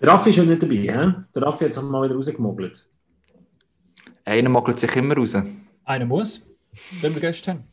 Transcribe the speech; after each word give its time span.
Der 0.00 0.08
Raffi 0.10 0.30
ist 0.30 0.36
ja 0.36 0.44
nicht 0.44 0.62
dabei, 0.62 0.74
he? 0.76 1.14
Der 1.34 1.42
Raffi 1.42 1.64
hat 1.64 1.74
sich 1.74 1.82
mal 1.82 2.04
wieder 2.04 2.14
rausgemogelt. 2.14 2.88
Einer 4.24 4.48
mogelt 4.48 4.78
sich 4.78 4.94
immer 4.96 5.16
raus. 5.16 5.36
Einer 5.84 6.04
muss, 6.06 6.46
wenn 7.00 7.14
wir 7.14 7.20
Gäste 7.20 7.50
haben. 7.52 7.64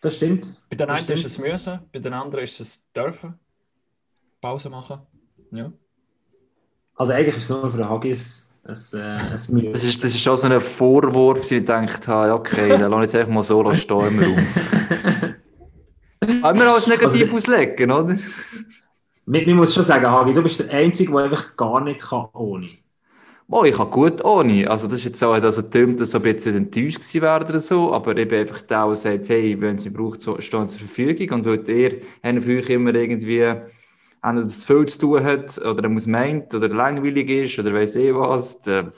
Das 0.00 0.16
stimmt. 0.16 0.54
Bei 0.70 0.76
den 0.76 0.88
einen 0.90 1.06
ist 1.08 1.24
es 1.24 1.38
müssen, 1.38 1.80
bei 1.92 1.98
den 1.98 2.12
anderen 2.12 2.44
ist 2.44 2.60
es 2.60 2.90
dürfen. 2.92 3.34
Pause 4.40 4.68
machen. 4.70 5.00
Ja. 5.50 5.72
Also 6.94 7.12
eigentlich 7.12 7.36
ist 7.36 7.44
es 7.44 7.48
nur 7.50 7.70
für 7.70 7.78
den 7.78 7.88
Haggis 7.88 8.54
ein, 8.64 8.76
äh, 9.00 9.02
ein 9.02 9.40
Mühe. 9.50 9.72
Das 9.72 9.82
ist, 9.82 10.02
das 10.04 10.10
ist 10.10 10.20
schon 10.20 10.36
so 10.36 10.46
ein 10.46 10.60
Vorwurf, 10.60 11.40
dass 11.40 11.50
ich 11.50 11.60
gedacht 11.60 12.06
habe, 12.06 12.28
ja, 12.28 12.34
okay, 12.34 12.68
dann 12.68 12.90
lass 12.90 13.06
ich 13.08 13.12
jetzt 13.12 13.16
einfach 13.16 13.32
mal 13.34 13.42
so 13.42 13.74
stehen 13.74 14.08
im 14.08 14.18
Raum. 14.20 14.46
Aber 16.42 16.58
wir 16.58 16.66
als 16.74 16.86
negativ 16.86 17.22
Also- 17.22 17.36
auslegen, 17.36 17.90
oder? 17.90 18.16
Man, 19.26 19.50
muss 19.54 19.74
schon 19.74 19.84
sagen, 19.84 20.06
Hagi, 20.06 20.34
du 20.34 20.42
bist 20.42 20.60
der 20.60 20.70
Einzige, 20.70 21.12
der 21.12 21.24
einfach 21.24 21.56
gar 21.56 21.80
nicht 21.80 22.00
kann 22.00 22.26
ohne. 22.34 22.68
Oh, 23.48 23.64
ich 23.64 23.76
kann 23.76 23.90
gut 23.90 24.22
ohne. 24.24 24.70
Also, 24.70 24.86
das 24.86 24.98
ist 24.98 25.04
jetzt 25.04 25.20
so, 25.20 25.32
also 25.32 25.62
tönt, 25.62 26.00
dass 26.00 26.10
ich 26.10 26.14
ein 26.14 26.22
bisschen 26.22 26.56
enttäuscht 26.56 26.96
gewesen 26.98 27.22
wäre 27.22 27.44
oder 27.44 27.60
so, 27.60 27.92
aber 27.92 28.14
bin 28.14 28.32
einfach 28.32 28.60
der, 28.62 28.86
der 28.86 28.94
sagt, 28.94 29.28
hey, 29.28 29.58
wenn 29.60 29.76
es 29.76 29.84
mich 29.84 29.94
braucht, 29.94 30.20
so, 30.20 30.40
stehen 30.40 30.68
zur 30.68 30.78
Verfügung. 30.78 31.38
Und 31.38 31.46
weil 31.46 31.68
ihr 31.68 32.02
haben 32.22 32.40
für 32.40 32.58
euch 32.58 32.68
immer 32.68 32.94
irgendwie 32.94 33.40
entweder 33.40 34.44
das 34.44 34.64
viel 34.64 34.86
zu 34.86 34.98
tun 34.98 35.22
hat, 35.24 35.58
oder 35.58 35.84
er 35.84 35.88
muss 35.88 36.06
meint, 36.06 36.54
oder 36.54 36.68
langweilig 36.68 37.28
ist, 37.30 37.58
oder 37.58 37.74
weiss 37.74 37.96
ich 37.96 38.14
was, 38.14 38.60
dann 38.60 38.90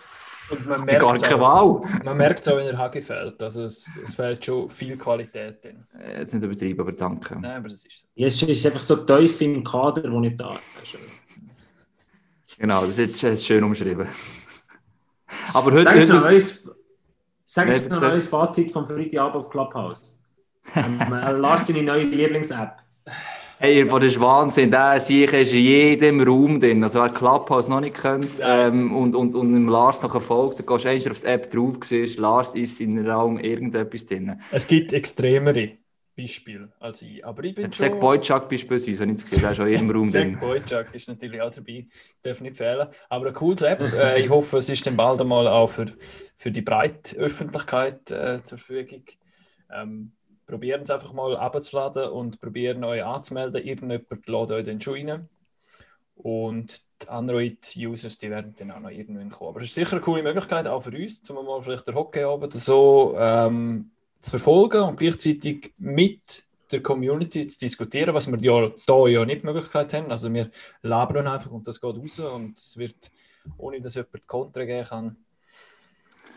Und 0.51 0.67
man 0.67 0.87
gar 0.87 1.01
merkt 1.01 1.13
es 1.17 1.23
keine 1.23 1.43
auch, 1.43 1.83
Wahl. 1.83 2.01
man 2.05 2.17
merkt 2.17 2.41
es 2.41 2.49
auch, 2.49 2.57
wenn 2.57 2.67
der 2.67 2.79
Hagi 2.79 3.01
fehlt. 3.03 3.43
Also 3.43 3.65
es, 3.65 3.91
es 4.05 4.15
fehlt 4.15 4.45
schon 4.45 4.69
viel 4.71 4.97
Qualität 4.97 5.65
drin. 5.65 5.85
Äh, 5.99 6.21
Jetzt 6.21 6.35
nicht 6.35 6.43
übertreiben, 6.45 6.81
aber 6.81 6.93
danke. 6.93 7.35
Nein, 7.41 7.57
aber 7.57 7.69
das 7.69 7.85
ist 7.85 8.01
so. 8.01 8.07
Es 8.25 8.43
ist 8.43 8.67
einfach 8.67 8.83
so 8.83 8.97
tief 8.97 9.41
im 9.41 9.65
Kader, 9.65 10.03
der 10.03 10.11
nicht 10.13 10.39
da 10.41 10.51
ist. 10.83 10.99
Genau, 12.59 12.87
das 12.87 12.97
ist 12.99 13.21
jetzt 13.23 13.45
schön 13.47 13.63
umschrieben. 13.65 14.07
Aber 15.53 15.73
heute, 15.73 15.85
Sag 15.85 15.97
heute 15.97 16.15
neues, 16.15 16.71
sag 17.45 17.69
uns 17.69 17.89
noch 17.89 17.97
so- 17.99 18.09
neues 18.09 18.29
Fazit 18.29 18.73
vom 18.73 18.87
Freitagabend 18.87 19.37
auf 19.37 19.51
Clubhouse. 19.51 20.21
äh, 20.75 21.33
Lars 21.33 21.67
seine 21.67 21.83
neue 21.83 22.05
Lieblings-App. 22.05 22.79
Hey, 23.59 23.87
das 23.89 24.05
ist 24.05 24.21
Wahnsinn. 24.21 24.71
Der 24.71 25.01
Sicher 25.01 25.41
ist 25.41 25.55
in 25.55 25.65
jedem 25.65 26.21
Raum 26.21 26.61
drin. 26.61 26.83
Also, 26.83 27.01
wer 27.01 27.09
Clubhouse 27.09 27.69
noch 27.69 27.81
nicht 27.81 27.97
kennt 27.97 28.33
ähm, 28.43 28.95
und, 28.95 29.15
und, 29.15 29.35
und 29.35 29.53
dem 29.55 29.71
Lars 29.71 30.03
noch 30.03 30.21
folgt, 30.21 30.59
dann 30.59 30.67
gehst 30.67 30.85
du 30.85 30.89
eigentlich 30.91 31.11
aufs 31.11 31.25
App 31.25 31.51
drauf, 31.51 31.79
siehst, 31.83 32.19
Lars 32.19 32.55
ist 32.55 32.83
in 32.83 32.97
dem 32.97 33.07
Raum 33.09 33.39
irgendetwas 33.39 34.05
drin. 34.05 34.39
Es 34.51 34.67
gibt 34.67 34.93
extremere 34.93 35.71
Beispiele 36.15 36.71
als 36.81 37.01
ich. 37.01 37.25
Aber 37.25 37.45
ich 37.45 37.55
bin 37.55 37.65
Jetzt 37.65 37.77
schon... 37.77 37.89
Zack 37.89 38.01
Boychuk 38.01 38.49
beispielsweise, 38.51 39.03
habe 39.05 39.13
ich 39.13 39.25
gesehen, 39.25 39.41
der 39.41 39.51
ist 39.51 39.57
schon 39.57 39.67
in 39.67 39.73
jedem 39.73 39.91
Raum 39.91 40.13
drin. 40.13 40.39
Boychuk 40.39 40.95
ist 40.95 41.09
natürlich 41.09 41.41
auch 41.41 41.51
dabei, 41.51 41.87
darf 42.23 42.43
nicht 42.43 42.59
fehlen. 42.59 42.89
Aber 43.09 43.25
eine 43.25 43.33
coole 43.33 43.69
App. 43.69 43.81
Äh, 43.81 44.21
ich 44.21 44.29
hoffe, 44.29 44.59
es 44.59 44.69
ist 44.69 44.87
dann 44.87 44.97
bald 44.97 45.19
einmal 45.23 45.49
auch 45.49 45.69
für, 45.69 45.87
für 46.37 46.51
die 46.51 46.63
breite 46.63 47.17
Öffentlichkeit 47.17 48.11
äh, 48.11 48.43
zur 48.43 48.59
Verfügung. 48.59 49.05
Ähm, 49.75 50.13
probieren 50.47 50.83
es 50.83 50.91
einfach 50.91 51.13
mal 51.13 51.37
abzuladen 51.37 52.11
und 52.11 52.41
probieren 52.41 52.85
euch 52.85 53.05
anzumelden. 53.05 53.67
Irgendjemand 53.67 54.27
lädt 54.27 54.51
euch 54.51 54.65
dann 54.65 54.81
schon 54.81 55.09
rein. 55.09 55.29
Und 56.17 56.81
die 57.03 57.09
Android-Users, 57.09 58.19
die 58.19 58.31
werden 58.31 58.55
dann 58.59 58.71
auch 58.71 58.81
noch 58.81 58.91
irgendwann 58.91 59.31
kommen. 59.31 59.51
Aber 59.51 59.61
es 59.61 59.69
ist 59.69 59.75
sicher 59.75 59.93
eine 59.93 60.01
coole 60.01 60.23
Möglichkeit, 60.23 60.67
auch 60.67 60.81
für 60.81 60.97
uns, 60.97 61.29
um 61.29 61.45
mal 61.45 61.63
vielleicht 61.63 61.87
den 61.87 61.95
Hockeyabend 61.95 62.53
so 62.55 63.15
ähm, 63.19 63.91
zu 64.21 64.31
verfolgen 64.31 64.83
und 64.83 64.99
gleichzeitig 64.99 65.75
mit 65.77 66.45
der 66.73 66.83
Community 66.83 67.45
zu 67.47 67.59
diskutieren, 67.59 68.15
was 68.15 68.27
wir 68.31 68.39
ja 68.39 68.71
da 68.87 69.07
ja 69.07 69.25
nicht 69.25 69.43
die 69.43 69.47
Möglichkeit 69.47 69.93
haben. 69.93 70.11
Also 70.11 70.33
wir 70.33 70.51
labern 70.83 71.27
einfach 71.27 71.51
und 71.51 71.69
das 71.69 71.81
geht 71.81 71.97
raus 71.97 72.19
und 72.19 72.57
es 72.57 72.77
wird, 72.77 73.11
ohne 73.59 73.81
dass 73.81 73.95
jemand 73.95 74.27
Kontra 74.27 74.65
geben 74.65 74.89
kann, 74.89 75.17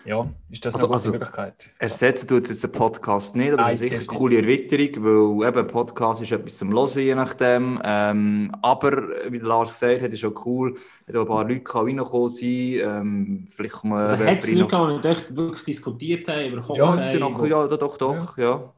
ja, 0.06 0.28
ist 0.50 0.66
das 0.66 0.76
Also- 0.76 0.88
eine 0.88 0.88
gute 0.88 0.94
also- 0.96 1.12
Möglichkeit. 1.12 1.70
Ersetzen 1.80 2.28
tut 2.28 2.50
jetzt 2.50 2.64
den 2.64 2.72
Podcast 2.72 3.36
nicht, 3.36 3.52
aber 3.54 3.62
Nein, 3.64 3.76
es 3.76 3.82
ist 3.82 3.92
sicher 3.92 3.98
eine 3.98 4.20
coole 4.20 4.38
Erweiterung, 4.38 5.40
weil 5.40 5.48
eben 5.48 5.68
Podcast 5.68 6.22
ist 6.22 6.32
etwas 6.32 6.58
zum 6.58 6.72
Hören, 6.74 7.00
je 7.00 7.16
nachdem. 7.16 7.82
Ähm, 7.84 8.52
aber, 8.62 9.10
wie 9.30 9.40
der 9.40 9.48
Lars 9.48 9.72
gesagt 9.72 10.02
hat, 10.02 10.14
ist 10.14 10.26
auch 10.26 10.46
cool, 10.46 10.76
hat 11.08 11.16
auch 11.16 11.22
ein 11.22 11.28
paar 11.28 11.48
Leute 11.48 11.76
reingekommen 11.76 12.30
sein, 12.30 12.48
ähm, 12.50 13.46
vielleicht 13.50 13.74
kommen 13.74 13.94
Also 13.94 14.18
hat 14.18 14.44
es 14.44 14.52
Leute 14.52 15.00
die 15.02 15.08
echt 15.08 15.36
wirklich 15.36 15.64
diskutiert 15.64 16.28
haben 16.28 16.54
über 16.54 16.76
Ja, 16.76 16.96
es 16.96 17.12
sind 17.12 17.20
noch, 17.20 17.46
ja, 17.46 17.68
doch, 17.68 17.98
doch, 17.98 18.38
ja. 18.38 18.74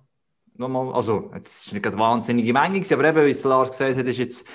Nochmal, 0.57 0.93
also, 0.93 1.31
jetzt 1.33 1.67
ist 1.67 1.73
nicht 1.73 1.81
gerade 1.81 1.97
wahnsinnige 1.97 2.53
Menge, 2.53 2.83
aber 2.91 3.05
eben, 3.05 3.25
wie 3.25 3.29
es 3.31 3.43
Lars 3.43 3.69
gesagt 3.69 3.97
hat, 3.97 4.05
ist 4.05 4.17
jetzt, 4.19 4.47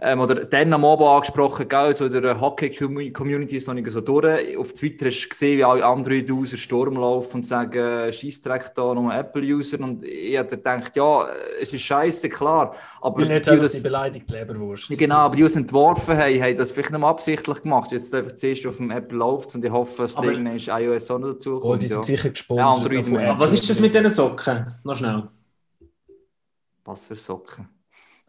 ähm, 0.00 0.20
oder 0.20 0.44
dann 0.44 0.72
am 0.72 0.84
Abend 0.84 1.06
angesprochen, 1.06 1.68
gell, 1.68 1.94
so 1.94 2.08
der 2.08 2.40
Hockey-Community 2.40 3.56
ist 3.56 3.66
noch 3.68 3.74
nicht 3.74 3.90
so 3.90 4.00
durch. 4.00 4.56
Auf 4.56 4.72
Twitter 4.72 5.06
hast 5.06 5.22
du 5.24 5.28
gesehen, 5.28 5.58
wie 5.58 5.64
alle 5.64 5.84
anderen 5.84 6.30
User 6.30 6.56
Sturm 6.56 6.94
laufen 6.94 7.36
und 7.38 7.46
sagen, 7.46 8.12
Scheissdreck 8.12 8.74
da, 8.74 8.92
nur 8.94 9.14
Apple-User. 9.14 9.80
Und 9.80 10.04
ich 10.04 10.36
habe 10.36 10.48
gedacht, 10.48 10.96
ja, 10.96 11.26
es 11.60 11.72
ist 11.72 11.82
scheiße, 11.82 12.28
klar. 12.28 12.74
Aber 13.00 13.18
Weil 13.22 13.30
jetzt 13.30 13.50
die, 13.50 13.56
das- 13.56 13.72
die 13.74 13.80
beleidigte 13.82 14.34
Leberwurst. 14.34 14.88
Genau, 14.90 15.16
aber 15.16 15.36
die, 15.36 15.42
die 15.42 15.46
es 15.46 15.56
entworfen 15.56 16.16
haben, 16.16 16.42
haben 16.42 16.56
das 16.56 16.72
vielleicht 16.72 16.90
nicht 16.90 17.00
mal 17.00 17.10
absichtlich 17.10 17.62
gemacht. 17.62 17.92
Jetzt 17.92 18.14
einfach 18.14 18.32
zuerst 18.32 18.66
auf 18.66 18.76
dem 18.78 18.90
Apple 18.90 19.18
läuft 19.18 19.54
und 19.54 19.64
ich 19.64 19.70
hoffe, 19.70 20.02
dass 20.02 20.16
Aber- 20.16 20.26
irgendwann 20.26 20.56
ist 20.56 20.68
iOS 20.68 21.10
auch 21.10 21.18
noch 21.18 21.32
dazu 21.32 21.60
Oh, 21.62 21.76
die 21.76 21.86
sind 21.86 21.98
ja. 21.98 22.02
sicher 22.02 22.24
Ja, 22.24 22.30
gesponsert. 22.30 23.06
Aber 23.28 23.38
was 23.38 23.52
ist 23.52 23.68
das 23.70 23.80
mit 23.80 23.94
diesen 23.94 24.10
Socken? 24.10 24.74
Noch 24.82 24.96
schnell. 24.96 25.28
Was 26.84 27.06
für 27.06 27.16
Socken. 27.16 27.68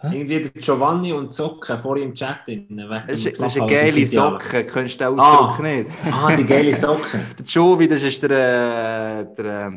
Irgendwie 0.03 0.41
der 0.41 0.61
Giovanni 0.61 1.13
und 1.13 1.33
Socken 1.33 1.79
vor 1.79 1.97
im 1.97 2.13
Chat 2.13 2.39
Das 2.47 3.23
ist, 3.25 3.39
das 3.39 3.55
ist 3.55 3.61
eine 3.61 3.71
geile 3.71 4.05
Freitagabend. 4.05 4.41
Socke, 4.41 4.65
kennst 4.65 5.01
du 5.01 5.05
den 5.05 5.19
Ausdruck 5.19 5.63
nicht? 5.63 5.89
Ah, 6.11 6.35
die 6.35 6.43
geile 6.43 6.75
Socken. 6.75 7.21
Der 7.39 7.45
Jovi, 7.45 7.87
das 7.87 8.03
ist 8.03 8.21
der, 8.21 8.31
äh, 8.31 9.35
der 9.35 9.67
äh, 9.67 9.71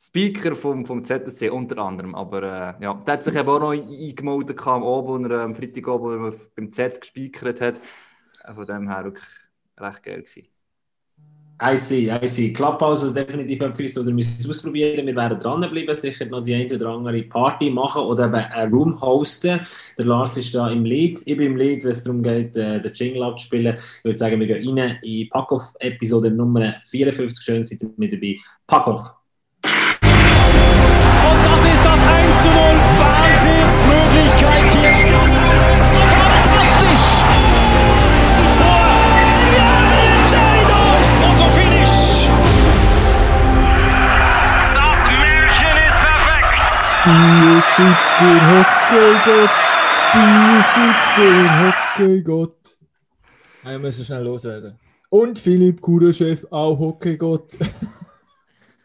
Speaker 0.00 0.54
vom, 0.54 0.86
vom 0.86 1.04
ZSC 1.04 1.50
unter 1.50 1.78
anderem. 1.78 2.14
Aber 2.14 2.42
äh, 2.42 2.84
ja, 2.84 2.94
der 2.94 3.14
hat 3.14 3.24
sich 3.24 3.34
eben 3.34 3.48
auch 3.48 3.60
noch 3.60 3.72
eingemeldet 3.72 4.56
gehabt 4.56 4.76
am 4.76 4.84
Abend, 4.84 5.24
als 5.24 5.38
er 5.38 5.44
am 5.44 5.54
Freitagabend 5.54 6.20
wo 6.20 6.26
er 6.26 6.34
beim 6.54 6.70
Z 6.70 7.00
gespiekert 7.00 7.60
hat. 7.60 7.80
Äh, 8.44 8.54
Von 8.54 8.64
dem 8.64 8.88
her 8.88 9.04
wirklich 9.04 9.26
recht 9.78 10.02
geil 10.04 10.22
gewesen. 10.22 10.57
I 11.60 11.74
see, 11.76 12.08
I 12.08 12.24
see. 12.28 12.52
Clubhouse 12.52 13.02
ist 13.02 13.16
definitiv 13.16 13.60
etwas, 13.60 13.98
oder 13.98 14.12
müssen 14.12 14.36
es 14.38 14.48
ausprobieren. 14.48 15.04
Wir 15.04 15.16
werden 15.16 15.40
dranbleiben, 15.40 15.96
sicher 15.96 16.24
noch 16.26 16.44
die 16.44 16.54
eine 16.54 16.72
oder 16.72 16.90
andere 16.90 17.22
Party 17.24 17.68
machen 17.68 18.02
oder 18.02 18.26
eben 18.26 18.34
einen 18.36 18.72
Room 18.72 19.00
hosten. 19.00 19.58
Der 19.98 20.04
Lars 20.04 20.36
ist 20.36 20.54
da 20.54 20.70
im 20.70 20.84
Lead, 20.84 21.18
ich 21.24 21.36
bin 21.36 21.46
im 21.46 21.56
Lead, 21.56 21.82
wenn 21.82 21.90
es 21.90 22.04
darum 22.04 22.22
geht, 22.22 22.56
äh, 22.56 22.80
den 22.80 22.92
Jingle 22.92 23.24
abzuspielen. 23.24 23.74
Ich 23.74 24.04
würde 24.04 24.18
sagen, 24.18 24.38
wir 24.38 24.46
gehen 24.46 24.78
rein 24.78 24.98
in 25.02 25.28
Packoff-Episode 25.30 26.30
Nummer 26.30 26.74
54. 26.84 27.44
Schön, 27.44 27.64
seid 27.64 27.82
ihr 27.82 27.90
mit 27.96 28.12
dabei. 28.12 28.36
Packoff. 28.64 29.17
Sind 47.76 47.96
der 48.20 48.38
Hockeygott. 48.50 49.50
Sind 50.74 50.96
der 51.16 51.38
Hockeygott. 51.62 52.78
Ja, 53.64 53.70
wir 53.70 53.78
müssen 53.78 54.04
schnell 54.04 54.24
loswerden. 54.24 54.78
Und 55.10 55.38
Philipp 55.38 55.80
Kuderchef, 55.80 56.46
auch 56.50 56.78
Hockeygott. 56.78 57.56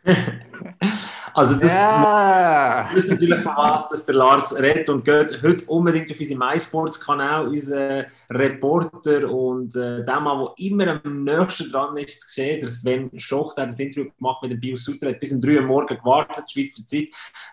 Also 1.34 1.56
das 1.56 1.74
Ja! 1.74 2.88
Wir 2.90 2.98
wissen 2.98 3.12
natürlich 3.12 3.40
von 3.40 3.54
was, 3.56 3.90
dass 3.90 4.06
der 4.06 4.16
Lars 4.16 4.56
redet 4.58 4.90
und 4.90 5.04
geht 5.04 5.42
heute 5.42 5.66
unbedingt 5.66 6.12
auf 6.12 6.20
unseren 6.20 6.38
MySports-Kanal, 6.38 7.48
unser 7.48 8.06
Reporter 8.30 9.30
und 9.32 9.76
äh, 9.76 10.06
der 10.06 10.20
Mann, 10.20 10.46
der 10.46 10.66
immer 10.66 11.02
am 11.04 11.24
nächsten 11.24 11.72
dran 11.72 11.98
ist 11.98 12.22
zu 12.22 12.30
sehen, 12.30 12.60
der 12.60 12.70
Sven 12.70 13.10
Schoch, 13.20 13.56
der 13.56 13.64
hat 13.64 13.72
das 13.72 13.80
Interview 13.80 14.12
gemacht 14.18 14.44
mit 14.44 14.52
dem 14.52 14.60
Bio 14.60 14.76
Sutter, 14.76 15.10
hat 15.10 15.20
bis 15.20 15.32
um 15.32 15.42
3 15.42 15.58
Uhr 15.60 15.62
morgen 15.64 15.98
gewartet, 15.98 16.52
Schweizer 16.52 16.86
Zeit, 16.86 17.08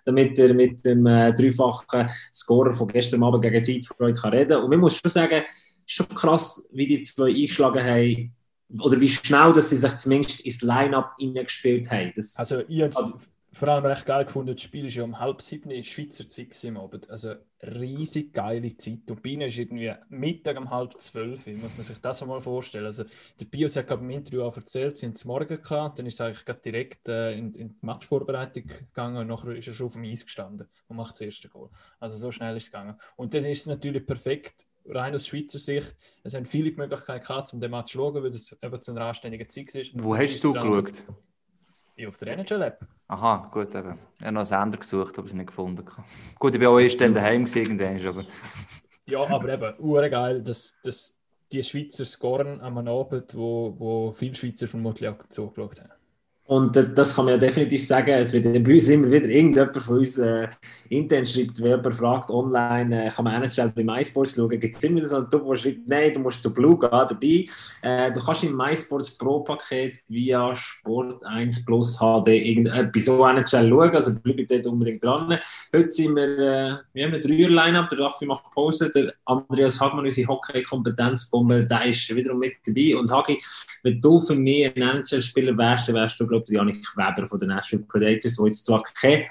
damit 0.04 0.38
er 0.38 0.52
mit 0.52 0.84
dem 0.84 1.06
äh, 1.06 1.32
dreifachen 1.32 2.10
Scorer 2.32 2.72
von 2.72 2.88
gestern 2.88 3.22
Abend 3.22 3.42
gegen 3.42 3.64
Detroit 3.64 4.20
kann 4.20 4.32
reden 4.32 4.58
Und 4.62 4.70
man 4.70 4.80
muss 4.80 4.96
schon 4.98 5.10
sagen, 5.10 5.42
ist 5.86 5.94
schon 5.94 6.08
krass, 6.08 6.68
wie 6.72 6.86
die 6.86 7.02
zwei 7.02 7.28
eingeschlagen 7.30 7.82
haben, 7.82 8.34
oder 8.78 9.00
wie 9.00 9.08
schnell, 9.08 9.52
dass 9.52 9.70
sie 9.70 9.76
sich 9.76 9.96
zumindest 9.96 10.40
ins 10.40 10.62
Line-Up 10.62 11.14
hineingespielt 11.18 11.90
haben. 11.90 12.12
Das, 12.14 12.36
Also 12.36 12.60
ich 12.68 12.84
Also- 12.84 13.14
vor 13.52 13.68
allem 13.68 13.84
recht 13.84 14.06
geil 14.06 14.24
gefunden, 14.24 14.52
das 14.52 14.62
Spiel 14.62 14.86
ist 14.86 14.94
ja 14.94 15.02
um 15.02 15.18
halb 15.18 15.42
sieben 15.42 15.70
in 15.70 15.82
Schweizer 15.82 16.28
Zeit 16.28 16.56
am 16.64 16.76
Abend. 16.76 17.10
Also 17.10 17.34
riesig 17.62 18.32
geile 18.32 18.76
Zeit. 18.76 19.10
Und 19.10 19.22
bei 19.22 19.30
ihnen 19.30 19.48
ist 19.48 19.58
irgendwie 19.58 19.92
Mittag 20.08 20.58
um 20.58 20.70
halb 20.70 20.98
zwölf, 21.00 21.46
muss 21.46 21.76
man 21.76 21.82
sich 21.82 21.98
das 21.98 22.22
einmal 22.22 22.40
vorstellen. 22.40 22.86
Also 22.86 23.04
der 23.40 23.44
Bios 23.46 23.74
hat 23.74 23.88
gerade 23.88 24.02
im 24.02 24.10
Interview 24.10 24.42
auch 24.42 24.56
erzählt, 24.56 24.96
sie 24.96 25.06
haben 25.06 25.14
es 25.14 25.24
morgen 25.24 25.60
gehabt, 25.60 25.98
dann 25.98 26.06
ist 26.06 26.20
er 26.20 26.26
eigentlich 26.26 26.44
gerade 26.44 26.60
direkt 26.60 27.08
äh, 27.08 27.32
in, 27.32 27.52
in 27.54 27.68
die 27.70 27.78
Matchvorbereitung 27.80 28.66
gegangen 28.66 29.16
und 29.16 29.26
nachher 29.26 29.56
ist 29.56 29.66
er 29.66 29.74
schon 29.74 29.86
auf 29.86 29.92
dem 29.94 30.04
Eis 30.04 30.24
gestanden 30.24 30.68
und 30.86 30.96
macht 30.96 31.12
das 31.12 31.22
erste 31.22 31.48
Goal. 31.48 31.70
Also 31.98 32.16
so 32.16 32.30
schnell 32.30 32.56
ist 32.56 32.64
es 32.64 32.70
gegangen. 32.70 32.94
Und 33.16 33.34
dann 33.34 33.44
ist 33.44 33.66
natürlich 33.66 34.06
perfekt 34.06 34.64
rein 34.86 35.14
aus 35.14 35.26
Schweizer 35.26 35.58
Sicht, 35.58 35.96
es 36.22 36.34
haben 36.34 36.46
viele 36.46 36.70
die 36.70 36.76
Möglichkeit 36.76 37.26
gehabt, 37.26 37.52
um 37.52 37.60
den 37.60 37.70
Match 37.72 37.92
zu 37.92 37.98
schauen, 37.98 38.22
weil 38.22 38.30
es 38.30 38.56
eben 38.62 38.80
zu 38.80 38.92
einer 38.92 39.02
anständigen 39.02 39.48
Zeit 39.48 39.74
ist. 39.74 39.92
Wo 39.94 40.16
hast 40.16 40.42
du 40.42 40.52
geschaut? 40.52 41.04
Ja, 41.96 42.08
auf 42.08 42.16
der 42.16 42.38
NHL-App. 42.38 42.86
Aha, 43.10 43.48
gut, 43.50 43.74
eben. 43.74 43.98
Ich 44.20 44.24
habe 44.24 44.32
noch 44.34 44.40
einen 44.42 44.46
Sender 44.46 44.78
gesucht, 44.78 45.18
aber 45.18 45.26
es 45.26 45.34
nicht 45.34 45.48
gefunden. 45.48 45.84
Gut, 46.38 46.54
ich 46.54 46.60
bin 46.60 46.68
auch 46.68 46.78
erst 46.78 47.00
dann 47.00 47.12
daheim 47.12 47.44
irgendwann, 47.44 48.06
aber 48.06 48.24
Ja, 49.04 49.28
aber 49.28 49.52
eben, 49.52 49.74
urgeil, 49.80 50.40
dass, 50.42 50.80
dass 50.84 51.18
die 51.50 51.64
Schweizer 51.64 52.04
scoren 52.04 52.60
an 52.60 52.78
einem 52.78 52.86
Abend, 52.86 53.34
wo, 53.34 53.74
wo 53.76 54.12
viele 54.12 54.36
Schweizer 54.36 54.68
vermutlich 54.68 55.08
auch 55.08 55.18
zugeschaut 55.28 55.80
haben. 55.80 55.90
Und 56.50 56.74
das 56.74 57.14
kann 57.14 57.26
man 57.26 57.34
ja 57.34 57.38
definitiv 57.38 57.86
sagen. 57.86 58.10
Es 58.10 58.32
wird 58.32 58.42
bei 58.64 58.74
uns 58.74 58.88
immer 58.88 59.08
wieder 59.08 59.26
irgendjemand 59.26 59.76
von 59.78 59.98
uns 59.98 60.18
äh, 60.18 60.48
intern 60.88 61.24
schreibt, 61.24 61.62
wenn 61.62 61.76
jemand 61.76 61.94
fragt 61.94 62.28
online, 62.32 63.06
äh, 63.06 63.08
kann 63.08 63.24
man 63.24 63.40
NHL 63.40 63.68
bei 63.72 63.84
MySports 63.84 64.34
schauen, 64.34 64.58
gibt 64.58 64.74
es 64.74 64.82
immer 64.82 65.06
so 65.06 65.18
einen 65.18 65.30
Typ, 65.30 65.46
der 65.46 65.54
schreibt, 65.54 65.86
nein, 65.86 66.12
du 66.12 66.18
musst 66.18 66.42
zu 66.42 66.52
Blue 66.52 66.76
gehen 66.76 66.90
dabei. 66.90 67.46
Äh, 67.82 68.10
du 68.10 68.18
kannst 68.18 68.42
im 68.42 68.56
MySports 68.56 69.16
Pro-Paket 69.16 70.02
via 70.08 70.52
Sport 70.56 71.24
1 71.24 71.64
Plus 71.64 71.96
HD 71.98 72.26
irgendetwas 72.26 73.04
so 73.04 73.24
NHL 73.24 73.68
schauen, 73.68 73.94
also 73.94 74.20
bleib 74.20 74.48
dort 74.48 74.66
unbedingt 74.66 75.04
dran. 75.04 75.38
Heute 75.72 75.90
sind 75.92 76.16
wir, 76.16 76.24
äh, 76.36 76.76
wir 76.92 77.06
haben 77.06 77.14
ein 77.14 77.20
Dreier-Line-Up, 77.22 77.88
der 77.90 77.98
Raffi 78.00 78.26
macht 78.26 78.50
Pause, 78.52 78.90
der 78.92 79.14
Andreas 79.24 79.80
Hagmann, 79.80 80.04
unsere 80.04 80.26
Hockey-Kompetenzbombe, 80.26 81.62
der 81.62 81.84
ist 81.84 82.12
wiederum 82.12 82.40
mit 82.40 82.54
dabei. 82.66 82.96
Und 82.96 83.08
Hagi, 83.08 83.40
wenn 83.84 84.00
du 84.00 84.18
für 84.18 84.34
mich 84.34 84.66
ein 84.66 84.82
NHL-Spieler 84.82 85.56
wärst, 85.56 85.94
wärst 85.94 86.18
du, 86.18 86.26
glaube 86.26 86.39
der 86.44 86.56
Janik 86.56 86.84
Weber 86.96 87.26
von 87.26 87.38
den 87.38 87.48
Nashville 87.48 87.82
Predators, 87.84 88.36
der 88.36 88.44
jetzt 88.46 88.64
zwar 88.66 88.82
keinen 88.82 89.24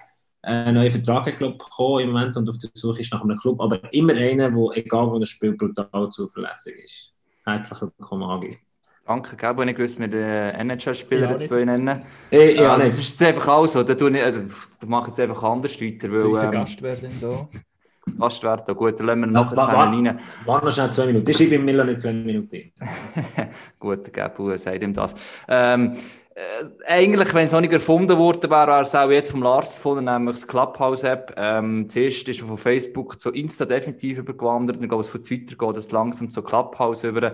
äh, 0.44 0.72
neuen 0.72 0.92
Vertrag 0.92 1.26
hat, 1.28 1.38
glaub, 1.38 1.58
bekommen 1.58 2.00
im 2.02 2.12
Moment 2.12 2.36
und 2.38 2.48
auf 2.50 2.58
der 2.58 2.70
Suche 2.74 3.02
ist 3.02 3.12
nach 3.12 3.22
einem 3.24 3.38
Club, 3.38 3.60
aber 3.62 3.80
immer 3.94 4.14
einer, 4.14 4.50
der, 4.52 4.78
egal 4.78 5.08
wo 5.12 5.18
er 5.20 5.26
spielt, 5.26 5.58
brutal 5.58 6.10
zuverlässig 6.10 6.76
ist. 6.84 7.14
Herzlich 7.46 7.82
willkommen, 7.82 8.24
Agi. 8.30 8.58
danke, 9.06 9.36
gell, 9.36 9.58
wo 9.58 9.62
ich 9.64 9.76
gewusst, 9.76 10.00
wir 10.00 10.08
den 10.08 10.24
NHL-Spieler 10.70 11.22
Ja, 11.26 11.32
jetzt 11.32 11.42
nicht. 11.42 11.52
zwei 11.52 11.66
nennen. 11.66 12.04
Äh, 12.32 12.56
ja, 12.56 12.74
also, 12.74 12.78
nicht. 12.86 12.94
es 12.94 13.00
ist 13.00 13.20
jetzt 13.20 13.28
einfach 13.28 13.48
auch 13.50 13.66
so, 13.68 13.84
da, 13.84 13.96
tue 13.96 14.12
ich, 14.12 14.18
äh, 14.18 14.32
da 14.80 14.88
mache 14.88 15.06
ich 15.06 15.18
jetzt 15.18 15.20
einfach 15.20 15.44
anders 15.44 15.82
weiter, 15.82 16.18
So 16.20 16.28
unser 16.30 16.42
weil 16.44 16.54
ähm, 16.54 16.60
Gast 16.62 16.82
wäre 16.82 16.98
dann 17.02 17.12
da. 17.20 17.50
Gast 18.18 18.44
wäre 18.44 18.64
da 18.66 18.74
gut, 18.74 19.00
dann 19.00 19.06
lassen 19.08 19.20
wir 19.22 19.28
nachher 19.28 19.58
wa- 19.58 19.68
wa- 19.68 19.84
rein. 19.84 20.20
Warte 20.46 20.66
noch 20.66 20.74
schnell 20.74 20.92
zwei 20.92 21.06
Minuten. 21.08 21.30
Ich 21.30 21.38
schreibe 21.38 21.56
im 21.56 21.66
Milan 21.66 21.88
nicht 21.88 22.00
zwei 22.00 22.14
Minuten. 22.14 22.56
in. 22.56 22.72
Gut, 23.80 24.06
der 24.06 24.12
Gabu 24.14 24.56
sagt 24.58 24.82
ihm 24.82 24.94
das. 24.94 25.16
Ähm, 25.48 25.94
äh, 25.94 26.00
eigentlich, 26.86 27.34
wenn 27.34 27.46
es 27.46 27.52
noch 27.52 27.62
nicht 27.62 27.74
erfunden 27.74 28.18
worden 28.18 28.50
wäre, 28.50 28.68
wäre 28.68 28.82
es 28.82 28.96
auch 28.96 29.10
jetzt 29.10 29.32
vom 29.32 29.44
Lars 29.44 29.74
gefunden, 29.74 30.06
nämlich 30.06 30.38
das 30.38 30.48
Clubhouse-App. 30.48 31.34
Ähm, 31.38 31.90
zuerst 31.90 32.28
ist 32.28 32.42
er 32.42 32.48
von 32.48 32.58
Facebook 32.58 33.20
zu 33.20 33.32
Insta 33.32 33.66
definitiv 33.66 34.20
übergewandert. 34.20 34.82
Ich 34.82 34.88
glaube, 34.88 35.04
es 35.04 35.10
von 35.10 35.24
Twitter 35.24 35.56
geht 35.56 35.78
es 35.78 35.92
langsam 35.92 36.30
zu 36.30 36.42
Clubhouse 36.42 37.04
über. 37.04 37.34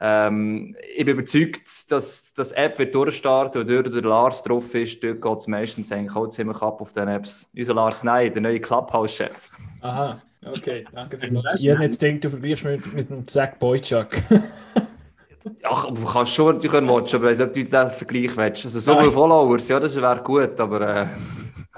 Ähm, 0.00 0.76
ich 0.94 1.04
bin 1.04 1.18
überzeugt, 1.18 1.90
dass 1.90 2.34
das 2.34 2.52
App 2.52 2.78
wird 2.78 2.94
durchstarten 2.94 3.62
und 3.62 3.70
dort 3.70 3.92
der 3.92 4.02
Lars 4.02 4.42
drauf 4.42 4.74
ist. 4.74 5.02
Dort 5.02 5.22
geht 5.22 5.38
es 5.38 5.46
meistens 5.46 5.92
eigentlich 5.92 6.14
auch 6.14 6.28
ziemlich 6.28 6.60
ab 6.62 6.80
auf 6.80 6.92
den 6.92 7.08
Apps. 7.08 7.50
Unser 7.56 7.74
Lars 7.74 8.04
Ney, 8.04 8.30
der 8.30 8.42
neue 8.42 8.60
Clubhouse-Chef. 8.60 9.50
Aha, 9.80 10.20
okay, 10.44 10.84
danke 10.92 11.18
für 11.18 11.26
Ich 11.26 11.68
hätte 11.68 11.82
jetzt 11.82 12.00
gedacht, 12.00 12.24
du 12.24 12.30
vergleichst 12.30 12.64
mich 12.64 12.84
mit, 12.84 12.94
mit 12.94 13.10
dem 13.10 13.26
Zack 13.26 13.58
Boychuk. 13.58 14.08
Ja, 15.62 15.90
du 15.90 16.04
kannst 16.04 16.32
schon 16.32 16.54
natürlich 16.54 16.88
watchen, 16.88 17.16
aber 17.16 17.30
ich 17.30 17.38
weiß 17.38 17.38
nicht, 17.38 17.46
ob 17.48 17.52
du 17.52 17.64
den 17.64 17.90
Vergleich 17.90 18.36
willst. 18.36 18.64
Also 18.64 18.80
so 18.80 18.96
viele 18.96 19.12
Followers, 19.12 19.68
ja, 19.68 19.78
das 19.78 19.94
wäre 19.96 20.22
gut, 20.22 20.58
aber 20.58 20.80
äh, 20.80 21.06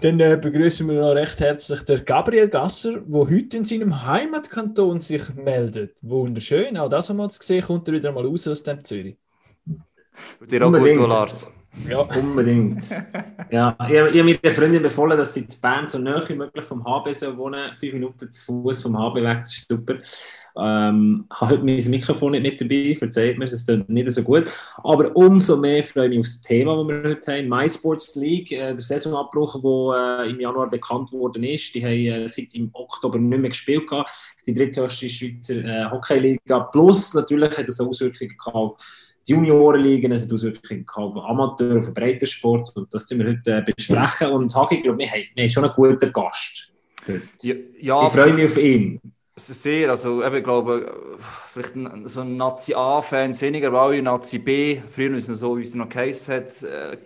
Dann 0.01 0.21
äh, 0.21 0.39
begrüßen 0.41 0.87
wir 0.89 1.01
noch 1.01 1.15
recht 1.15 1.41
herzlich 1.41 1.83
der 1.83 2.01
Gabriel 2.01 2.49
Gasser, 2.49 3.01
der 3.01 3.21
heute 3.21 3.57
in 3.57 3.65
seinem 3.65 4.07
Heimatkanton 4.07 5.01
sich 5.01 5.35
meldet. 5.35 5.99
Wunderschön, 6.03 6.77
auch 6.77 6.89
das 6.89 7.09
haben 7.09 7.17
wir 7.17 7.25
jetzt 7.25 7.41
gesehen, 7.41 7.63
kommt 7.63 7.89
er 7.89 7.95
wieder 7.95 8.13
mal 8.13 8.25
raus 8.25 8.47
aus 8.47 8.63
dem 8.63 8.85
Zürich. 8.85 9.17
dir 10.49 10.65
auch 10.65 10.73
gut, 10.73 10.77
Unbedingt. 10.77 11.03
du, 11.03 11.07
Lars. 11.07 11.47
Ja, 11.89 12.01
Unbedingt. 12.01 12.85
ja, 13.51 13.77
ich, 13.89 13.93
ich 13.93 14.01
habe 14.01 14.39
meiner 14.43 14.55
Freundin 14.55 14.83
befohlen, 14.83 15.19
dass 15.19 15.35
sie 15.35 15.41
in 15.41 15.49
Bern 15.61 15.89
so 15.89 15.99
nahe 15.99 16.27
wie 16.29 16.35
möglich 16.35 16.65
vom 16.65 16.85
HB 16.85 17.13
soll 17.13 17.37
wohnen 17.37 17.75
Fünf 17.75 17.93
Minuten 17.93 18.31
zu 18.31 18.45
Fuß 18.45 18.83
vom 18.83 18.97
HB 18.97 19.17
weg, 19.17 19.41
das 19.41 19.57
ist 19.57 19.69
super. 19.69 19.97
Ähm, 20.58 21.26
ich 21.32 21.41
habe 21.41 21.53
heute 21.53 21.64
mein 21.64 21.91
Mikrofon 21.91 22.32
nicht 22.32 22.43
mit 22.43 22.61
dabei, 22.61 22.97
verzeiht 22.99 23.38
mir, 23.38 23.44
es 23.44 23.64
klingt 23.64 23.88
nicht 23.88 24.11
so 24.11 24.23
gut. 24.23 24.50
Aber 24.82 25.14
umso 25.14 25.56
mehr 25.56 25.85
freue 25.85 26.06
ich 26.06 26.11
mich 26.11 26.19
auf 26.20 26.26
das 26.26 26.43
Thema, 26.43 26.76
das 26.76 26.88
wir 26.88 27.11
heute 27.11 27.32
haben. 27.32 27.49
MySports 27.49 28.14
League, 28.17 28.53
äh, 28.53 28.75
der 28.75 28.79
Saisonabbruch, 28.79 29.61
der 29.61 30.25
äh, 30.26 30.31
im 30.31 30.41
Januar 30.41 30.70
bekannt 30.70 31.12
worden 31.12 31.44
ist. 31.44 31.75
Die 31.75 31.85
haben 31.85 32.25
äh, 32.25 32.29
seit 32.29 32.55
im 32.55 32.70
Oktober 32.73 33.19
nicht 33.19 33.41
mehr 33.41 33.50
gespielt. 33.50 33.87
Gehabt. 33.87 34.11
Die 34.47 34.55
dritthöchste 34.55 35.08
Schweizer 35.08 35.56
äh, 35.56 35.91
Hockeyliga. 35.91 36.61
Plus 36.73 37.14
natürlich 37.14 37.56
hat 37.56 37.69
es 37.69 37.81
Auswirkungen 37.81 38.37
gehabt 38.37 38.56
auf 38.56 38.76
die 39.26 39.32
Juniorenligen, 39.32 40.12
es 40.12 40.25
hat 40.25 40.32
Auswirkungen 40.32 40.87
auf 40.94 41.17
Amateur, 41.17 41.79
auf 41.79 41.93
Breitensport. 41.93 42.75
Und 42.76 42.93
das 42.94 43.06
tun 43.06 43.19
wir 43.19 43.29
heute 43.29 43.56
äh, 43.56 43.62
besprechen. 43.62 44.29
Und 44.29 44.55
Hagi, 44.55 44.76
ich 44.76 44.82
glaube, 44.85 44.99
wir 44.99 45.11
haben, 45.11 45.25
wir 45.35 45.44
haben 45.44 45.50
schon 45.50 45.64
einen 45.64 45.75
guten 45.75 46.12
Gast. 46.12 46.75
heute. 47.06 47.23
Ja, 47.43 47.55
ja 47.81 48.06
Ich 48.06 48.12
freue 48.12 48.32
mich 48.32 48.44
auf 48.47 48.56
ihn. 48.56 49.00
Sehr. 49.37 49.91
Also, 49.91 50.25
eben, 50.25 50.37
ich 50.37 50.44
glaube, 50.44 51.19
vielleicht 51.49 51.75
ein, 51.75 52.06
so 52.06 52.23
ein 52.23 52.37
Nazi-A-Fan 52.37 53.38
weniger, 53.41 53.69
aber 53.69 53.83
auch 53.83 53.91
ein 53.91 54.05
Nazi-B. 54.05 54.83
Früher 54.88 55.17
ist 55.17 55.25
es 55.25 55.29
noch 55.29 55.37
so, 55.37 55.59
wie 55.59 55.62
es 55.62 55.75
noch 55.75 55.88
geheißen 55.88 56.35
hat, 56.35 56.62
äh, 56.62 56.99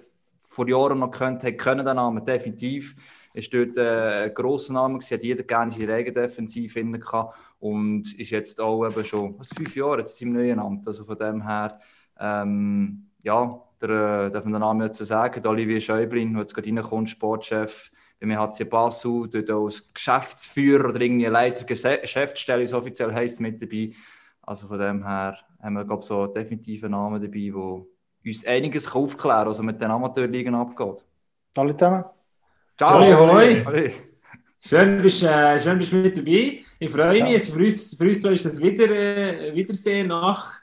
vor 0.48 0.68
Jahren 0.68 0.98
noch 0.98 1.10
kennt, 1.10 1.44
hat 1.44 1.58
können 1.58 1.84
den 1.84 1.96
Namen 1.96 2.24
definitiv. 2.24 2.96
Ist 3.32 3.54
dort 3.54 3.76
äh, 3.76 4.24
ein 4.24 4.34
grosser 4.34 4.72
Name 4.72 4.98
gewesen, 4.98 5.14
hat 5.14 5.22
jeder 5.22 5.42
gerne 5.44 5.70
seine 5.70 5.94
eigene 5.94 6.20
Defensive 6.22 6.72
finden 6.72 7.00
gehabt 7.00 7.36
und 7.60 8.18
ist 8.18 8.30
jetzt 8.30 8.60
auch 8.60 8.84
eben 8.84 9.04
schon 9.04 9.38
was, 9.38 9.50
fünf 9.56 9.76
Jahre 9.76 9.98
jetzt 9.98 10.20
im 10.20 10.32
neuen 10.32 10.58
Amt. 10.58 10.86
Also 10.88 11.04
von 11.04 11.16
dem 11.16 11.46
her, 11.46 11.78
ähm, 12.18 13.06
ja, 13.22 13.60
der, 13.80 13.90
äh, 13.90 14.30
darf 14.30 14.44
man 14.44 14.54
den 14.54 14.60
Namen 14.60 14.82
jetzt 14.82 14.98
sagen, 14.98 15.46
Olivier 15.46 15.80
Schäublin, 15.80 16.32
der 16.32 16.42
jetzt 16.42 16.54
gerade 16.54 16.68
reinkommt, 16.68 17.10
Sportchef 17.10 17.92
beim 18.20 18.36
HC 18.36 18.64
Basel, 18.64 19.28
dort 19.28 19.50
auch 19.50 19.64
als 19.64 19.92
Geschäftsführer 19.92 20.90
oder 20.90 21.00
irgendwie 21.00 21.24
Leiter 21.26 21.64
Geschäftsstelle, 21.64 22.66
so 22.66 22.76
offiziell 22.78 23.12
heisst 23.12 23.40
mit 23.40 23.60
dabei. 23.60 23.92
Also 24.42 24.66
von 24.66 24.78
dem 24.78 25.06
her 25.06 25.38
haben 25.62 25.74
wir, 25.74 25.84
glaube 25.84 26.00
ich, 26.02 26.06
so 26.08 26.26
definitive 26.26 26.88
Namen 26.88 27.20
dabei, 27.22 27.50
wo 27.52 27.88
uns 28.24 28.46
einiges 28.46 28.90
aufklären 28.92 29.38
kann, 29.44 29.48
was 29.48 29.58
mit 29.60 29.80
den 29.80 29.90
Amateurligen 29.90 30.54
abgeht. 30.54 31.04
Alle 31.56 31.74
zusammen? 31.76 32.04
Ciao! 32.76 33.00
Hoi, 33.00 33.12
hoi. 33.12 33.64
Hoi. 33.64 33.92
Schön, 34.62 35.00
bist 35.00 35.22
äh, 35.22 35.58
schön, 35.58 35.78
bist 35.78 35.92
du 35.92 35.96
mit 35.96 36.16
dabei. 36.16 36.60
Ich 36.78 36.90
freue 36.90 37.18
Ja. 37.18 37.24
mich. 37.24 37.34
Also 37.34 37.52
für, 37.54 37.60
uns, 37.64 37.96
für 37.96 38.04
uns 38.04 38.20
zwei 38.20 38.32
ist 38.32 38.44
das 38.44 38.60
wieder, 38.60 38.90
äh, 38.90 39.54
Wiedersehen 39.54 40.08
nach. 40.08 40.60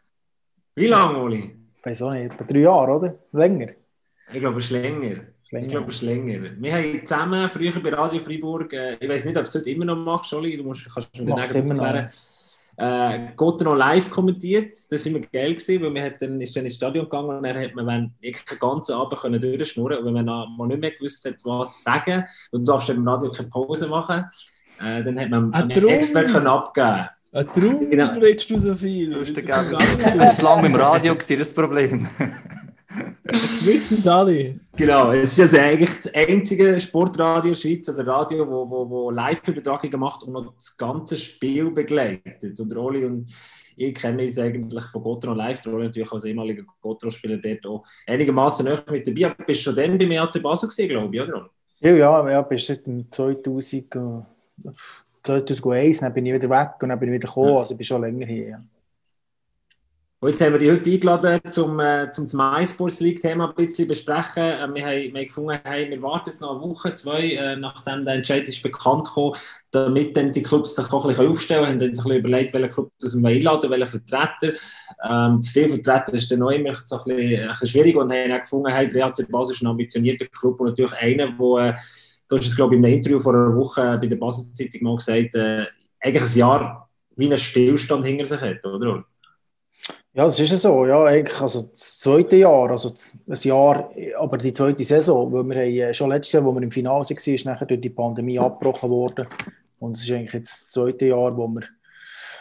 Wie 0.75 0.87
lange, 0.87 1.17
Oli? 1.17 1.55
Ich 1.79 1.85
weiß 1.85 2.01
auch 2.03 2.11
nicht, 2.11 2.31
etwa 2.31 2.43
drei 2.43 2.59
Jahre, 2.59 2.91
oder? 2.91 3.17
Länger. 3.31 3.69
Ich 4.31 4.39
glaube, 4.39 4.59
es 4.59 4.65
ist 4.65 4.71
länger. 4.71 5.21
Ich 5.47 5.51
Länger. 5.53 5.67
glaube, 5.67 5.91
länger. 6.01 6.49
Wir 6.59 6.73
haben 6.73 7.05
zusammen 7.05 7.49
früher 7.49 7.71
bei 7.81 7.89
Radio 7.89 8.19
Freiburg, 8.19 8.73
äh, 8.73 8.95
ich 8.99 9.07
weiß 9.07 9.23
nicht, 9.25 9.37
ob 9.37 9.43
du 9.43 9.47
es 9.47 9.55
heute 9.55 9.69
immer 9.69 9.85
noch 9.85 9.95
machst, 9.95 10.33
Oli, 10.33 10.57
du 10.57 10.63
musst, 10.63 10.93
kannst 10.93 11.17
mir 11.17 11.23
noch. 11.25 11.39
aufklären. 11.41 12.07
Äh, 12.79 13.29
Gott 13.35 13.61
noch 13.61 13.73
live 13.75 14.11
kommentiert, 14.11 14.75
das 14.91 15.05
war 15.05 15.11
immer 15.15 15.25
geil, 15.33 15.53
gewesen, 15.55 15.81
weil 15.81 15.89
man 15.89 16.03
hat 16.03 16.21
dann, 16.21 16.39
ist 16.41 16.55
dann 16.55 16.65
ins 16.65 16.75
Stadion 16.75 17.05
gegangen 17.05 17.29
und 17.37 17.43
dann 17.43 17.57
hat 17.57 17.73
man 17.73 17.87
wenn, 17.87 18.11
den 18.21 18.59
ganzen 18.59 18.93
Abend 18.93 19.19
können 19.19 19.41
durchschnurren 19.41 19.97
und 19.99 20.05
wenn 20.05 20.13
man 20.13 20.25
noch- 20.25 20.47
mal 20.57 20.67
nicht 20.67 20.81
mehr 20.81 20.91
gewusst 20.91 21.25
hat, 21.25 21.35
was 21.43 21.81
sagen 21.81 22.25
und 22.51 22.67
du 22.67 22.71
darfst 22.73 22.89
im 22.89 23.07
Radio 23.07 23.31
keine 23.31 23.47
Pause 23.49 23.87
machen, 23.87 24.25
äh, 24.79 25.01
dann 25.03 25.19
hat 25.19 25.29
man 25.29 25.51
einen. 25.53 25.71
Expert 25.71 26.27
können 26.31 26.47
abgeben 26.47 27.07
Ah, 27.33 27.43
darum 27.43 27.89
Genau. 27.89 28.13
redest 28.19 28.49
du 28.49 28.57
so 28.57 28.73
viel. 28.75 29.09
Du 29.11 29.19
bist 29.19 30.41
lange 30.41 30.67
im 30.67 30.75
Radio, 30.75 31.13
gewesen, 31.15 31.39
das 31.39 31.53
Problem. 31.53 32.07
Jetzt 33.31 33.65
wissen 33.65 33.97
es 33.97 34.07
alle. 34.07 34.59
Genau, 34.75 35.11
es 35.11 35.33
ist 35.33 35.39
also 35.41 35.57
eigentlich 35.57 35.89
das 35.95 36.13
einzige 36.13 36.79
Sportradio 36.79 37.49
in 37.49 37.53
der 37.53 37.59
Schweiz, 37.59 37.89
also 37.89 38.01
Radio, 38.03 38.47
wo, 38.47 38.69
wo, 38.69 38.89
wo 38.89 39.11
Live-Übertragungen 39.11 39.99
macht 39.99 40.23
und 40.23 40.33
noch 40.33 40.53
das 40.55 40.75
ganze 40.77 41.17
Spiel 41.17 41.71
begleitet. 41.71 42.59
Und 42.59 42.75
Rolli 42.75 43.05
und 43.05 43.29
ich 43.75 43.93
kenne 43.93 44.23
uns 44.23 44.39
eigentlich 44.39 44.83
von 44.85 45.03
Gotro 45.03 45.33
Live, 45.33 45.65
Rolli 45.67 45.85
natürlich 45.85 46.11
als 46.11 46.25
ehemaliger 46.25 46.63
Gotro-Spieler 46.81 47.37
dort 47.37 47.65
auch 47.67 47.83
einigermaßen 48.07 48.65
näher 48.65 48.83
mit 48.89 49.05
dabei. 49.05 49.25
Aber 49.27 49.43
bist 49.45 49.59
du 49.61 49.71
schon 49.71 49.75
dann 49.75 49.97
beim 49.97 50.11
EAC 50.11 50.41
Basel 50.41 50.69
gewesen, 50.69 50.89
glaube 50.89 51.15
ich, 51.15 51.21
oder? 51.21 51.33
Rolli? 51.33 51.49
Ja, 51.79 51.91
ja, 51.91 52.29
ja, 52.31 52.41
bis 52.41 52.69
in 52.69 53.05
2000, 53.11 53.95
äh, 53.95 54.71
2001, 55.23 55.99
dann 55.99 56.13
bin 56.13 56.25
ich 56.25 56.33
wieder 56.33 56.49
weg 56.49 56.71
und 56.81 56.89
dann 56.89 56.99
bin 56.99 57.09
ich 57.09 57.15
wieder 57.15 57.27
gekommen, 57.27 57.49
Ja. 57.49 57.59
also 57.59 57.73
ich 57.73 57.77
bin 57.77 57.85
schon 57.85 58.01
länger 58.01 58.25
hier. 58.25 58.47
Ja. 58.47 58.63
Und 60.19 60.29
jetzt 60.29 60.41
haben 60.41 60.53
wir 60.53 60.59
dich 60.59 60.71
heute 60.71 60.89
eingeladen, 60.89 61.39
zum, 61.51 61.79
äh, 61.79 62.09
zum 62.09 62.25
MySports 62.25 63.01
League-Thema 63.01 63.49
ein 63.49 63.55
bisschen 63.55 63.87
besprechen. 63.87 64.41
Äh, 64.41 64.67
wir, 64.73 64.83
haben, 64.83 65.13
wir 65.13 65.19
haben 65.19 65.27
gefunden, 65.27 65.59
hey, 65.63 65.91
wir 65.91 66.01
warten 66.01 66.31
jetzt 66.31 66.41
noch 66.41 66.59
eine 66.59 66.61
Woche, 66.61 66.91
zwei, 66.95 67.33
äh, 67.33 67.55
nachdem 67.55 68.03
der 68.03 68.15
Entscheid 68.15 68.43
ist 68.47 68.63
bekannt 68.63 69.05
gekommen, 69.05 69.35
damit 69.69 70.17
dann 70.17 70.31
die 70.31 70.41
Clubs 70.41 70.75
sich 70.75 70.91
auch 70.91 71.05
ein 71.05 71.09
bisschen 71.09 71.27
aufstellen 71.27 71.65
können. 71.65 71.73
Haben 71.73 71.79
dann 71.79 71.93
sich 71.93 72.05
ein 72.05 72.17
überlegt, 72.17 72.51
welchen 72.51 72.71
Club 72.71 72.91
wir 72.99 73.29
einladen, 73.29 73.69
welchen 73.69 73.87
Vertreter. 73.87 74.57
Ähm, 75.07 75.39
zu 75.39 75.53
viel 75.53 75.69
Vertreter 75.69 76.13
ist 76.15 76.31
dann 76.31 76.39
noch 76.39 76.49
immer 76.49 76.73
so 76.73 76.95
ein 76.95 77.03
bisschen, 77.15 77.41
ein 77.43 77.49
bisschen 77.49 77.67
schwierig 77.67 77.95
und 77.95 78.11
haben 78.11 78.31
auch 78.31 78.39
gefunden, 78.39 78.71
hey, 78.71 78.89
der 78.89 79.05
EAC 79.05 79.29
Basel 79.29 79.53
ist 79.53 79.61
ein 79.61 79.67
ambitionierter 79.67 80.25
Club 80.25 80.59
und 80.59 80.69
natürlich 80.69 80.93
einer, 80.93 81.27
der, 81.27 81.69
äh, 81.69 81.73
du 82.27 82.37
hast 82.37 82.47
es 82.47 82.55
glaube 82.55 82.73
ich 82.73 82.79
in 82.79 82.85
einem 82.85 82.95
Interview 82.95 83.19
vor 83.19 83.35
einer 83.35 83.55
Woche 83.55 83.99
bei 84.01 84.07
der 84.07 84.15
Basel 84.15 84.51
Zeitung 84.51 84.81
mal 84.81 84.95
gesagt, 84.95 85.35
äh, 85.35 85.67
eigentlich 85.99 86.23
ein 86.23 86.37
Jahr 86.39 86.89
wie 87.15 87.25
einen 87.25 87.37
Stillstand 87.37 88.03
hinter 88.03 88.25
sich 88.25 88.41
hat, 88.41 88.65
oder? 88.65 89.05
Ja, 90.17 90.25
das 90.25 90.39
ist 90.39 90.49
ja 90.49 90.57
so. 90.57 90.83
Ja, 90.87 91.03
eigentlich, 91.05 91.39
also 91.39 91.61
das 91.61 91.99
zweite 91.99 92.37
Jahr, 92.37 92.71
also 92.71 92.91
das 93.27 93.43
Jahr, 93.43 93.91
aber 94.17 94.39
die 94.39 94.51
zweite 94.51 94.83
Saison, 94.83 95.31
weil 95.31 95.43
wir 95.43 95.55
haben 95.57 95.89
äh, 95.89 95.93
schon 95.93 96.09
letztes 96.09 96.31
Jahr, 96.33 96.43
wo 96.43 96.51
wir 96.55 96.63
im 96.63 96.71
Finale 96.71 97.03
waren, 97.03 97.33
ist 97.35 97.45
nachher 97.45 97.67
durch 97.67 97.81
die 97.81 97.91
Pandemie 97.91 98.39
abgebrochen 98.39 98.89
worden. 98.89 99.27
Und 99.77 99.95
es 99.95 100.01
ist 100.01 100.09
eigentlich 100.11 100.33
jetzt 100.33 100.51
das 100.59 100.71
zweite 100.71 101.05
Jahr, 101.05 101.37
wo 101.37 101.47
wir, 101.47 101.61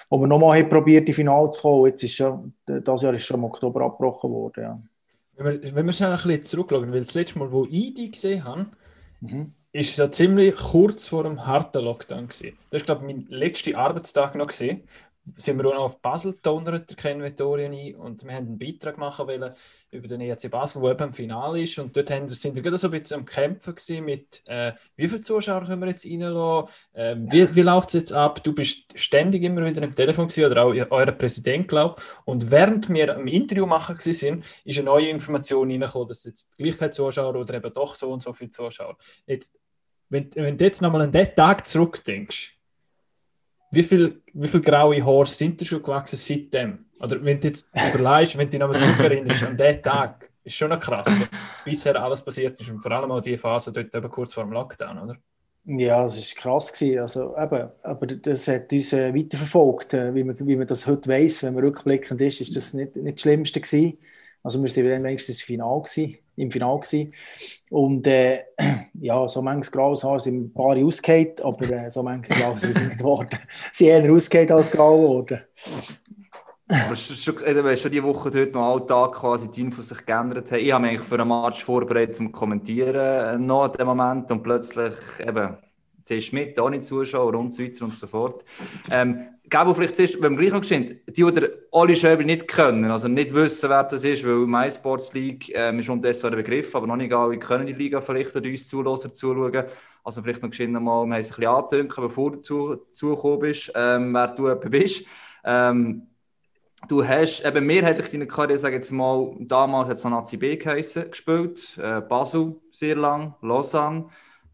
wo 0.08 0.18
wir 0.18 0.26
nochmal 0.26 0.58
haben 0.58 0.70
probiert, 0.70 1.06
die 1.06 1.12
Finale 1.12 1.50
zu 1.50 1.60
kommen. 1.60 1.84
Jetzt 1.84 2.02
ist 2.02 2.14
schon, 2.14 2.54
das 2.64 3.02
Jahr 3.02 3.12
ist 3.12 3.26
schon 3.26 3.36
im 3.36 3.44
Oktober 3.44 3.82
abgebrochen 3.82 4.30
worden. 4.30 4.62
Ja. 4.62 4.82
Wenn 5.36 5.62
wir, 5.62 5.74
wenn 5.74 5.84
wir 5.84 5.92
schnell 5.92 6.12
ein 6.12 6.16
bisschen 6.16 6.44
zurückschauen, 6.44 6.90
weil 6.90 7.04
das 7.04 7.12
letzte 7.12 7.38
Mal, 7.38 7.52
wo 7.52 7.66
ich 7.70 7.92
die 7.92 8.10
gesehen 8.10 8.42
habe, 8.42 8.66
Mhm. 9.20 9.52
ist 9.72 9.90
es 9.90 9.96
ja 9.96 10.10
ziemlich 10.10 10.56
kurz 10.56 11.08
vor 11.08 11.24
dem 11.24 11.46
harten 11.46 11.84
Lockdown 11.84 12.28
gewesen. 12.28 12.56
Das 12.70 12.82
ist, 12.82 12.86
glaube 12.86 13.06
ich, 13.06 13.14
mein 13.14 13.26
letzter 13.28 13.76
Arbeitstag 13.76 14.34
noch 14.34 14.46
gewesen. 14.48 14.82
Sind 15.34 15.58
wir 15.58 15.66
auch 15.66 15.74
noch 15.74 15.82
auf 15.82 16.00
Basel 16.00 16.34
gedonnert, 16.34 16.88
der 16.88 16.96
Ken 16.96 17.20
Vettorien 17.20 17.72
ein, 17.72 17.96
und 17.96 18.22
wir 18.24 18.32
haben 18.32 18.46
einen 18.46 18.58
Beitrag 18.58 18.96
machen 18.96 19.26
wollen 19.26 19.52
über 19.90 20.06
den 20.06 20.20
ERC 20.20 20.48
Basel, 20.48 20.80
der 20.82 20.92
eben 20.92 21.04
im 21.04 21.12
Finale 21.14 21.62
ist. 21.62 21.76
Und 21.80 21.96
dort 21.96 22.10
haben, 22.12 22.28
sind 22.28 22.54
wir 22.54 22.62
gerade 22.62 22.78
so 22.78 22.86
ein 22.86 22.92
bisschen 22.92 23.18
am 23.20 23.24
Kämpfen 23.24 23.74
gewesen 23.74 24.04
mit, 24.04 24.42
äh, 24.46 24.72
wie 24.94 25.08
viele 25.08 25.22
Zuschauer 25.22 25.64
können 25.64 25.80
wir 25.82 25.88
jetzt 25.88 26.06
reinlassen, 26.06 26.68
ähm, 26.94 27.32
wie, 27.32 27.52
wie 27.56 27.62
läuft 27.62 27.88
es 27.88 27.94
jetzt 27.94 28.12
ab? 28.12 28.44
Du 28.44 28.52
bist 28.54 28.96
ständig 28.96 29.42
immer 29.42 29.66
wieder 29.66 29.82
im 29.82 29.94
Telefon 29.96 30.28
gewesen, 30.28 30.50
oder 30.50 30.62
auch 30.62 30.72
ihr- 30.72 30.92
euer 30.92 31.10
Präsident, 31.10 31.66
glaube. 31.66 32.00
Und 32.24 32.50
während 32.52 32.88
wir 32.88 33.16
am 33.16 33.26
Interview 33.26 33.66
machen 33.66 33.96
gewesen 33.96 34.12
sind, 34.12 34.44
ist 34.64 34.78
eine 34.78 34.84
neue 34.84 35.08
Information 35.08 35.70
reingekommen, 35.70 36.06
dass 36.06 36.22
jetzt 36.24 36.56
gleich 36.56 36.78
keine 36.78 36.92
Zuschauer 36.92 37.34
oder 37.34 37.54
eben 37.54 37.74
doch 37.74 37.96
so 37.96 38.12
und 38.12 38.22
so 38.22 38.32
viele 38.32 38.50
Zuschauer. 38.50 38.96
Jetzt, 39.26 39.58
wenn, 40.08 40.30
wenn 40.36 40.56
du 40.56 40.64
jetzt 40.64 40.82
nochmal 40.82 41.02
an 41.02 41.10
den 41.10 41.34
Tag 41.34 41.66
zurückdenkst, 41.66 42.55
wie 43.76 43.82
viel, 43.82 44.22
wie 44.32 44.48
viel 44.48 44.60
graue 44.60 45.04
Haare 45.04 45.26
sind 45.26 45.60
dir 45.60 45.64
schon 45.64 45.82
gewachsen 45.82 46.16
seitdem? 46.16 46.86
Oder 47.00 47.22
wenn 47.22 47.40
du 47.40 47.48
jetzt 47.48 47.70
überlegst, 47.94 48.36
wenn 48.36 48.46
du 48.46 48.50
dich 48.50 48.60
nochmal 48.60 48.80
zurückerinnerst 48.80 49.42
an 49.42 49.56
den 49.56 49.82
Tag, 49.82 50.30
ist 50.44 50.56
schon 50.56 50.70
noch 50.70 50.80
krass, 50.80 51.06
was 51.06 51.30
bisher 51.64 52.00
alles 52.00 52.22
passiert 52.22 52.58
ist 52.60 52.70
und 52.70 52.80
vor 52.80 52.92
allem 52.92 53.10
auch 53.10 53.20
die 53.20 53.36
Phase 53.36 53.72
dort 53.72 53.94
eben 53.94 54.10
kurz 54.10 54.32
vor 54.32 54.44
dem 54.44 54.52
Lockdown, 54.52 54.98
oder? 54.98 55.16
Ja, 55.64 56.04
das 56.04 56.16
war 56.16 56.42
krass. 56.42 56.72
Gewesen. 56.72 57.00
Also, 57.00 57.36
eben, 57.36 57.68
aber 57.82 58.06
das 58.06 58.46
hat 58.46 58.72
uns 58.72 58.92
äh, 58.92 59.12
weiterverfolgt. 59.12 59.94
Äh, 59.94 60.14
wie, 60.14 60.22
man, 60.22 60.36
wie 60.38 60.56
man 60.56 60.66
das 60.66 60.86
heute 60.86 61.10
weiss, 61.10 61.42
wenn 61.42 61.54
man 61.54 61.64
rückblickend 61.64 62.20
ist, 62.20 62.40
ist 62.40 62.54
das 62.54 62.72
nicht, 62.72 62.94
nicht 62.94 63.16
das 63.16 63.22
Schlimmste 63.22 63.60
gewesen. 63.60 63.98
Also 64.44 64.62
wir 64.62 64.84
waren 64.92 65.02
wenigstens 65.02 65.40
im 65.40 65.46
Finale, 65.46 65.82
gewesen, 65.82 66.18
im 66.36 66.50
Finale 66.50 66.80
gewesen. 66.80 67.12
Und 67.70 68.06
äh, 68.06 68.44
ja, 69.00 69.26
so 69.28 69.42
manches 69.42 69.72
graues 69.72 70.04
Haar 70.04 70.20
sind 70.20 70.46
ein 70.46 70.52
paar 70.52 70.76
ausgefallen, 70.76 71.32
aber 71.42 71.70
äh, 71.70 71.90
so 71.90 72.02
manche 72.02 72.30
graues 72.30 72.62
sind 72.62 72.84
nicht 72.84 72.98
geworden. 72.98 73.38
Sie 73.72 73.84
sind 73.84 74.04
eher 74.04 74.12
ausgefallen 74.12 74.52
als 74.52 74.70
grau 74.70 74.96
geworden. 75.00 75.40
Aber 76.68 76.96
schon, 76.96 77.34
eben, 77.46 77.76
schon 77.76 77.92
die 77.92 78.02
Woche 78.02 78.28
dort 78.28 78.52
noch 78.52 78.72
Alltag 78.72 79.12
quasi 79.12 79.48
die 79.48 79.60
Infos 79.60 79.88
sich 79.88 80.04
geändert 80.04 80.50
haben. 80.50 80.58
Ich 80.58 80.72
habe 80.72 80.82
mich 80.82 80.92
eigentlich 80.94 81.08
für 81.08 81.20
einen 81.20 81.28
Match 81.28 81.64
vorbereitet 81.64 82.16
zum 82.16 82.32
Kommentieren 82.32 82.96
äh, 82.96 83.38
noch 83.38 83.66
in 83.66 83.72
dem 83.72 83.86
Moment 83.86 84.30
und 84.32 84.42
plötzlich 84.42 84.94
eben 85.24 85.56
zuerst 86.06 86.32
mit, 86.32 86.58
ohne 86.58 86.80
Zuschauer 86.80 87.34
und 87.34 87.52
so 87.52 87.62
weiter 87.62 87.84
und 87.84 87.96
so 87.96 88.06
fort. 88.06 88.44
Ähm, 88.90 89.26
Gabo, 89.48 89.74
vielleicht 89.74 89.96
zuerst, 89.96 90.22
wenn 90.22 90.32
wir 90.32 90.38
gleich 90.38 90.52
noch 90.52 90.60
gesehen, 90.62 91.00
die, 91.08 91.12
die 91.12 91.48
Oli 91.70 91.94
Schöber 91.94 92.24
nicht 92.24 92.48
können, 92.48 92.90
also 92.90 93.08
nicht 93.08 93.34
wissen, 93.34 93.68
wer 93.70 93.84
das 93.84 94.04
ist, 94.04 94.26
weil 94.26 94.46
MySports 94.46 95.12
League 95.12 95.52
ähm, 95.54 95.78
ist 95.78 95.88
unterdessen 95.88 96.26
ein 96.26 96.36
Begriff, 96.36 96.74
aber 96.74 96.86
noch 96.86 96.96
nicht 96.96 97.12
alle 97.12 97.38
können 97.38 97.66
die 97.66 97.72
Liga 97.72 98.00
vielleicht 98.00 98.34
oder 98.34 98.48
uns 98.48 98.66
Zuhörer 98.66 99.12
zuschauen. 99.12 99.64
Also 100.02 100.22
vielleicht 100.22 100.42
noch 100.42 100.50
geschehen 100.50 100.72
mal, 100.72 101.06
wir 101.06 101.18
es 101.18 101.30
ein 101.30 101.36
bisschen 101.36 101.54
angetönt, 101.54 101.94
bevor 101.96 102.32
du 102.32 102.40
zu, 102.40 102.76
zugekommen 102.92 103.40
bist, 103.40 103.72
ähm, 103.74 104.14
wer 104.14 104.28
du 104.28 104.54
bist. 104.70 105.04
Ähm, 105.44 106.08
Du 106.88 107.04
hast 107.04 107.44
eben 107.44 107.66
mehrheitlich 107.66 108.10
deine 108.10 108.26
Karriere, 108.28 108.58
sage 108.58 108.76
jetzt 108.76 108.92
mal, 108.92 109.34
damals 109.40 109.88
hat 109.88 109.96
es 109.96 110.04
noch 110.04 110.10
Nazi 110.10 110.36
B 110.36 110.56
geheißen, 110.56 111.10
gespielt, 111.10 111.76
äh, 111.82 112.00
Basel 112.00 112.54
sehr 112.70 112.94
lang, 112.94 113.34
Lausanne. 113.40 114.08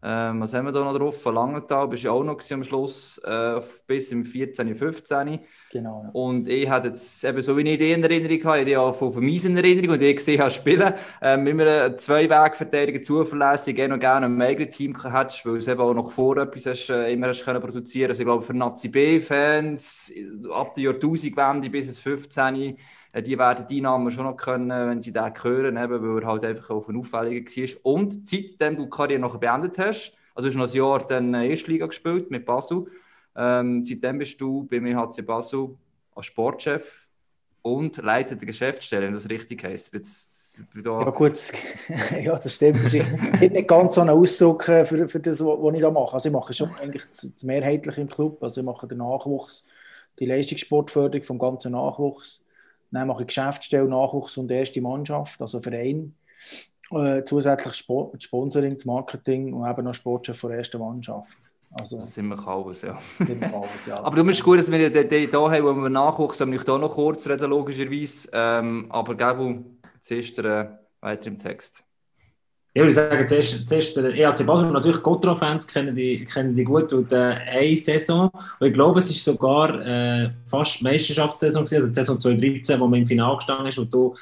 Ähm, 0.05 0.41
was 0.41 0.53
haben 0.53 0.65
wir 0.65 0.73
da 0.73 0.83
noch 0.83 0.97
drauf? 0.97 1.23
Langenthal 1.23 1.87
bist 1.87 2.03
du 2.03 2.09
auch 2.09 2.23
noch 2.25 2.37
am 2.51 2.63
Schluss, 2.63 3.19
äh, 3.19 3.61
bis 3.87 4.11
im 4.11 4.25
14, 4.25 4.75
15. 4.75 5.39
Genau. 5.71 6.03
Ja. 6.03 6.09
Und 6.11 6.49
ich 6.49 6.69
hatte 6.69 6.89
jetzt, 6.89 7.23
eben 7.23 7.41
so 7.41 7.55
wie 7.55 7.61
ich 7.61 7.79
die 7.79 7.93
in 7.93 8.03
Erinnerung 8.03 8.59
ich 8.59 8.65
die 8.65 8.75
auch 8.75 8.93
von 8.93 9.13
Vermeisen 9.13 9.51
in 9.51 9.63
Erinnerung 9.63 9.91
und 9.91 10.01
ich 10.01 10.17
gesehen 10.17 10.41
habe 10.41 10.49
spielen, 10.49 10.93
ähm, 11.21 11.47
immer 11.47 11.65
einen 11.65 11.97
Zwei-Weg-Verteidiger 11.97 13.01
zuverlässig, 13.01 13.79
eh 13.79 13.87
noch 13.87 13.99
gerne 13.99 14.25
ein 14.25 14.41
eigenes 14.41 14.75
Team 14.75 14.93
hättest, 15.01 15.45
weil 15.45 15.55
es 15.55 15.69
eben 15.69 15.79
auch 15.79 15.93
noch 15.93 16.11
vor 16.11 16.35
etwas 16.35 16.65
hast, 16.65 16.89
äh, 16.89 17.13
immer 17.13 17.29
hast 17.29 17.45
können 17.45 17.61
produzieren. 17.61 18.09
Also 18.09 18.23
ich 18.23 18.27
glaube, 18.27 18.43
für 18.43 18.53
Nazi 18.53 18.89
B-Fans 18.89 20.11
ab 20.51 20.73
der 20.73 20.83
Jahrtausendwende 20.83 21.69
bis 21.69 21.87
ins 21.87 21.99
15. 21.99 22.77
äh, 23.13 23.23
Die 23.23 23.37
werden 23.37 23.65
die 23.67 23.79
Namen 23.81 24.11
schon 24.11 24.25
noch 24.25 24.35
können, 24.35 24.69
wenn 24.69 25.01
sie 25.01 25.13
den 25.13 25.31
hören, 25.41 25.77
eben, 25.77 26.15
weil 26.15 26.23
er 26.23 26.27
halt 26.27 26.45
einfach 26.45 26.69
auf 26.71 26.89
ein 26.89 26.97
Auffälliger 26.97 27.45
war. 27.49 27.93
Und 27.93 28.27
seitdem 28.27 28.75
du 28.75 28.83
die 28.83 28.89
Karriere 28.89 29.21
noch 29.21 29.37
beendet 29.37 29.79
hast, 29.79 30.13
also 30.35 30.49
du 30.49 30.53
hast 30.53 30.57
noch 30.57 30.69
ein 30.69 30.77
Jahr 30.77 31.07
dann 31.07 31.33
äh, 31.33 31.49
Erstliga 31.49 31.85
gespielt 31.85 32.29
mit 32.29 32.45
Basel, 32.45 32.87
ähm, 33.35 33.85
seitdem 33.85 34.17
bist 34.19 34.41
du 34.41 34.65
beim 34.65 34.85
EHC 34.85 35.25
Basel 35.25 35.75
als 36.15 36.25
Sportchef 36.25 37.07
und 37.61 37.97
Leiter 37.97 38.35
der 38.35 38.45
Geschäftsstelle, 38.45 39.07
wenn 39.07 39.13
das 39.13 39.29
richtig 39.29 39.63
heisst. 39.63 39.91
Da, 40.83 41.01
Ja 41.01 41.09
gut, 41.09 41.39
ja, 42.23 42.37
das 42.37 42.55
stimmt. 42.55 42.83
Das 42.83 42.93
ist 42.93 43.09
nicht 43.41 43.67
ganz 43.67 43.95
so 43.95 44.01
ein 44.01 44.09
Ausdruck 44.09 44.67
äh, 44.69 44.85
für, 44.85 45.07
für 45.07 45.19
das, 45.19 45.39
was 45.43 45.73
ich 45.75 45.81
da 45.81 45.89
mache. 45.91 46.13
Also 46.13 46.29
ich 46.29 46.33
mache 46.33 46.53
schon 46.53 46.75
eigentlich 46.75 47.05
das 47.09 47.27
das 47.33 47.43
mehrheitlich 47.43 47.97
im 47.97 48.07
Club. 48.07 48.43
Also 48.43 48.61
ich 48.61 48.65
mache 48.65 48.87
den 48.87 48.99
Nachwuchs, 48.99 49.65
die 50.19 50.25
Leistungssportförderung 50.25 51.23
vom 51.23 51.39
ganzen 51.39 51.71
Nachwuchs. 51.71 52.42
Dann 52.93 53.07
mache 53.07 53.23
ich 53.23 53.27
Geschäftsstelle, 53.27 53.87
Nachwuchs 53.87 54.37
und 54.37 54.51
erste 54.51 54.81
Mannschaft, 54.81 55.41
also 55.41 55.59
Verein. 55.59 56.15
Äh, 56.91 57.23
zusätzlich 57.25 57.73
Sport, 57.73 58.21
Sponsoring, 58.21 58.73
das 58.73 58.85
Marketing 58.85 59.53
und 59.53 59.67
eben 59.67 59.83
noch 59.83 59.95
Sportchef 59.95 60.37
von 60.37 60.51
der 60.51 60.59
ersten 60.59 60.79
Mannschaft. 60.79 61.37
Also 61.71 61.97
das 61.97 62.13
sind 62.13 62.27
wir 62.27 62.47
alles, 62.47 62.83
ja. 62.83 62.91
alles, 63.19 63.85
ja. 63.87 63.97
Aber 63.97 64.15
du 64.15 64.23
bist 64.23 64.43
gut, 64.43 64.59
dass 64.59 64.69
wir 64.69 64.89
da 64.91 65.51
haben, 65.51 65.65
wo 65.65 65.73
wir 65.73 65.89
nachgucken, 65.89 66.35
sollen 66.35 66.51
wir 66.51 66.59
da 66.59 66.77
noch 66.77 66.93
kurz 66.93 67.27
reden, 67.27 67.49
logischerweise. 67.49 68.29
Ähm, 68.31 68.85
aber 68.89 69.15
Gabu, 69.15 69.63
zuerst 70.01 70.37
äh, 70.37 70.67
weiter 71.01 71.27
im 71.27 71.39
Text. 71.39 71.83
Ich 72.75 72.81
würde 72.81 72.93
sagen, 72.93 73.27
zuerst, 73.27 73.67
zuerst 73.67 73.95
der 73.97 74.15
EAC 74.15 74.45
Basel, 74.47 74.71
natürlich 74.71 75.03
Gotro-Fans 75.03 75.67
kennen 75.67 75.93
die, 75.93 76.25
kennen 76.25 76.55
die 76.55 76.63
gut 76.63 76.91
und 76.91 77.11
äh, 77.11 77.37
eine 77.45 77.75
Saison. 77.75 78.31
Und 78.59 78.67
ich 78.67 78.73
glaube, 78.73 78.99
es 78.99 79.11
ist 79.11 79.23
sogar 79.23 79.79
äh, 79.85 80.31
fast 80.47 80.81
Meisterschaftssaison, 80.81 81.65
gewesen, 81.65 81.75
also 81.75 81.87
die 81.89 81.93
Saison 81.93 82.19
2013, 82.19 82.79
wo 82.79 82.87
man 82.87 83.01
im 83.01 83.07
Finale 83.07 83.35
gestanden 83.35 83.67
ist 83.67 83.77
und 83.77 83.93
du 83.93 84.15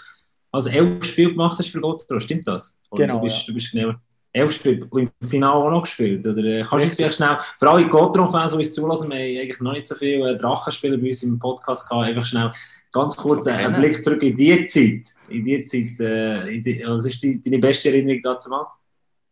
also 0.51 0.69
elf 0.69 1.03
Spiele 1.05 1.31
gemacht 1.31 1.57
hast 1.57 1.69
für 1.69 1.79
Gotro, 1.79 2.19
stimmt 2.19 2.45
das? 2.45 2.77
Oder 2.89 3.07
Genau, 3.07 3.19
Du 3.19 3.23
bist, 3.23 3.37
ja. 3.37 3.43
du 3.47 3.53
bist 3.53 3.71
genau 3.71 3.93
elf 4.33 4.51
Spiele 4.53 4.85
und 4.89 5.11
im 5.21 5.29
Finale 5.29 5.53
auch 5.53 5.69
noch 5.69 5.83
gespielt. 5.83 6.25
Oder 6.25 6.43
äh, 6.43 6.61
kannst 6.61 6.73
du 6.73 6.77
uns 6.83 6.95
vielleicht 6.95 7.15
schnell, 7.15 7.37
für 7.59 7.69
alle 7.69 7.87
Gotro-Fans, 7.87 8.51
die 8.51 8.57
uns 8.57 8.73
zulassen, 8.73 9.09
wir 9.09 9.17
haben 9.17 9.41
eigentlich 9.41 9.59
noch 9.59 9.73
nicht 9.73 9.87
so 9.87 9.95
viele 9.95 10.31
äh, 10.31 10.37
Drachenspieler 10.37 10.97
bei 10.97 11.07
uns 11.07 11.23
im 11.23 11.39
Podcast 11.39 11.89
gehabt, 11.89 12.07
einfach 12.07 12.25
schnell 12.25 12.51
ganz 12.91 13.15
kurz 13.15 13.45
So 13.45 13.51
äh, 13.51 13.57
kennen. 13.57 13.75
Blick 13.75 14.03
zurück 14.03 14.23
in 14.23 14.35
die 14.35 14.65
Zeit. 14.65 15.07
In 15.29 15.43
die 15.43 15.63
Zeit, 15.65 15.99
äh, 15.99 16.55
in 16.55 16.61
die, 16.61 16.83
was 16.85 17.05
ist 17.05 17.21
die, 17.23 17.41
deine 17.41 17.59
beste 17.59 17.89
Erinnerung 17.89 18.21
dazu? 18.21 18.49
Mal? 18.49 18.65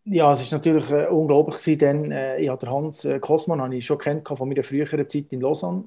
Ja, 0.06 0.32
es 0.32 0.52
war 0.52 0.58
natürlich 0.58 0.90
äh, 0.90 1.08
unglaublich. 1.08 1.58
Gewesen, 1.58 1.78
denn, 1.80 2.12
äh, 2.12 2.40
ich 2.42 2.50
habe 2.50 2.66
den 2.66 2.74
Hans 2.74 3.06
äh, 3.06 3.20
Kosman 3.20 3.62
habe 3.62 3.76
ich 3.76 3.86
schon 3.86 3.98
kennt 3.98 4.28
von 4.28 4.48
meiner 4.48 4.64
früheren 4.64 5.08
Zeit 5.08 5.32
in 5.32 5.42
Lausanne. 5.42 5.84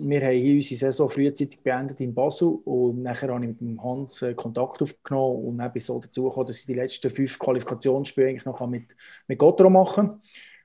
Wir 0.00 0.20
haben 0.22 0.34
hier 0.34 0.56
unsere 0.56 0.74
Saison 0.74 1.08
frühzeitig 1.08 1.62
beendet 1.62 2.00
in 2.00 2.12
Basel 2.12 2.58
und 2.64 3.02
nachher 3.02 3.32
habe 3.32 3.44
ich 3.44 3.50
mit 3.50 3.60
dem 3.60 3.82
Hans 3.82 4.22
äh, 4.22 4.34
Kontakt 4.34 4.82
aufgenommen 4.82 5.44
und 5.44 5.58
dann 5.58 5.72
bin 5.72 5.80
so 5.80 6.00
dazu 6.00 6.24
gekommen, 6.24 6.48
dass 6.48 6.58
ich 6.58 6.66
die 6.66 6.74
letzten 6.74 7.10
fünf 7.10 7.38
Qualifikationsspiele 7.38 8.28
eigentlich 8.28 8.44
noch 8.44 8.66
mit, 8.66 8.94
mit 9.28 9.38
Gotro 9.38 9.70
machen 9.70 10.08
kann. 10.08 10.20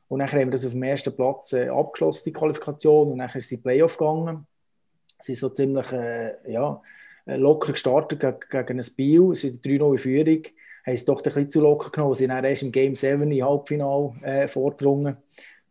Und 0.07 0.17
nachher 0.17 0.41
haben 0.41 0.47
wir 0.47 0.53
das 0.53 0.65
auf 0.65 0.71
dem 0.71 0.81
ersten 0.81 1.15
Platz 1.15 1.53
äh, 1.53 1.69
abgeschlossen, 1.69 2.23
die 2.25 2.33
Qualifikation, 2.33 3.11
und 3.11 3.17
nachher 3.17 3.37
ist 3.37 3.51
die 3.51 3.57
Playoff 3.57 3.97
gegangen. 3.97 4.47
Sie 5.19 5.35
sind 5.35 5.39
so 5.39 5.49
ziemlich 5.49 5.91
äh, 5.91 6.51
ja, 6.51 6.81
äh, 7.25 7.37
locker 7.37 7.73
gestartet 7.73 8.19
gegen, 8.19 8.39
gegen 8.49 8.79
ein 8.79 8.83
sie 8.83 9.33
sind 9.33 9.65
3-0 9.65 9.91
in 9.91 9.97
Führung 9.97 10.43
haben 10.85 10.95
es 10.95 11.05
doch 11.05 11.19
ein 11.19 11.23
bisschen 11.23 11.51
zu 11.51 11.61
locker 11.61 11.91
genommen. 11.91 12.13
Sie 12.13 12.23
sind 12.23 12.29
dann 12.29 12.45
erst 12.45 12.63
im 12.63 12.71
Game 12.71 12.95
7 12.95 13.31
im 13.31 13.45
Halbfinale 13.45 14.13
äh, 14.23 14.47
vorgedrungen. 14.47 15.17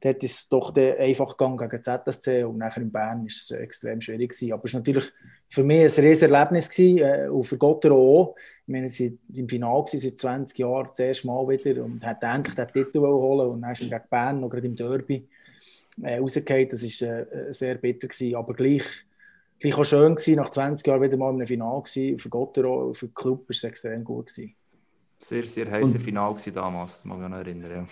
Dort 0.00 0.22
ist 0.22 0.38
es 0.38 0.48
doch 0.48 0.76
einfach 0.76 1.36
gegangen 1.36 1.58
gegen 1.58 1.82
ZSC 1.82 2.44
und 2.44 2.58
nachher 2.58 2.82
in 2.82 2.92
Bern 2.92 3.26
ist 3.26 3.50
es 3.50 3.58
extrem 3.58 4.00
schwierig 4.00 4.30
gewesen. 4.30 4.52
Aber 4.52 4.64
es 4.64 4.72
war 4.72 4.80
natürlich 4.80 5.12
für 5.48 5.64
mich 5.64 5.80
ein 5.80 6.04
riesiges 6.04 6.22
Erlebnis 6.22 6.70
gewesen, 6.70 6.98
äh, 6.98 7.28
und 7.28 7.44
für 7.44 7.58
Gotter 7.58 7.90
auch. 7.90 8.36
Ich 8.66 8.72
meine, 8.72 8.90
sie 8.90 9.18
sind 9.28 9.38
im 9.38 9.48
Finale 9.48 9.84
seit 9.92 10.18
20 10.18 10.58
Jahren, 10.58 10.88
das 10.90 11.00
erste 11.00 11.26
Mal 11.26 11.48
wieder 11.48 11.82
und 11.82 12.06
hat 12.06 12.22
endlich 12.22 12.54
den 12.54 12.68
Titel 12.68 13.00
holen 13.00 13.48
und 13.48 13.62
dann 13.62 13.72
ist 13.72 13.80
man 13.80 13.90
gegen 13.90 14.08
Bern 14.08 14.40
noch 14.40 14.50
gerade 14.50 14.66
im 14.66 14.76
Derby 14.76 15.26
äh, 16.02 16.18
rausgefallen. 16.18 16.68
Das 16.68 16.82
war 16.84 17.08
äh, 17.08 17.52
sehr 17.52 17.74
bitter 17.74 18.06
gewesen, 18.06 18.36
aber 18.36 18.54
gleich 18.54 18.84
gleich 19.60 19.76
auch 19.76 19.84
schön 19.84 20.14
gewesen, 20.14 20.36
nach 20.36 20.50
20 20.50 20.86
Jahren 20.86 21.02
wieder 21.02 21.16
mal 21.16 21.30
im 21.30 21.46
Finale 21.46 21.82
gewesen. 21.82 22.18
Für 22.18 22.28
Gotter 22.28 22.64
auch, 22.66 22.92
für 22.92 23.06
den 23.06 23.14
Club 23.14 23.50
ist 23.50 23.58
es 23.58 23.64
extrem 23.64 24.04
gut 24.04 24.26
gewesen. 24.26 24.54
Sehr, 25.18 25.44
sehr 25.46 25.70
heißer 25.70 25.98
Final 25.98 26.32
gewesen 26.32 26.54
damals, 26.54 26.92
das 26.92 27.04
mag 27.04 27.16
ich 27.16 27.22
mich 27.22 27.30
noch 27.30 27.38
erinnern. 27.38 27.70
Ja. 27.70 27.86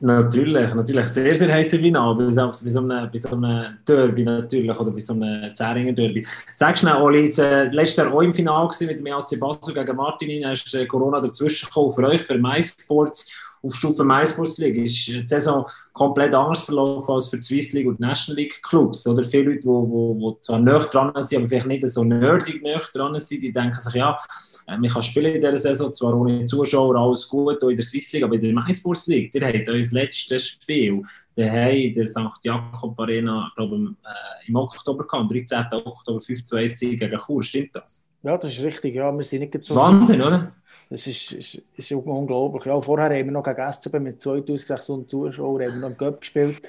Natürlich, 0.00 0.74
natürlich. 0.74 1.06
Sehr, 1.08 1.36
sehr 1.36 1.52
heiße 1.52 1.78
Finale. 1.78 2.14
Bei 2.14 2.30
so, 2.30 2.46
bei 2.46 2.70
so 2.70 2.80
einem, 2.80 3.10
bei 3.10 3.18
so 3.18 3.36
einem 3.36 3.76
Derby 3.86 4.24
natürlich 4.24 4.80
oder 4.80 4.90
bei 4.90 5.00
so 5.00 5.12
einem 5.12 5.52
Zähringer 5.54 5.92
Derby. 5.92 6.26
Sag 6.54 6.78
schnell, 6.78 6.96
Oli, 6.96 7.24
jetzt, 7.24 7.38
äh, 7.38 7.68
letztes 7.68 7.96
Jahr 7.96 8.12
auch 8.12 8.22
im 8.22 8.32
Finale 8.32 8.68
gewesen 8.68 8.86
mit 8.86 8.98
dem 8.98 9.12
AC 9.12 9.38
Basel 9.38 9.74
gegen 9.74 9.96
Martinin. 9.96 10.42
Da 10.42 10.52
ist 10.52 10.74
äh, 10.74 10.86
Corona 10.86 11.20
dazwischen 11.20 11.66
gekommen 11.66 11.92
für 11.92 12.04
euch, 12.04 12.22
für 12.22 12.38
MySports. 12.38 13.30
Auf 13.66 13.74
Stufe 13.74 14.04
League 14.04 14.76
ist 14.76 15.08
die 15.08 15.26
Saison 15.26 15.66
komplett 15.92 16.34
anders 16.34 16.62
verlaufen 16.62 17.12
als 17.12 17.28
für 17.28 17.38
die 17.38 17.42
Swiss 17.42 17.72
League 17.72 17.86
und 17.86 17.98
die 17.98 18.02
National 18.02 18.42
League 18.42 18.62
Clubs. 18.62 19.06
Oder 19.06 19.24
viele 19.24 19.44
Leute, 19.44 19.60
die 19.60 19.66
wo, 19.66 20.16
wo, 20.20 20.38
zwar 20.40 20.60
näher 20.60 20.80
dran 20.80 21.12
sind, 21.22 21.38
aber 21.38 21.48
vielleicht 21.48 21.66
nicht 21.66 21.88
so 21.88 22.04
nerdig 22.04 22.62
näher 22.62 22.82
dran 22.92 23.18
sind, 23.18 23.42
die 23.42 23.52
denken 23.52 23.80
sich, 23.80 23.94
ja, 23.94 24.18
äh, 24.66 24.76
man 24.76 24.90
kann 24.90 25.02
spielen 25.02 25.34
in 25.34 25.40
dieser 25.40 25.58
Saison, 25.58 25.92
zwar 25.92 26.14
ohne 26.14 26.44
Zuschauer, 26.44 26.96
alles 26.96 27.28
gut, 27.28 27.62
auch 27.62 27.68
in 27.68 27.76
der 27.76 27.84
Swiss 27.84 28.12
League, 28.12 28.24
aber 28.24 28.34
in 28.34 28.42
der 28.42 28.52
MySports 28.52 29.06
League, 29.06 29.34
ihr 29.34 29.46
habt 29.46 29.68
euer 29.68 29.84
letztes 29.90 30.46
Spiel 30.46 31.02
daheim 31.34 31.76
in 31.76 31.92
der 31.92 32.06
St. 32.06 32.18
Jakob 32.42 32.98
Arena, 33.00 33.50
glaube 33.56 33.76
äh, 33.76 34.48
im 34.48 34.56
Oktober 34.56 35.06
gehabt, 35.06 35.22
am 35.22 35.28
13. 35.28 35.66
Oktober 35.84 36.20
5 36.20 36.44
zu 36.44 36.56
1 36.56 36.78
Sieg 36.78 37.00
gegen 37.00 37.18
Chur, 37.18 37.42
stimmt 37.42 37.74
das? 37.74 38.06
Ja, 38.26 38.36
das 38.36 38.50
ist 38.50 38.64
richtig. 38.64 38.96
Ja, 38.96 39.12
wir 39.12 39.22
sind 39.22 39.38
nicht 39.38 39.64
so 39.64 39.76
Wahnsinn, 39.76 40.20
oder? 40.20 40.52
Das 40.90 41.06
ist, 41.06 41.30
ist, 41.30 41.62
ist 41.76 41.92
unglaublich. 41.92 42.64
Ja, 42.64 42.80
vorher 42.82 43.16
haben 43.16 43.26
wir 43.26 43.32
noch 43.32 43.44
gegen 43.44 43.72
SCB 43.72 44.00
mit 44.00 44.20
2600 44.20 45.08
Zuschauern 45.08 45.62
haben 45.62 45.74
wir 45.74 45.80
noch 45.80 45.90
im 45.90 45.96
Cup 45.96 46.20
gespielt. 46.20 46.60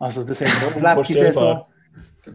Also 0.00 0.24
das 0.24 0.40
haben 0.40 0.82
wir 0.82 0.98
auch 0.98 1.06
die 1.06 1.14
Saison. 1.14 1.66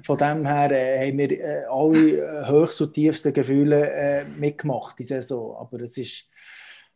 Von 0.03 0.17
dem 0.17 0.45
her 0.45 0.71
äh, 0.71 1.09
haben 1.09 1.17
wir 1.17 1.31
äh, 1.31 1.65
alle 1.69 2.19
äh, 2.19 2.48
höchst 2.48 2.79
und 2.81 2.93
tiefsten 2.93 3.33
Gefühle 3.33 3.91
äh, 3.91 4.24
mitgemacht, 4.39 4.98
die 4.98 5.03
Saison. 5.03 5.57
Aber 5.59 5.81
es 5.81 5.98
ist, 5.98 6.29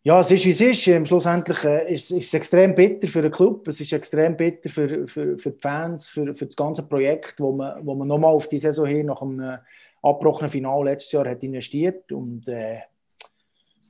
ja, 0.03 0.21
es 0.21 0.31
ist 0.31 0.45
wie 0.45 0.51
es 0.51 0.61
ist. 0.61 0.87
Ähm, 0.87 1.05
schlussendlich 1.05 1.65
äh, 1.65 1.93
ist, 1.93 2.11
ist 2.11 2.27
es 2.27 2.33
extrem 2.33 2.73
bitter 2.75 3.09
für 3.09 3.23
den 3.23 3.31
Club, 3.31 3.67
es 3.67 3.81
ist 3.81 3.91
extrem 3.91 4.37
bitter 4.37 4.69
für, 4.69 5.05
für, 5.07 5.37
für 5.37 5.51
die 5.51 5.59
Fans, 5.59 6.07
für, 6.07 6.33
für 6.33 6.45
das 6.45 6.55
ganze 6.55 6.83
Projekt, 6.83 7.41
wo 7.41 7.51
man, 7.51 7.85
wo 7.85 7.93
man 7.93 8.07
nochmal 8.07 8.31
auf 8.31 8.47
die 8.47 8.59
Saison 8.59 8.85
hin 8.85 9.07
nach 9.07 9.21
einem 9.21 9.39
äh, 9.41 9.57
abgebrochenen 10.03 10.51
Finale 10.51 10.91
letztes 10.91 11.13
Jahr 11.13 11.27
hat 11.27 11.43
investiert. 11.43 12.11
Und 12.11 12.47
äh, 12.47 12.79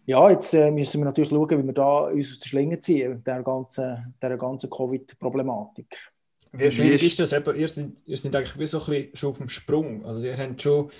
ja, 0.05 0.29
jetzt 0.29 0.53
äh, 0.53 0.71
müssen 0.71 1.01
wir 1.01 1.05
natürlich 1.05 1.29
schauen, 1.29 1.49
wie 1.49 1.65
wir 1.65 1.73
da 1.73 2.05
uns 2.05 2.31
aus 2.31 2.39
der 2.39 2.47
Schlinge 2.47 2.79
ziehen, 2.79 3.23
der 3.23 3.43
ganzen, 3.43 4.15
der 4.21 4.37
ganzen 4.37 4.69
Covid-Problematik. 4.69 6.11
Wie 6.51 6.69
schwierig 6.69 7.03
ist 7.03 7.19
das? 7.19 7.33
Eben, 7.33 7.55
ihr, 7.55 7.67
seid, 7.67 7.91
ihr 8.05 8.15
seid 8.15 8.35
eigentlich 8.35 8.59
wie 8.59 8.67
so 8.67 8.79
ein 8.79 8.85
bisschen 8.85 9.15
schon 9.15 9.29
auf 9.31 9.37
dem 9.39 9.49
Sprung. 9.49 10.05
Also 10.05 10.21
ihr 10.21 10.37
habt 10.37 10.61
schon 10.61 10.91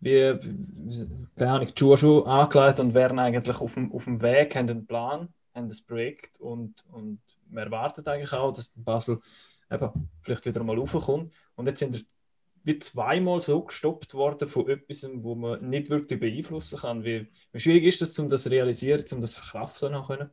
wie, 0.00 0.38
keine 1.36 1.50
Ahnung, 1.50 1.68
die 1.68 1.78
Schuhe 1.78 1.96
schon 1.96 2.26
angelegt 2.26 2.78
und 2.78 2.94
wären 2.94 3.18
eigentlich 3.18 3.60
auf 3.60 3.74
dem, 3.74 3.92
auf 3.92 4.04
dem 4.04 4.20
Weg, 4.22 4.54
haben 4.54 4.68
einen 4.68 4.86
Plan, 4.86 5.28
haben 5.54 5.68
das 5.68 5.80
Projekt 5.80 6.38
und, 6.40 6.84
und 6.92 7.20
man 7.50 7.64
erwartet 7.64 8.06
eigentlich 8.06 8.32
auch, 8.32 8.52
dass 8.52 8.72
Basel 8.76 9.18
eben 9.70 9.90
vielleicht 10.22 10.44
wieder 10.44 10.62
mal 10.62 10.78
raufkommt. 10.78 11.32
Und 11.56 11.66
jetzt 11.66 11.80
sind 11.80 11.96
wir 11.96 12.02
wie 12.64 12.78
zweimal 12.78 13.40
so 13.40 13.62
gestoppt 13.62 14.14
worden 14.14 14.48
von 14.48 14.68
etwas, 14.68 15.06
wo 15.14 15.34
man 15.34 15.68
nicht 15.68 15.90
wirklich 15.90 16.20
beeinflussen 16.20 16.78
kann. 16.78 17.04
Wie, 17.04 17.26
wie 17.52 17.60
schwierig 17.60 17.84
ist 17.84 18.02
das, 18.02 18.18
um 18.18 18.28
das 18.28 18.44
zu 18.44 18.50
realisieren, 18.50 19.04
um 19.12 19.20
das 19.20 19.32
zu 19.32 19.40
verkraften 19.40 19.94
können? 20.06 20.30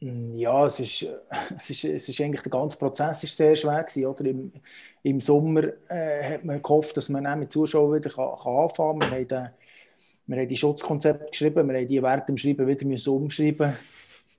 Ja, 0.00 0.64
es 0.64 0.80
ist, 0.80 1.06
es, 1.56 1.70
ist, 1.70 1.84
es 1.84 2.08
ist 2.08 2.20
eigentlich 2.20 2.42
der 2.42 2.50
ganze 2.50 2.78
Prozess 2.78 3.22
ist 3.22 3.36
sehr 3.36 3.54
schwer 3.54 3.82
gewesen, 3.82 4.06
oder? 4.06 4.24
Im, 4.24 4.52
im 5.02 5.20
Sommer 5.20 5.64
äh, 5.88 6.34
hat 6.34 6.44
man 6.44 6.62
gehofft, 6.62 6.96
dass 6.96 7.08
man 7.08 7.38
mit 7.38 7.52
Zuschauern 7.52 7.94
wieder 7.94 8.10
kann, 8.10 8.36
kann 8.42 8.56
anfangen 8.56 9.00
kann. 9.00 9.10
Wir 9.10 9.18
haben, 9.18 9.28
den, 9.28 9.48
wir 10.26 10.36
haben 10.38 10.48
die 10.48 10.56
Schutzkonzepte 10.56 11.26
geschrieben, 11.30 11.68
wir 11.68 11.78
haben 11.78 11.86
die 11.86 12.02
während 12.02 12.28
dem 12.28 12.36
Schreiben 12.36 12.66
wieder 12.66 12.86
müssen 12.86 13.12
umschreiben 13.12 13.76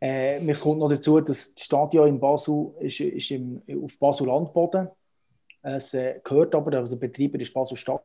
äh, 0.02 0.40
Mir 0.40 0.56
kommt 0.56 0.80
noch 0.80 0.90
dazu, 0.90 1.22
dass 1.22 1.54
das 1.54 1.64
Stadion 1.64 2.08
in 2.08 2.20
Basel 2.20 2.74
ist, 2.80 3.00
ist 3.00 3.30
im, 3.32 3.62
auf 3.84 4.00
Basel-Landboden 4.00 4.90
es 5.62 5.94
äh, 5.94 6.20
gehört 6.24 6.56
aber, 6.56 6.78
also 6.78 6.96
der 6.96 7.08
Betreiber 7.08 7.40
ist 7.40 7.54
Basel-Stadt. 7.54 8.04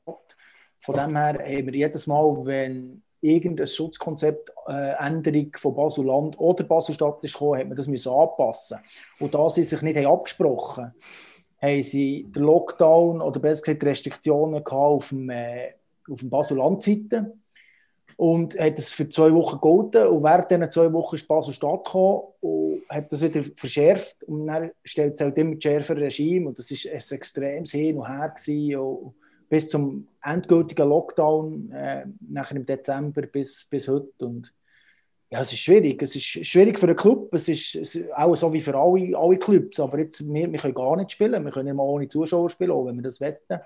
Von 0.81 0.95
dem 0.95 1.17
her 1.17 1.39
haben 1.39 1.67
wir 1.67 1.75
jedes 1.75 2.07
Mal, 2.07 2.45
wenn 2.45 3.03
irgendein 3.21 3.67
Schutzkonzept, 3.67 4.53
äh, 4.69 4.95
Änderung 4.99 5.51
von 5.57 5.75
Basel-Land 5.75 6.39
oder 6.39 6.65
Basel-Stadt 6.65 7.23
ist 7.23 7.33
gekommen, 7.33 7.61
hat 7.61 7.67
man 7.67 7.77
das 7.77 7.89
müssen 7.89 8.13
anpassen. 8.13 8.79
Und 9.19 9.35
da 9.35 9.49
sie 9.49 9.63
sich 9.63 9.83
nicht 9.83 9.97
haben 9.97 10.07
abgesprochen 10.07 10.95
haben, 11.61 11.83
sie 11.83 12.27
den 12.29 12.43
Lockdown 12.43 13.21
oder 13.21 13.41
besser 13.41 13.63
gesagt 13.63 13.83
die 13.83 13.87
Restriktionen 13.87 14.63
gehabt 14.63 14.73
auf 14.73 15.09
dem, 15.09 15.31
äh, 15.31 15.73
dem 16.07 16.31
Basel-Land-Seite 16.31 17.33
und 18.17 18.59
hat 18.59 18.79
es 18.79 18.93
für 18.93 19.09
zwei 19.09 19.33
Wochen 19.33 19.57
gegolten 19.57 20.07
und 20.07 20.23
während 20.23 20.51
diesen 20.51 20.71
zwei 20.71 20.93
Wochen 20.93 21.17
ist 21.17 21.29
Basel-Stadt 21.29 21.85
gekommen 21.85 22.23
und 22.41 22.83
hat 22.89 23.13
das 23.13 23.23
wieder 23.23 23.43
verschärft 23.57 24.25
und 24.25 24.47
dann 24.47 24.71
stellt 24.85 25.15
es 25.15 25.21
halt 25.21 25.37
immer 25.37 25.57
schärfer 25.61 25.97
Regime 25.97 26.49
und 26.49 26.59
das 26.59 26.71
ist 26.71 26.87
ein 26.87 27.17
extremes 27.17 27.73
Hin 27.73 27.99
und 27.99 28.09
Her 28.09 28.31
gewesen 28.31 28.77
und 28.77 29.15
bis 29.49 29.69
zum 29.69 30.09
endgültigen 30.23 30.89
Lockdown, 30.89 31.71
äh, 31.73 32.07
nachher 32.29 32.57
im 32.57 32.67
Dezember 32.67 33.23
bis, 33.23 33.65
bis 33.65 33.89
heute. 33.89 34.25
Und 34.25 34.53
ja, 35.31 35.41
es 35.41 35.53
ist 35.53 35.61
schwierig. 35.61 36.03
Es 36.03 36.17
ist 36.17 36.25
schwierig 36.25 36.79
für 36.79 36.87
den 36.87 36.97
Club. 36.97 37.33
Es 37.35 37.49
ist, 37.49 37.75
es 37.77 37.95
ist 37.95 38.13
auch 38.15 38.35
so 38.35 38.53
wie 38.53 38.61
für 38.61 38.77
alle, 38.77 39.17
alle 39.17 39.39
Clubs. 39.39 39.79
Aber 39.81 39.99
jetzt, 39.99 40.27
wir, 40.27 40.51
wir 40.51 40.59
können 40.59 40.75
gar 40.75 40.97
nicht 40.97 41.13
spielen. 41.13 41.45
Wir 41.45 41.53
können 41.53 41.69
immer 41.69 41.85
ohne 41.85 42.09
Zuschauer 42.09 42.51
spielen, 42.51 42.73
auch 42.73 42.87
wenn 42.87 42.97
wir 42.97 43.03
das 43.03 43.21
wetten. 43.21 43.61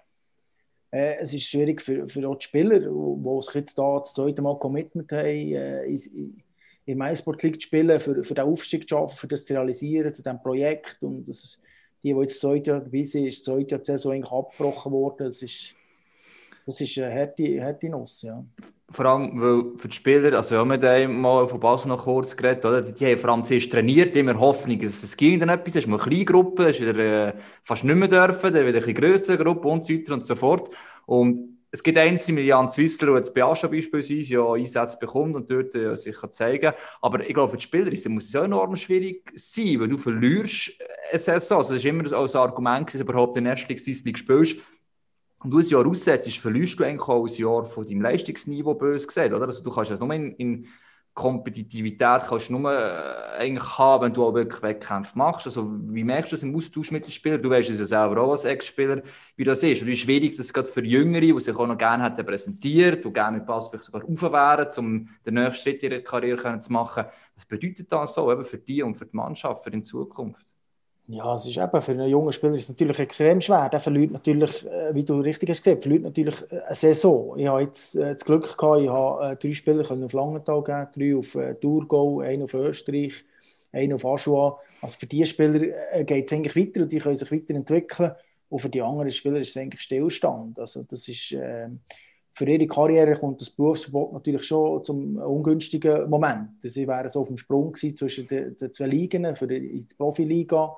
Äh, 0.91 1.19
es 1.19 1.33
ist 1.33 1.45
schwierig 1.45 1.81
für, 1.81 2.09
für 2.09 2.21
die 2.21 2.45
Spieler, 2.45 2.81
die 2.81 3.43
sich 3.43 3.55
jetzt 3.55 3.79
da 3.79 4.01
das 4.01 4.15
zweite 4.15 4.43
Mal 4.43 4.59
Commitment 4.59 5.11
haben, 5.13 5.25
äh, 5.25 5.85
in, 5.85 6.43
in 6.85 6.99
League 6.99 7.61
zu 7.61 7.67
spielen, 7.67 8.01
für, 8.01 8.25
für 8.25 8.35
den 8.35 8.45
Aufstieg 8.45 8.89
zu 8.89 8.97
schaffen, 8.97 9.17
für 9.17 9.29
das 9.29 9.45
zu 9.45 9.53
realisieren, 9.55 10.13
zu 10.13 10.23
diesem 10.23 10.43
Projekt. 10.43 10.99
Und 11.03 11.29
das 11.29 11.45
ist, 11.45 11.61
die, 12.03 12.13
die 12.13 12.21
jetzt 12.21 12.35
das 12.35 12.41
zweite 12.41 12.71
Jahr 12.71 12.81
dabei 12.81 13.03
sind, 13.03 13.27
ist 13.27 13.39
das 13.39 13.55
zweite 13.55 13.71
Jahr 13.71 13.81
die 13.81 13.87
Saison 13.87 14.13
eigentlich 14.13 14.33
abgebrochen 14.33 14.93
worden. 14.93 15.27
Das 15.27 15.43
ist, 15.43 15.75
das 16.67 16.81
ist 16.81 16.99
eine 16.99 17.15
harte, 17.15 17.63
harte 17.63 17.89
Nuss, 17.89 18.23
ja. 18.23 18.45
Vor 18.93 19.07
allem, 19.07 19.41
weil 19.41 19.79
für 19.79 19.87
die 19.87 19.95
Spieler, 19.95 20.37
also 20.37 20.57
wir 20.57 20.81
haben 20.81 21.21
mal 21.21 21.47
von 21.47 21.61
Basel 21.61 21.89
noch 21.89 22.05
kurz 22.05 22.37
geredet, 22.37 22.65
oder? 22.65 22.83
die 22.83 23.07
haben 23.07 23.19
vor 23.19 23.31
allem 23.31 23.45
zuerst 23.45 23.71
trainiert, 23.71 24.17
immer 24.17 24.39
Hoffnung, 24.39 24.81
dass 24.81 25.05
es 25.05 25.17
ging 25.17 25.39
dann 25.39 25.49
etwas, 25.49 25.77
es 25.77 25.85
ist 25.85 25.87
mal 25.87 26.01
eine 26.01 26.09
kleine 26.09 26.25
Gruppe, 26.25 26.65
es 26.69 26.81
ist 26.81 26.89
wieder 26.89 27.29
äh, 27.29 27.33
fast 27.63 27.85
nicht 27.85 27.95
mehr 27.95 28.09
dürfen, 28.09 28.53
dann 28.53 28.67
wieder 28.67 28.83
eine 28.83 28.95
größere 28.95 29.39
Gruppe 29.39 29.69
und 29.69 29.85
so 29.85 29.95
weiter 29.95 30.15
und 30.15 30.25
so 30.25 30.35
fort. 30.35 30.71
Und 31.07 31.61
es 31.73 31.85
gibt 31.85 31.99
einzelne, 31.99 32.41
Jan 32.41 32.69
Zwissler, 32.69 33.09
der 33.09 33.17
jetzt 33.19 33.35
bei 33.35 33.45
Ascha 33.45 33.69
beispielsweise 33.69 34.35
ja 34.35 34.53
Einsätze 34.53 34.99
bekommt 34.99 35.37
und 35.37 35.49
dort 35.49 35.75
äh, 35.77 35.95
sich 35.95 36.17
kann 36.17 36.33
zeigen 36.33 36.73
Aber 37.01 37.21
ich 37.21 37.33
glaube, 37.33 37.53
für 37.53 37.59
die 37.59 37.63
Spieler 37.63 37.93
ist, 37.93 38.09
muss 38.09 38.25
es 38.25 38.33
ja 38.33 38.45
enorm 38.45 38.75
schwierig 38.75 39.31
sein, 39.35 39.79
weil 39.79 39.89
du 39.89 39.97
verlierst 39.97 40.73
eine 41.11 41.19
Saison. 41.19 41.59
Also 41.59 41.75
das 41.75 41.85
ist 41.85 41.89
immer 41.89 42.13
als 42.13 42.35
Argument, 42.35 42.89
dass 42.89 42.95
du 42.95 43.01
überhaupt 43.01 43.37
in 43.37 43.45
der 43.45 43.53
ersten 43.53 43.73
League 44.05 44.19
spielst. 44.19 44.57
Und 45.43 45.51
du 45.51 45.59
ein 45.59 45.65
Jahr 45.65 45.87
aussetzt, 45.87 46.37
verlierst 46.37 46.79
du 46.79 46.85
eigentlich 46.85 47.09
auch 47.09 47.27
ein 47.27 47.35
Jahr 47.35 47.65
von 47.65 47.87
deinem 47.87 48.03
Leistungsniveau, 48.03 48.75
bös 48.75 49.07
gesagt. 49.07 49.33
Oder? 49.33 49.47
Also 49.47 49.63
du 49.63 49.71
kannst 49.71 49.91
ja 49.91 49.97
nur 49.97 50.13
in, 50.13 50.35
in 50.37 50.69
Kompetitivität 51.15 52.23
kannst 52.29 52.51
nur 52.51 52.73
äh, 52.73 53.39
eigentlich 53.39 53.79
haben, 53.79 54.05
wenn 54.05 54.15
du 54.15 54.25
auch 54.25 54.33
wirklich 54.33 54.63
Wettkämpfe 54.63 55.19
machst. 55.19 55.47
Also, 55.47 55.69
wie 55.89 56.05
merkst 56.05 56.31
du 56.31 56.37
das 56.37 56.45
im 56.45 56.55
Austausch 56.55 56.93
mit 56.93 57.05
den 57.05 57.11
Spielern? 57.11 57.43
Du 57.43 57.51
weißt 57.51 57.69
es 57.69 57.81
ja 57.81 57.87
selber 57.87 58.23
auch 58.23 58.31
als 58.31 58.45
Ex-Spieler, 58.45 59.03
wie 59.37 59.45
das 59.45 59.63
ist. 59.63 59.83
Und 59.83 59.89
es 59.89 59.99
schwierig, 59.99 60.37
das 60.37 60.53
gerade 60.53 60.69
für 60.69 60.85
Jüngere, 60.85 61.21
die 61.21 61.41
sich 61.41 61.55
auch 61.55 61.67
noch 61.67 61.77
gerne 61.77 62.05
hätten 62.05 62.25
präsentiert 62.25 63.05
und 63.05 63.13
gerne 63.13 63.39
mit 63.39 63.47
Pass 63.47 63.69
vielleicht 63.69 63.87
sogar 63.87 64.05
aufwären, 64.05 64.69
um 64.79 65.09
den 65.27 65.35
nächsten 65.35 65.63
Schritt 65.63 65.83
in 65.83 65.93
ihrer 65.93 66.01
Karriere 66.01 66.61
zu 66.61 66.73
machen. 66.73 67.05
Was 67.35 67.45
bedeutet 67.45 67.91
das 67.91 68.15
so 68.15 68.31
eben 68.31 68.45
für 68.45 68.59
dich 68.59 68.83
und 68.83 68.95
für 68.95 69.07
die 69.07 69.17
Mannschaft 69.17 69.65
für 69.65 69.71
in 69.71 69.83
Zukunft? 69.83 70.50
Ja, 71.13 71.35
es 71.35 71.45
ist 71.45 71.57
eben 71.57 71.83
für 71.83 71.91
einen 71.91 72.09
jungen 72.09 72.33
Spieler 72.33 72.55
ist 72.55 72.69
natürlich 72.69 73.01
extrem 73.01 73.41
schwer. 73.41 73.69
Der 73.69 73.81
verliert 73.81 74.13
natürlich, 74.13 74.65
äh, 74.65 74.95
wie 74.95 75.03
du 75.03 75.19
richtig 75.21 75.51
hast 75.51 75.65
gesagt, 75.65 75.83
verliert 75.83 76.05
natürlich 76.05 76.41
äh, 76.53 76.61
eine 76.61 76.75
Saison. 76.77 77.37
Ich 77.37 77.49
habe 77.49 77.63
jetzt 77.63 77.97
äh, 77.97 78.13
das 78.13 78.25
Glück 78.25 78.57
gehabt, 78.57 78.81
ich 78.81 78.89
habe 78.89 79.37
drei 79.37 79.53
Spieler 79.53 79.91
auf 79.91 80.13
Langenthal 80.13 80.63
geben, 80.63 80.89
drei 80.95 81.17
auf 81.17 81.37
Thurgau, 81.61 82.21
einen 82.21 82.45
auf 82.45 82.55
Österreich, 82.55 83.25
einen 83.73 83.95
auf 83.95 84.05
Aschua. 84.05 84.61
Also 84.81 84.99
für 85.01 85.07
diese 85.07 85.27
Spieler 85.27 86.05
geht 86.05 86.27
es 86.27 86.33
eigentlich 86.33 86.55
weiter 86.55 86.83
und 86.83 86.93
die 86.93 86.99
können 86.99 87.17
sich 87.17 87.33
weiterentwickeln. 87.33 88.13
Und 88.49 88.61
für 88.61 88.69
die 88.69 88.83
anderen 88.83 89.11
Spieler 89.11 89.41
ist 89.41 89.51
es 89.51 89.57
eigentlich 89.57 89.81
Stillstand. 89.81 90.61
Also 90.61 90.85
das 90.85 91.09
ist, 91.09 91.33
äh, 91.33 91.71
für 92.41 92.49
ihre 92.49 92.67
Karriere 92.67 93.13
kommt 93.13 93.39
das 93.43 93.51
Berufsverbot 93.51 94.15
natürlich 94.15 94.45
schon 94.45 94.83
zum 94.83 95.17
ungünstigen 95.19 96.09
Moment. 96.09 96.63
Sie 96.63 96.89
wären 96.89 97.11
so 97.11 97.21
auf 97.21 97.29
dem 97.29 97.37
Sprung 97.37 97.75
zwischen 97.75 98.27
den, 98.29 98.57
den 98.57 98.73
zwei 98.73 98.87
Ligen, 98.87 99.37
für 99.37 99.47
die, 99.47 99.81
die 99.81 99.95
Profiliga 99.95 100.75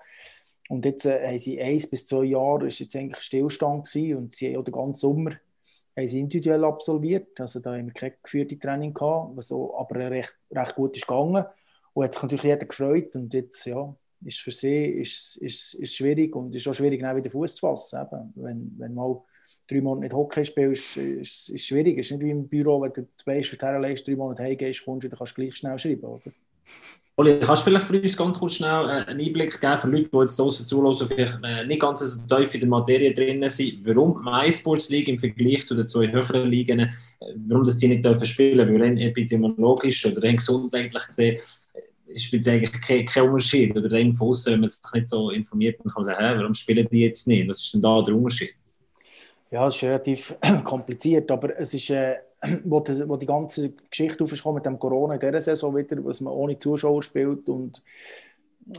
und 0.69 0.85
jetzt 0.85 1.07
äh, 1.07 1.25
haben 1.25 1.39
sie 1.39 1.63
eins 1.63 1.89
bis 1.89 2.05
zwei 2.05 2.25
Jahre, 2.25 2.67
ist 2.67 2.81
jetzt 2.81 2.97
eigentlich 2.97 3.23
Stillstand 3.23 3.87
gewesen 3.87 4.17
und 4.17 4.33
sie 4.35 4.57
haben 4.57 4.65
den 4.65 4.75
ganzen 4.75 5.01
Sommer 5.01 5.31
haben 5.97 6.07
sie 6.09 6.19
individuell 6.19 6.65
absolviert. 6.65 7.39
Also 7.39 7.61
da 7.61 7.77
haben 7.77 7.87
wir 7.87 7.93
kein 7.93 8.15
geführte 8.21 8.59
Training 8.59 8.93
gehabt, 8.93 9.37
was 9.37 9.49
so, 9.49 9.77
aber 9.79 10.11
recht, 10.11 10.35
recht 10.51 10.75
gut 10.75 10.97
ist 10.97 11.07
gegangen. 11.07 11.45
Und 11.93 12.05
hat 12.05 12.15
sich 12.15 12.23
natürlich 12.23 12.45
jeder 12.45 12.67
gefreut 12.67 13.15
und 13.15 13.33
jetzt, 13.35 13.67
ja, 13.67 13.95
ist 14.25 14.41
für 14.41 14.51
sie 14.51 14.87
ist, 14.87 15.37
ist, 15.37 15.75
ist 15.75 15.95
schwierig 15.95 16.35
und 16.35 16.57
ist 16.57 16.67
auch 16.67 16.75
schwierig, 16.75 17.03
wieder 17.03 17.31
Fuß 17.31 17.55
zu 17.55 17.61
fassen. 17.61 18.01
Eben. 18.01 18.33
Wenn, 18.35 18.75
wenn 18.79 18.95
mal 18.95 19.23
drei 19.69 19.81
Monate 19.81 20.03
nicht 20.05 20.15
Hockey 20.15 20.45
spielst, 20.45 20.97
ist 20.97 21.51
es 21.51 21.65
schwierig. 21.65 21.99
Es 21.99 22.07
ist 22.07 22.13
nicht 22.13 22.25
wie 22.25 22.31
im 22.31 22.49
Büro, 22.49 22.81
wenn 22.83 22.93
du 22.93 23.07
das 23.17 23.25
Beste 23.25 23.57
für 23.57 23.57
die 23.57 24.05
drei 24.05 24.17
Monate 24.17 24.43
heimgehst, 24.43 24.85
kommst 24.85 25.05
du, 25.05 25.09
dann 25.09 25.19
kannst 25.19 25.37
du 25.37 25.43
gleich 25.43 25.57
schnell 25.57 25.79
schreiben, 25.79 26.05
oder? 26.05 26.33
Oli, 27.17 27.41
kannst 27.41 27.63
du 27.63 27.71
vielleicht 27.71 27.87
für 27.87 28.01
uns 28.01 28.17
ganz 28.17 28.39
kurz 28.39 28.55
schnell 28.55 28.87
einen 28.89 29.21
Einblick 29.21 29.61
geben 29.61 29.79
für 29.79 29.89
Leute, 29.89 30.09
die 30.11 30.17
jetzt 30.17 30.39
draußen 30.39 30.67
zulassen, 30.67 31.09
vielleicht 31.09 31.39
nicht 31.67 31.81
ganz 31.81 32.01
so 32.01 32.27
tief 32.27 32.55
in 32.55 32.61
der 32.61 32.69
Materie 32.71 33.13
drin 33.13 33.47
sind, 33.51 33.87
warum 33.87 34.25
MySports 34.25 34.89
League 34.89 35.09
im 35.09 35.19
Vergleich 35.19 35.67
zu 35.67 35.75
den 35.75 35.87
zwei 35.87 36.11
höheren 36.11 36.49
Ligen, 36.49 36.91
warum 37.47 37.65
das 37.65 37.77
die 37.77 37.89
nicht 37.89 38.03
dürfen 38.03 38.27
spielen, 38.27 38.67
weil 38.67 38.83
rein 38.83 38.97
epidemiologisch 38.97 40.07
oder 40.07 40.23
rein 40.23 40.37
gesundheitlich 40.37 41.07
gesehen 41.07 41.39
spielt 42.17 42.43
es 42.43 42.49
eigentlich 42.49 43.07
kein, 43.07 43.25
Unterschied. 43.25 43.77
Oder 43.77 43.91
von 43.91 44.29
außen, 44.29 44.55
wenn 44.55 44.61
man 44.61 44.69
sich 44.69 44.81
nicht 44.95 45.09
so 45.09 45.31
informiert, 45.31 45.81
dann 45.83 45.93
kann 45.93 46.05
sagen, 46.05 46.25
hä, 46.25 46.35
warum 46.39 46.55
spielen 46.55 46.89
die 46.91 47.01
jetzt 47.01 47.27
nicht? 47.27 47.49
Was 47.49 47.61
ist 47.61 47.75
denn 47.75 47.83
da 47.83 48.03
der 48.03 48.15
Unterschied? 48.15 48.55
Ja, 49.53 49.67
es 49.67 49.77
ist 49.77 49.85
relativ 49.85 50.35
kompliziert, 50.65 51.31
aber 51.31 51.59
es 51.59 51.75
ist, 51.75 51.91
äh, 51.91 52.17
wo, 52.65 52.81
die, 52.81 53.07
wo 53.07 53.19
die 53.19 53.27
ganze 53.27 53.73
Geschichte 53.91 54.25
aufgekommen 54.25 54.57
mit 54.57 54.65
dem 54.65 54.79
Corona 54.79 55.15
in 55.15 55.21
dieser 55.21 55.41
Saison 55.43 55.77
wieder, 55.77 56.03
was 56.03 56.23
man 56.23 56.33
ohne 56.33 56.59
Zuschauer 56.59 57.03
spielt 57.03 57.51
und 57.51 57.83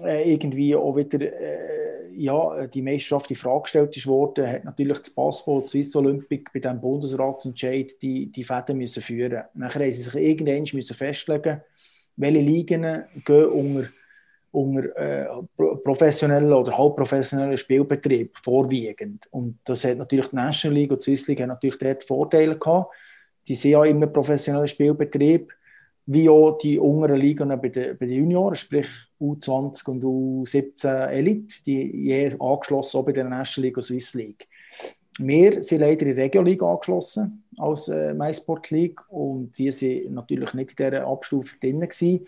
äh, 0.04 0.34
irgendwie 0.34 0.76
auch 0.76 0.96
wieder 0.96 1.22
äh, 1.22 2.10
ja, 2.16 2.66
die 2.66 2.82
Meisterschaft 2.82 3.30
in 3.30 3.36
Frage 3.36 3.62
gestellt 3.62 3.96
ist 3.96 4.08
worden, 4.08 4.50
hat 4.50 4.64
natürlich 4.64 4.98
das 4.98 5.12
Passport 5.12 5.70
Swiss 5.70 5.96
Olympic 5.96 6.50
bei 6.52 6.60
dem 6.60 6.82
Bundesratsentscheid 6.82 8.02
die, 8.02 8.32
die 8.32 8.44
Fäden 8.44 8.80
müssen 8.80 9.04
führen. 9.04 9.44
Nachher 9.54 9.84
haben 9.84 9.92
sie 9.92 10.02
sich 10.02 10.16
irgendwann 10.16 10.66
müssen 10.74 10.96
festlegen, 10.96 11.62
welche 12.16 12.40
Ligen 12.40 13.04
gehen 13.24 13.46
unter 13.46 13.90
unter 14.54 14.96
äh, 14.96 15.26
professionellen 15.84 16.54
oder 16.54 16.78
halbprofessionellen 16.78 17.58
Spielbetrieb 17.58 18.38
vorwiegend. 18.38 19.28
Und 19.32 19.58
das 19.66 19.84
hat 19.84 19.98
natürlich 19.98 20.28
die 20.28 20.36
National 20.36 20.78
League 20.78 20.92
und 20.92 21.00
die 21.00 21.16
Swiss 21.18 21.28
League 21.28 21.46
natürlich 21.46 21.80
dort 21.80 22.04
Vorteile 22.04 22.58
gehabt. 22.58 22.94
Die 23.48 23.56
sind 23.56 23.72
ja 23.72 23.84
immer 23.84 24.06
professionellen 24.06 24.68
Spielbetrieb, 24.68 25.52
wie 26.06 26.30
auch 26.30 26.58
die 26.60 26.78
unteren 26.78 27.20
Ligen 27.20 27.50
bei 27.50 27.70
den, 27.70 27.98
bei 27.98 28.06
den 28.06 28.16
Junioren, 28.16 28.56
sprich 28.56 28.88
U20 29.20 29.90
und 29.90 30.04
U17 30.04 31.08
Elite, 31.08 31.56
die 31.66 32.06
je 32.06 32.36
angeschlossen 32.40 32.98
auch 33.00 33.06
bei 33.06 33.12
der 33.12 33.24
National 33.24 33.68
League 33.68 33.78
und 33.78 33.84
Swiss 33.84 34.14
League. 34.14 34.48
Wir 35.18 35.64
sind 35.64 35.82
leider 35.82 36.06
in 36.06 36.16
der 36.16 36.26
Regio 36.26 36.44
League 36.44 36.62
angeschlossen 36.62 37.44
als 37.58 37.88
äh, 37.88 38.14
MySport 38.14 38.70
League 38.70 39.00
und 39.10 39.58
die 39.58 39.72
sind 39.72 40.14
natürlich 40.14 40.54
nicht 40.54 40.80
in 40.80 40.92
dieser 40.92 41.08
Abstufe 41.08 41.56
drin 41.60 41.80
gewesen. 41.80 42.28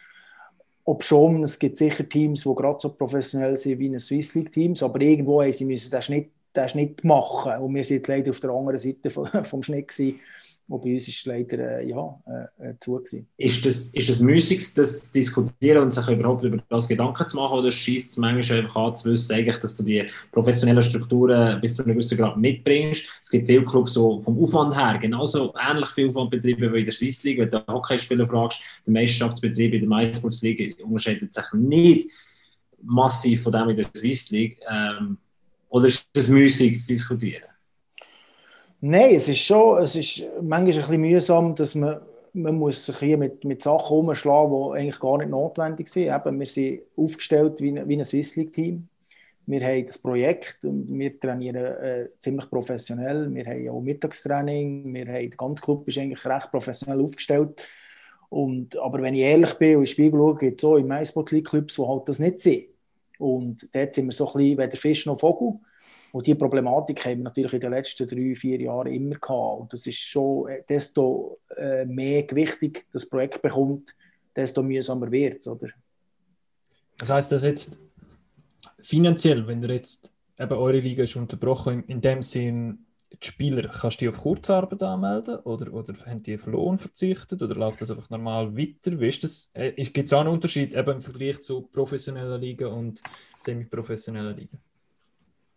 Ob 0.85 1.03
schon, 1.03 1.43
es 1.43 1.59
gibt 1.59 1.77
sicher 1.77 2.07
Teams, 2.07 2.43
die 2.43 2.55
gerade 2.55 2.79
so 2.79 2.89
professionell 2.89 3.57
sind 3.57 3.79
wie 3.79 3.89
ein 3.89 3.99
Swiss 3.99 4.35
League 4.35 4.51
Teams, 4.51 4.83
aber 4.83 5.01
irgendwo 5.01 5.41
haben 5.41 5.51
sie 5.51 5.65
müssen 5.65 5.91
den 5.91 6.01
Schnitt, 6.01 6.31
den 6.55 6.69
Schnitt 6.69 7.03
machen 7.03 7.61
und 7.61 7.75
wir 7.75 7.83
sind 7.83 8.07
leider 8.07 8.29
auf 8.31 8.39
der 8.39 8.51
anderen 8.51 8.79
Seite 8.79 9.09
vom, 9.09 9.27
vom 9.45 9.63
Schnitt 9.63 9.87
gewesen. 9.89 10.19
Und 10.67 10.81
bei 10.81 10.93
uns 10.93 11.07
ist 11.07 11.25
leider 11.27 11.79
äh, 11.79 11.87
ja, 11.87 12.19
äh, 12.59 12.69
äh, 12.69 12.77
zu. 12.79 12.95
Gewesen. 12.95 13.27
Ist 13.37 13.65
das, 13.65 13.89
ist 13.89 14.09
das 14.09 14.19
müßig, 14.19 14.73
das 14.73 15.11
zu 15.11 15.13
diskutieren 15.13 15.83
und 15.83 15.91
sich 15.91 16.07
überhaupt 16.07 16.43
über 16.43 16.57
das 16.69 16.87
Gedanken 16.87 17.27
zu 17.27 17.37
machen? 17.37 17.59
Oder 17.59 17.69
schießt 17.69 18.11
es 18.11 18.17
manchmal 18.17 18.59
einfach 18.59 18.75
an, 18.75 18.95
zu 18.95 19.11
wissen, 19.11 19.33
eigentlich, 19.33 19.57
dass 19.57 19.77
du 19.77 19.83
die 19.83 20.03
professionellen 20.31 20.81
Strukturen 20.81 21.61
bis 21.61 21.75
zu 21.75 21.83
einem 21.83 21.93
gewissen 21.93 22.17
Grad 22.17 22.37
mitbringst? 22.37 23.03
Es 23.21 23.29
gibt 23.29 23.45
viele 23.45 23.63
Clubs 23.63 23.93
so 23.93 24.19
vom 24.19 24.39
Aufwand 24.39 24.75
her 24.75 24.97
genauso 24.97 25.53
ähnlich 25.55 25.87
viel 25.89 26.07
Aufwand 26.07 26.31
betrieben 26.31 26.73
wie 26.73 26.79
in 26.79 26.85
der 26.85 26.93
Swiss 26.93 27.23
League. 27.23 27.37
Wenn 27.37 27.49
du 27.51 27.63
Hockeyspieler 27.67 28.27
fragst, 28.27 28.63
der 28.87 28.93
Meisterschaftsbetrieb 28.93 29.75
in 29.75 29.87
der 29.87 30.11
League 30.41 30.77
unterscheidet 30.83 31.31
sich 31.31 31.53
nicht 31.53 32.09
massiv 32.81 33.43
von 33.43 33.51
dem 33.51 33.69
in 33.69 33.77
der 33.77 33.85
Swiss 33.95 34.31
League. 34.31 34.59
Ähm, 34.67 35.19
oder 35.69 35.87
ist 35.87 36.07
es 36.13 36.27
müßig 36.27 36.79
zu 36.81 36.87
diskutieren? 36.87 37.54
Nein, 38.81 39.15
es 39.15 39.27
ist 39.27 39.39
schon, 39.39 39.81
es 39.81 39.95
ist 39.95 40.23
manchmal 40.41 40.59
ein 40.59 40.65
bisschen 40.75 41.01
mühsam, 41.01 41.55
dass 41.55 41.75
man, 41.75 42.01
man 42.33 42.55
muss 42.55 42.85
sich 42.85 42.97
hier 42.97 43.17
mit, 43.17 43.43
mit 43.43 43.63
Sachen 43.63 43.97
umschlagen, 43.97 44.51
die 44.51 44.79
eigentlich 44.79 44.99
gar 44.99 45.17
nicht 45.17 45.29
notwendig 45.29 45.87
sind. 45.87 46.13
Eben, 46.13 46.39
wir 46.39 46.45
sind 46.45 46.81
aufgestellt 46.95 47.61
wie 47.61 47.69
ein, 47.77 47.87
wie 47.87 47.97
ein 47.97 48.05
Swiss 48.05 48.35
League-Team. 48.35 48.87
Wir 49.47 49.61
haben 49.65 49.85
das 49.85 49.99
Projekt 49.99 50.65
und 50.65 50.87
wir 50.97 51.19
trainieren 51.19 51.65
äh, 51.65 52.09
ziemlich 52.19 52.49
professionell. 52.49 53.33
Wir 53.33 53.45
haben 53.45 53.69
auch 53.69 53.81
Mittagstraining. 53.81 54.93
Wir 54.93 55.05
haben, 55.05 55.29
der 55.29 55.37
ganze 55.37 55.63
Club 55.63 55.87
ist 55.87 55.97
eigentlich 55.97 56.25
recht 56.25 56.51
professionell 56.51 57.01
aufgestellt. 57.01 57.61
Und, 58.29 58.77
aber 58.77 59.01
wenn 59.01 59.13
ich 59.13 59.21
ehrlich 59.21 59.53
bin 59.53 59.69
und 59.69 59.75
in 59.75 59.79
den 59.81 59.87
Spiegel 59.87 60.19
schaue, 60.19 60.35
gibt 60.35 60.59
es 60.59 60.65
auch 60.65 60.77
im 60.77 60.87
MySport 60.87 61.31
League 61.31 61.47
Clubs, 61.47 61.75
die 61.75 61.81
halt 61.81 62.09
das 62.09 62.19
nicht 62.19 62.41
sind. 62.41 62.65
Und 63.19 63.69
dort 63.73 63.93
sind 63.93 64.07
wir 64.07 64.13
so 64.13 64.27
ein 64.27 64.33
bisschen 64.33 64.57
weder 64.57 64.77
Fisch 64.77 65.05
noch 65.05 65.19
Vogel. 65.19 65.59
Und 66.15 66.25
diese 66.25 66.37
Problematik 66.37 67.03
haben 67.03 67.17
wir 67.17 67.23
natürlich 67.25 67.51
in 67.51 67.59
den 67.59 67.71
letzten 67.71 68.07
drei, 68.07 68.33
vier 68.35 68.61
Jahren 68.61 68.87
immer 68.87 69.15
gehabt. 69.15 69.59
Und 69.59 69.73
das 69.73 69.85
ist 69.85 69.99
schon, 69.99 70.47
äh, 70.47 70.63
desto 70.63 71.41
äh, 71.57 71.83
mehr 71.83 72.23
gewichtig 72.23 72.85
das 72.93 73.05
Projekt 73.05 73.41
bekommt, 73.41 73.93
desto 74.33 74.63
mühsamer 74.63 75.11
wird 75.11 75.41
es, 75.41 75.47
oder? 75.49 75.67
Das 76.97 77.09
heißt, 77.09 77.33
dass 77.33 77.43
jetzt 77.43 77.81
finanziell, 78.79 79.45
wenn 79.45 79.61
ihr 79.61 79.71
jetzt 79.71 80.13
eben 80.39 80.53
eure 80.53 80.79
Liga 80.79 81.03
ist 81.03 81.17
unterbrochen, 81.17 81.83
in, 81.83 81.95
in 81.95 81.99
dem 81.99 82.21
Sinn, 82.21 82.85
die 83.11 83.27
Spieler, 83.27 83.67
kannst 83.67 83.99
du 83.99 84.05
die 84.05 84.09
auf 84.09 84.21
Kurzarbeit 84.21 84.83
anmelden 84.83 85.39
oder, 85.39 85.73
oder 85.73 85.95
haben 86.05 86.23
die 86.23 86.35
auf 86.35 86.45
Lohn 86.45 86.79
verzichtet 86.79 87.43
oder 87.43 87.55
läuft 87.55 87.81
das 87.81 87.91
einfach 87.91 88.09
normal 88.09 88.55
weiter? 88.55 88.97
Wie 89.01 89.07
ist 89.09 89.25
das? 89.25 89.49
Äh, 89.51 89.73
Gibt 89.73 90.05
es 90.05 90.13
auch 90.13 90.21
einen 90.21 90.29
Unterschied 90.29 90.73
eben 90.73 90.91
im 90.91 91.01
Vergleich 91.01 91.41
zu 91.41 91.63
professioneller 91.63 92.37
Liga 92.37 92.67
und 92.67 93.03
semi-professioneller 93.37 94.31
Liga? 94.31 94.57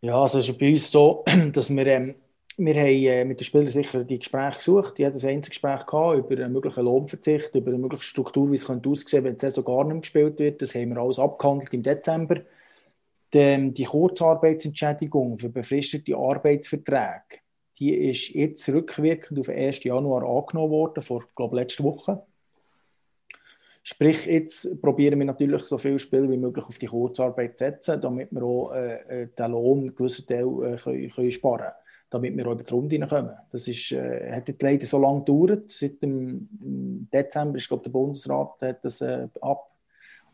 Ja, 0.01 0.23
also 0.23 0.39
es 0.39 0.49
ist 0.49 0.59
bei 0.59 0.71
uns 0.71 0.91
so, 0.91 1.25
dass 1.53 1.71
wir, 1.75 1.87
ähm, 1.87 2.15
wir 2.57 2.75
haben 2.75 2.87
äh, 2.87 3.25
mit 3.25 3.41
den 3.41 3.45
Spielern 3.45 3.69
sicher 3.69 4.05
die 4.05 4.19
Gespräche 4.19 4.59
gesucht. 4.59 4.99
Jedes 4.99 5.25
Einzelgespräch 5.25 5.87
gehabt 5.87 6.19
über 6.19 6.45
einen 6.45 6.53
möglichen 6.53 6.85
Lohnverzicht, 6.85 7.55
über 7.55 7.71
eine 7.71 7.79
mögliche 7.79 8.05
Struktur, 8.05 8.51
wie 8.51 8.55
es 8.55 8.67
könnte 8.67 8.89
aussehen 8.89 9.25
wenn 9.25 9.35
die 9.35 9.41
Saison 9.41 9.65
gar 9.65 9.85
nicht 9.85 9.93
mehr 9.93 10.01
gespielt 10.01 10.39
wird. 10.39 10.63
Das 10.63 10.75
haben 10.75 10.91
wir 10.91 10.99
alles 10.99 11.19
abgehandelt 11.19 11.75
im 11.75 11.83
Dezember. 11.83 12.41
Die, 13.35 13.73
die 13.73 13.85
Kurzarbeitsentschädigung 13.85 15.37
für 15.37 15.51
befristete 15.51 16.17
Arbeitsverträge, 16.17 17.41
die 17.79 17.93
ist 17.95 18.31
jetzt 18.31 18.69
rückwirkend 18.69 19.39
auf 19.39 19.47
den 19.47 19.57
1. 19.57 19.85
Januar 19.85 20.23
angenommen 20.23 20.71
worden, 20.71 21.03
vor, 21.03 21.25
glaube 21.37 21.57
letzter 21.57 21.85
Woche. 21.85 22.23
Sprich, 23.83 24.27
jetzt 24.27 24.81
probieren 24.83 25.19
wir 25.19 25.27
natürlich 25.27 25.63
so 25.63 25.79
viel 25.79 25.99
Spiel 25.99 26.31
wie 26.31 26.37
möglich 26.37 26.65
auf 26.65 26.79
die 26.79 26.87
Kurzarbeit 26.87 27.57
zu 27.57 27.65
setzen, 27.65 28.01
damit 28.01 28.33
wir 28.33 28.43
auch 28.43 28.73
äh, 28.73 29.23
äh 29.23 29.29
den 29.29 29.51
Lohn 29.51 29.95
einen 29.97 30.27
Teil 30.27 30.75
äh, 30.75 30.77
können, 30.77 31.11
können 31.11 31.33
sparen 31.33 31.59
können, 31.59 31.73
damit 32.11 32.37
wir 32.37 32.47
auch 32.47 32.53
über 32.53 32.63
die 32.63 32.71
Runde 32.71 32.95
hineinkommen. 32.95 33.37
Das 33.51 33.67
ist, 33.69 33.93
äh, 33.93 34.33
hat 34.33 34.49
jetzt 34.49 34.63
leider 34.63 34.87
so 34.87 34.99
lange 34.99 35.21
gedauert. 35.21 35.71
Seit 35.71 36.03
dem 36.03 36.49
Dezember 37.13 37.57
ist 37.57 37.69
glaube 37.69 37.85
der 37.85 37.91
Bundesrat 37.91 38.61
hat 38.61 38.85
das 38.85 39.01
äh, 39.01 39.29
ab, 39.41 39.71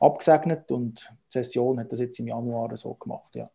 abgesegnet 0.00 0.70
und 0.72 1.08
die 1.10 1.32
Session 1.32 1.78
hat 1.78 1.92
das 1.92 2.00
jetzt 2.00 2.18
im 2.18 2.28
Januar 2.28 2.76
so 2.76 2.94
gemacht. 2.94 3.34
Ja. 3.36 3.50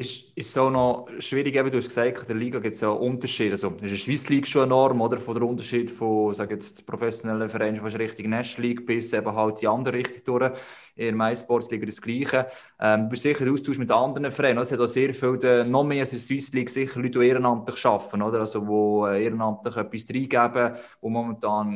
Ist, 0.00 0.34
ist 0.34 0.54
so 0.54 0.70
noch 0.70 1.08
schwierig, 1.18 1.54
eben, 1.56 1.70
du 1.70 1.76
hast 1.76 1.88
gesagt, 1.88 2.22
in 2.22 2.26
der 2.26 2.36
Liga 2.36 2.58
gibt 2.58 2.74
es 2.74 2.80
ja 2.80 2.88
Unterschiede. 2.88 3.52
Also, 3.52 3.68
ist 3.68 3.82
die 3.82 3.98
Schweiz 3.98 4.30
League 4.30 4.46
schon 4.46 4.62
enorm, 4.62 4.98
oder? 5.02 5.20
Von 5.20 5.34
der 5.34 5.46
Unterschied 5.46 5.90
von, 5.90 6.32
sag 6.32 6.50
jetzt, 6.52 6.86
professionellen 6.86 7.50
Vereinen 7.50 7.82
fast 7.82 7.98
Richtung 7.98 8.30
National 8.30 8.70
League 8.70 8.86
bis 8.86 9.12
eben 9.12 9.30
halt 9.34 9.60
die 9.60 9.68
andere 9.68 9.98
Richtung 9.98 10.22
durch. 10.24 10.52
In 10.96 11.04
der 11.04 11.14
MySports 11.14 11.70
Liga 11.70 11.84
das 11.84 12.00
Gleiche. 12.00 12.46
Ähm, 12.80 13.02
du 13.02 13.08
bist 13.10 13.24
sicher 13.24 13.52
Austausch 13.52 13.76
mit 13.76 13.90
anderen 13.90 14.32
Vereinen. 14.32 14.60
Es 14.60 14.72
hat 14.72 14.80
auch 14.80 14.86
sehr 14.86 15.12
viele, 15.12 15.66
noch 15.66 15.84
mehr 15.84 16.00
als 16.00 16.14
in 16.14 16.18
der 16.18 16.24
Swiss 16.24 16.50
League, 16.54 16.70
sicher 16.70 16.98
Leute, 16.98 17.18
die 17.18 17.26
ehrenamtlich 17.26 17.84
arbeiten, 17.84 18.22
oder? 18.22 18.40
Also, 18.40 19.04
die 19.04 19.16
äh, 19.18 19.24
ehrenamtlich 19.24 19.76
etwas 19.76 20.06
reingeben, 20.08 20.76
die 21.02 21.08
momentan 21.10 21.70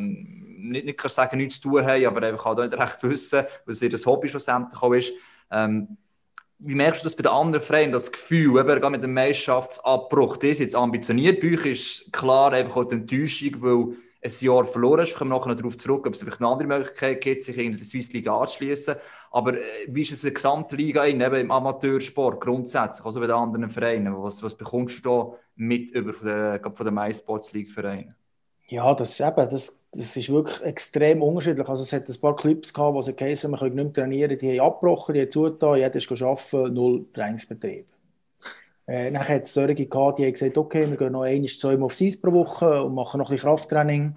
nicht, 0.60 0.86
nicht 0.86 0.96
kann 0.98 1.10
sagen, 1.10 1.36
nichts 1.36 1.60
zu 1.60 1.68
tun 1.68 1.84
haben, 1.84 2.06
aber 2.06 2.26
einfach 2.26 2.46
auch 2.46 2.56
nicht 2.56 2.72
recht 2.72 3.02
wissen, 3.02 3.44
was 3.66 3.82
ihr 3.82 3.90
das 3.90 4.06
Hobby 4.06 4.30
schlussendlich 4.30 4.82
auch 4.82 4.94
ist. 4.94 5.12
Ähm, 5.50 5.98
wie 6.66 6.74
merkst 6.74 7.02
du 7.02 7.06
das 7.06 7.16
bei 7.16 7.22
den 7.22 7.32
anderen 7.32 7.64
Vereinen, 7.64 7.92
das 7.92 8.10
Gefühl, 8.10 8.58
eben 8.58 8.92
mit 8.92 9.02
dem 9.02 9.12
Meisterschaftsabbruch, 9.14 10.38
das 10.38 10.50
ist 10.50 10.58
jetzt 10.60 10.76
ambitioniert, 10.76 11.40
bei 11.40 11.52
euch 11.52 11.66
ist 11.66 12.12
klar 12.12 12.52
einfach 12.52 12.76
auch 12.76 12.84
die 12.84 12.94
Enttäuschung, 12.94 13.60
weil 13.60 13.96
ein 14.24 14.32
Jahr 14.40 14.64
verloren 14.64 15.00
ist, 15.00 15.10
wir 15.10 15.18
kommen 15.18 15.30
nachher 15.30 15.54
darauf 15.54 15.76
zurück, 15.76 16.06
ob 16.06 16.14
es 16.14 16.20
vielleicht 16.20 16.40
eine 16.40 16.48
andere 16.48 16.68
Möglichkeit 16.68 17.20
gibt, 17.20 17.42
sich 17.42 17.58
in 17.58 17.76
der 17.76 17.84
Swiss 17.84 18.12
Liga 18.14 18.34
anzuschließen. 18.34 18.96
Aber 19.30 19.58
äh, 19.58 19.62
wie 19.88 20.00
ist 20.00 20.12
es 20.12 20.24
in 20.24 20.28
der 20.28 20.34
gesamten 20.34 20.76
Liga 20.76 21.04
eben 21.04 21.34
im 21.34 21.50
Amateursport 21.50 22.40
grundsätzlich, 22.40 23.04
also 23.04 23.20
bei 23.20 23.26
den 23.26 23.36
anderen 23.36 23.68
Vereinen? 23.68 24.14
Was, 24.22 24.42
was 24.42 24.56
bekommst 24.56 25.04
du 25.04 25.10
da 25.10 25.38
mit 25.56 25.90
über 25.90 26.14
von 26.14 26.26
der, 26.26 26.60
von 26.62 26.84
der 26.86 26.92
MySports 26.92 27.52
League 27.52 27.70
Vereinen? 27.70 28.14
Ja, 28.68 28.94
das, 28.94 29.20
eben, 29.20 29.48
das, 29.50 29.78
das 29.96 30.16
ist 30.16 30.30
wirklich 30.30 30.60
extrem 30.62 31.22
unterschiedlich. 31.22 31.68
Also 31.68 31.82
es 31.82 31.92
hat 31.92 32.08
ein 32.08 32.20
paar 32.20 32.36
Clips 32.36 32.74
gehabt, 32.74 32.94
wo 32.94 33.02
sie 33.02 33.14
geheißen, 33.14 33.50
wir 33.50 33.58
können 33.58 33.74
nicht 33.76 33.84
mehr 33.84 33.92
trainieren, 33.92 34.38
die 34.38 34.60
haben 34.60 34.66
abgebrochen, 34.66 35.14
die 35.14 35.20
haben 35.22 35.30
zugetan, 35.30 35.78
jeder 35.78 35.94
ist 35.94 36.22
arbeiten, 36.22 36.74
null 36.74 37.06
Trainingsbetrieb. 37.12 37.86
Äh, 38.86 39.12
dann 39.12 39.26
hat 39.26 39.44
es 39.44 39.54
solche 39.54 39.86
gehabt, 39.86 40.18
die 40.18 40.24
haben 40.24 40.32
gesagt, 40.32 40.58
okay, 40.58 40.88
wir 40.88 40.96
gehen 40.96 41.12
noch 41.12 41.22
ein, 41.22 41.46
zweimal 41.46 41.86
aufs 41.86 42.02
Eis 42.02 42.20
pro 42.20 42.32
Woche 42.32 42.82
und 42.82 42.94
machen 42.94 43.18
noch 43.18 43.30
ein 43.30 43.36
bisschen 43.36 43.48
Krafttraining. 43.48 44.14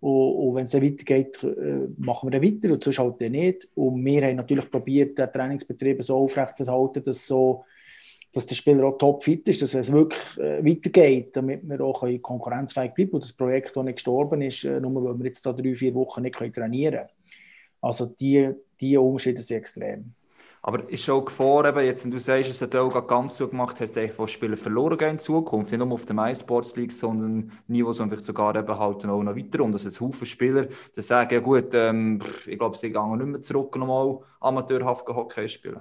Und, 0.00 0.32
und 0.32 0.54
wenn 0.54 0.64
es 0.64 0.70
dann 0.72 0.82
weitergeht, 0.82 1.42
äh, 1.42 1.88
machen 1.98 2.30
wir 2.30 2.38
dann 2.38 2.42
weiter 2.42 2.72
und 2.72 2.82
sonst 2.82 2.98
halt 2.98 3.20
dann 3.20 3.32
nicht. 3.32 3.68
Und 3.74 4.04
wir 4.04 4.26
haben 4.26 4.36
natürlich 4.36 4.70
probiert, 4.70 5.18
den 5.18 5.32
Trainingsbetrieb 5.32 6.02
so 6.02 6.16
aufrechtzuerhalten, 6.16 7.02
dass 7.02 7.26
so 7.26 7.64
dass 8.32 8.46
der 8.46 8.54
Spieler 8.54 8.84
auch 8.84 8.98
topfit 8.98 9.48
ist, 9.48 9.62
dass 9.62 9.74
es 9.74 9.92
wirklich 9.92 10.38
äh, 10.38 10.64
weitergeht, 10.64 11.34
damit 11.34 11.66
wir 11.68 11.80
auch 11.80 12.06
konkurrenzfähig 12.20 12.92
bleiben 12.92 13.12
und 13.12 13.24
das 13.24 13.32
Projekt 13.32 13.76
auch 13.76 13.82
nicht 13.82 13.96
gestorben 13.96 14.42
ist, 14.42 14.64
äh, 14.64 14.80
nur 14.80 15.02
weil 15.04 15.18
wir 15.18 15.26
jetzt 15.26 15.44
da 15.46 15.52
drei, 15.52 15.74
vier 15.74 15.94
Wochen 15.94 16.22
nicht 16.22 16.34
trainieren 16.34 16.94
können. 16.94 17.08
Also 17.80 18.06
die, 18.06 18.50
die 18.80 18.96
Unterschiede 18.96 19.40
sind 19.40 19.58
extrem. 19.58 20.14
Aber 20.66 20.90
ist 20.90 21.04
schon 21.04 21.24
Gefahr, 21.24 21.64
eben, 21.68 21.86
jetzt, 21.86 22.04
wenn 22.04 22.10
du 22.10 22.18
sagst, 22.18 22.50
es 22.50 22.60
hat 22.60 22.74
auch 22.74 23.06
ganz 23.06 23.36
zugemacht, 23.36 23.80
hast 23.80 23.94
du 23.94 24.08
von 24.08 24.26
Spielern 24.26 24.56
verloren 24.56 24.98
gehen 24.98 25.10
in 25.10 25.18
Zukunft, 25.20 25.70
nicht 25.70 25.78
nur 25.78 25.92
auf 25.92 26.06
der 26.06 26.16
MySports 26.16 26.74
League, 26.74 26.90
sondern 26.90 27.52
Niveau, 27.68 27.92
sondern 27.92 28.10
vielleicht 28.10 28.24
sogar 28.24 28.56
eben 28.56 28.66
halt 28.76 29.06
auch 29.06 29.22
noch 29.22 29.36
weiter 29.36 29.62
und 29.62 29.70
dass 29.70 29.84
jetzt 29.84 30.00
Haufen 30.00 30.26
Spieler 30.26 30.66
die 30.96 31.02
sagen, 31.02 31.32
ja 31.32 31.38
gut, 31.38 31.68
ähm, 31.72 32.20
ich 32.46 32.58
glaube, 32.58 32.76
sie 32.76 32.90
gehen 32.90 33.16
nicht 33.16 33.26
mehr 33.26 33.42
zurück 33.42 33.76
nochmal 33.76 34.18
amateurhaft 34.40 35.06
Hockey 35.06 35.48
spielen. 35.48 35.78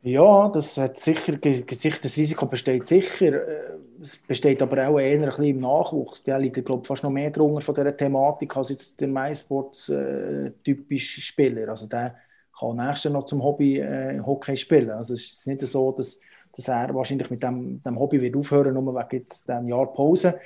Ja, 0.00 0.48
das 0.50 0.76
hat 0.78 0.96
sicher, 0.98 1.36
das 1.36 2.16
Risiko 2.16 2.46
besteht 2.46 2.86
sicher. 2.86 3.32
Äh, 3.48 3.78
Es 4.00 4.16
besteht 4.16 4.62
aber 4.62 4.88
auch 4.88 4.98
eher 5.00 5.18
ein 5.18 5.24
bisschen 5.26 5.44
im 5.44 5.58
Nachwuchs. 5.58 6.22
Der 6.22 6.38
liegt, 6.38 6.64
glaube 6.64 6.82
ich, 6.82 6.86
fast 6.86 7.02
noch 7.02 7.10
mehr 7.10 7.30
drunter 7.32 7.60
von 7.60 7.74
dieser 7.74 7.96
Thematik 7.96 8.56
als 8.56 8.68
jetzt 8.68 9.00
der 9.00 9.08
MySports 9.08 9.88
äh, 9.88 10.52
Spieler. 10.98 11.68
Also 11.70 11.86
der 11.86 12.14
kann 12.58 12.76
nächstes 12.76 13.10
noch 13.12 13.24
zum 13.24 13.42
Hobby 13.42 13.78
äh, 13.80 14.20
Hockey 14.24 14.56
spielen. 14.56 14.90
Also 14.90 15.14
es 15.14 15.24
ist 15.32 15.46
nicht 15.48 15.62
so, 15.62 15.90
dass, 15.92 16.20
dass 16.54 16.68
er 16.68 16.94
wahrscheinlich 16.94 17.28
mit 17.30 17.42
dem, 17.42 17.82
dem 17.82 17.98
Hobby 17.98 18.20
wird 18.20 18.36
aufhören, 18.36 18.74
nur 18.74 18.94
wegen 18.94 19.16
jetzt 19.20 19.48
dem 19.48 19.66
Jahr 19.68 19.92
Pause. 19.92 20.38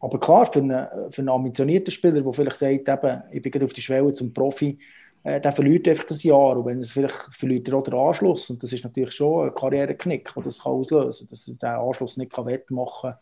Aber 0.00 0.20
klar, 0.20 0.44
für 0.52 0.58
einen, 0.60 0.86
für 1.10 1.22
einen 1.22 1.30
ambitionierten 1.30 1.90
Spieler, 1.92 2.20
der 2.20 2.32
vielleicht 2.34 2.56
sagt, 2.58 2.88
eben, 2.88 3.22
ich 3.30 3.40
bin 3.42 3.62
auf 3.62 3.72
die 3.72 3.82
Schwelle 3.82 4.12
zum 4.12 4.32
Profi, 4.34 4.78
äh, 5.22 5.40
der 5.40 5.52
verliert 5.52 5.88
einfach 5.88 6.04
das 6.04 6.22
Jahr. 6.22 6.56
Und 6.56 6.66
wenn 6.66 6.80
es 6.80 6.92
vielleicht 6.92 7.28
verliert 7.30 7.68
er 7.68 7.74
auch 7.74 7.84
den 7.84 7.94
Anschluss. 7.94 8.50
Und 8.50 8.62
das 8.62 8.72
ist 8.72 8.84
natürlich 8.84 9.12
schon 9.12 9.48
ein 9.48 9.54
Karriereknick, 9.54 10.32
der 10.34 10.42
das 10.42 10.62
kann 10.62 10.72
auslösen 10.72 11.26
kann, 11.26 11.30
dass 11.30 11.48
er 11.48 11.54
den 11.54 11.88
Anschluss 11.88 12.16
nicht 12.16 12.32
kann 12.32 12.46
wettmachen 12.46 13.10
kann 13.10 13.18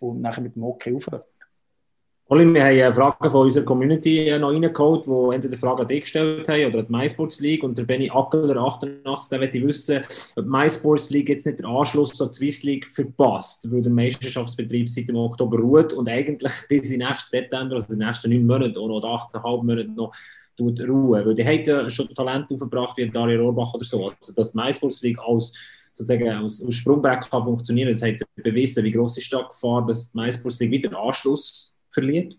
und 0.00 0.20
nachher 0.20 0.42
mit 0.42 0.56
dem 0.56 0.64
Hockey 0.64 0.94
aufhört. 0.94 1.26
Oli, 2.32 2.46
wir 2.54 2.62
haben 2.62 2.80
eine 2.80 2.94
Frage 2.94 3.28
von 3.28 3.46
unserer 3.46 3.64
Community 3.64 4.28
äh, 4.28 4.38
noch 4.38 4.52
reingeholt, 4.52 5.04
die 5.04 5.34
entweder 5.34 5.48
die 5.48 5.56
Frage 5.56 5.82
an 5.82 5.88
dich 5.88 6.02
gestellt 6.02 6.48
haben 6.48 6.64
oder 6.66 6.78
an 6.78 6.86
die 6.86 6.92
MySports 6.92 7.40
League. 7.40 7.64
Und 7.64 7.76
der 7.76 7.82
Benny 7.82 8.08
Ackeler, 8.08 8.56
88, 8.56 9.28
der 9.30 9.38
möchte 9.40 9.66
wissen, 9.66 10.04
ob 10.36 10.44
die 10.44 10.48
MySports 10.48 11.10
League 11.10 11.28
jetzt 11.28 11.44
nicht 11.44 11.58
den 11.58 11.66
Anschluss 11.66 12.20
an 12.20 12.28
die 12.28 12.34
Swiss 12.34 12.62
League 12.62 12.86
verpasst, 12.86 13.68
weil 13.72 13.82
der 13.82 13.90
Meisterschaftsbetrieb 13.90 14.88
seit 14.88 15.08
dem 15.08 15.16
Oktober 15.16 15.58
ruht 15.58 15.92
und 15.92 16.08
eigentlich 16.08 16.52
bis 16.68 16.92
in 16.92 16.98
nächsten 16.98 17.30
September, 17.30 17.74
also 17.74 17.88
den 17.88 17.98
nächsten 17.98 18.30
neun 18.30 18.46
Monaten 18.46 18.78
oder 18.78 19.08
achteinhalb 19.08 19.64
Monaten 19.64 19.96
noch 19.96 20.14
tut 20.60 20.80
ruhen. 20.88 21.26
Weil 21.26 21.34
die 21.34 21.44
haben 21.44 21.64
ja 21.64 21.90
schon 21.90 22.08
Talente 22.08 22.54
aufgebracht 22.54 22.96
wie 22.96 23.08
Dario 23.08 23.42
Rohrbach 23.42 23.74
oder 23.74 23.84
so. 23.84 24.04
Also, 24.04 24.34
dass 24.34 24.52
die 24.52 24.58
MySports 24.58 25.02
League 25.02 25.18
als 25.18 25.52
sozusagen 25.92 26.30
aus, 26.44 26.64
aus 26.64 26.74
Sprungbrett 26.74 27.28
kann 27.30 27.42
funktionieren, 27.42 27.92
das 27.92 28.02
hat 28.02 28.20
bewiesen. 28.36 28.84
Wie 28.84 28.92
groß 28.92 29.18
ist 29.18 29.32
die 29.32 29.36
Gefahr, 29.36 29.86
dass 29.86 30.12
die 30.12 30.18
MySports 30.18 30.60
League 30.60 30.70
wieder 30.70 30.98
Anschluss 30.98 31.72
verliert? 31.88 32.36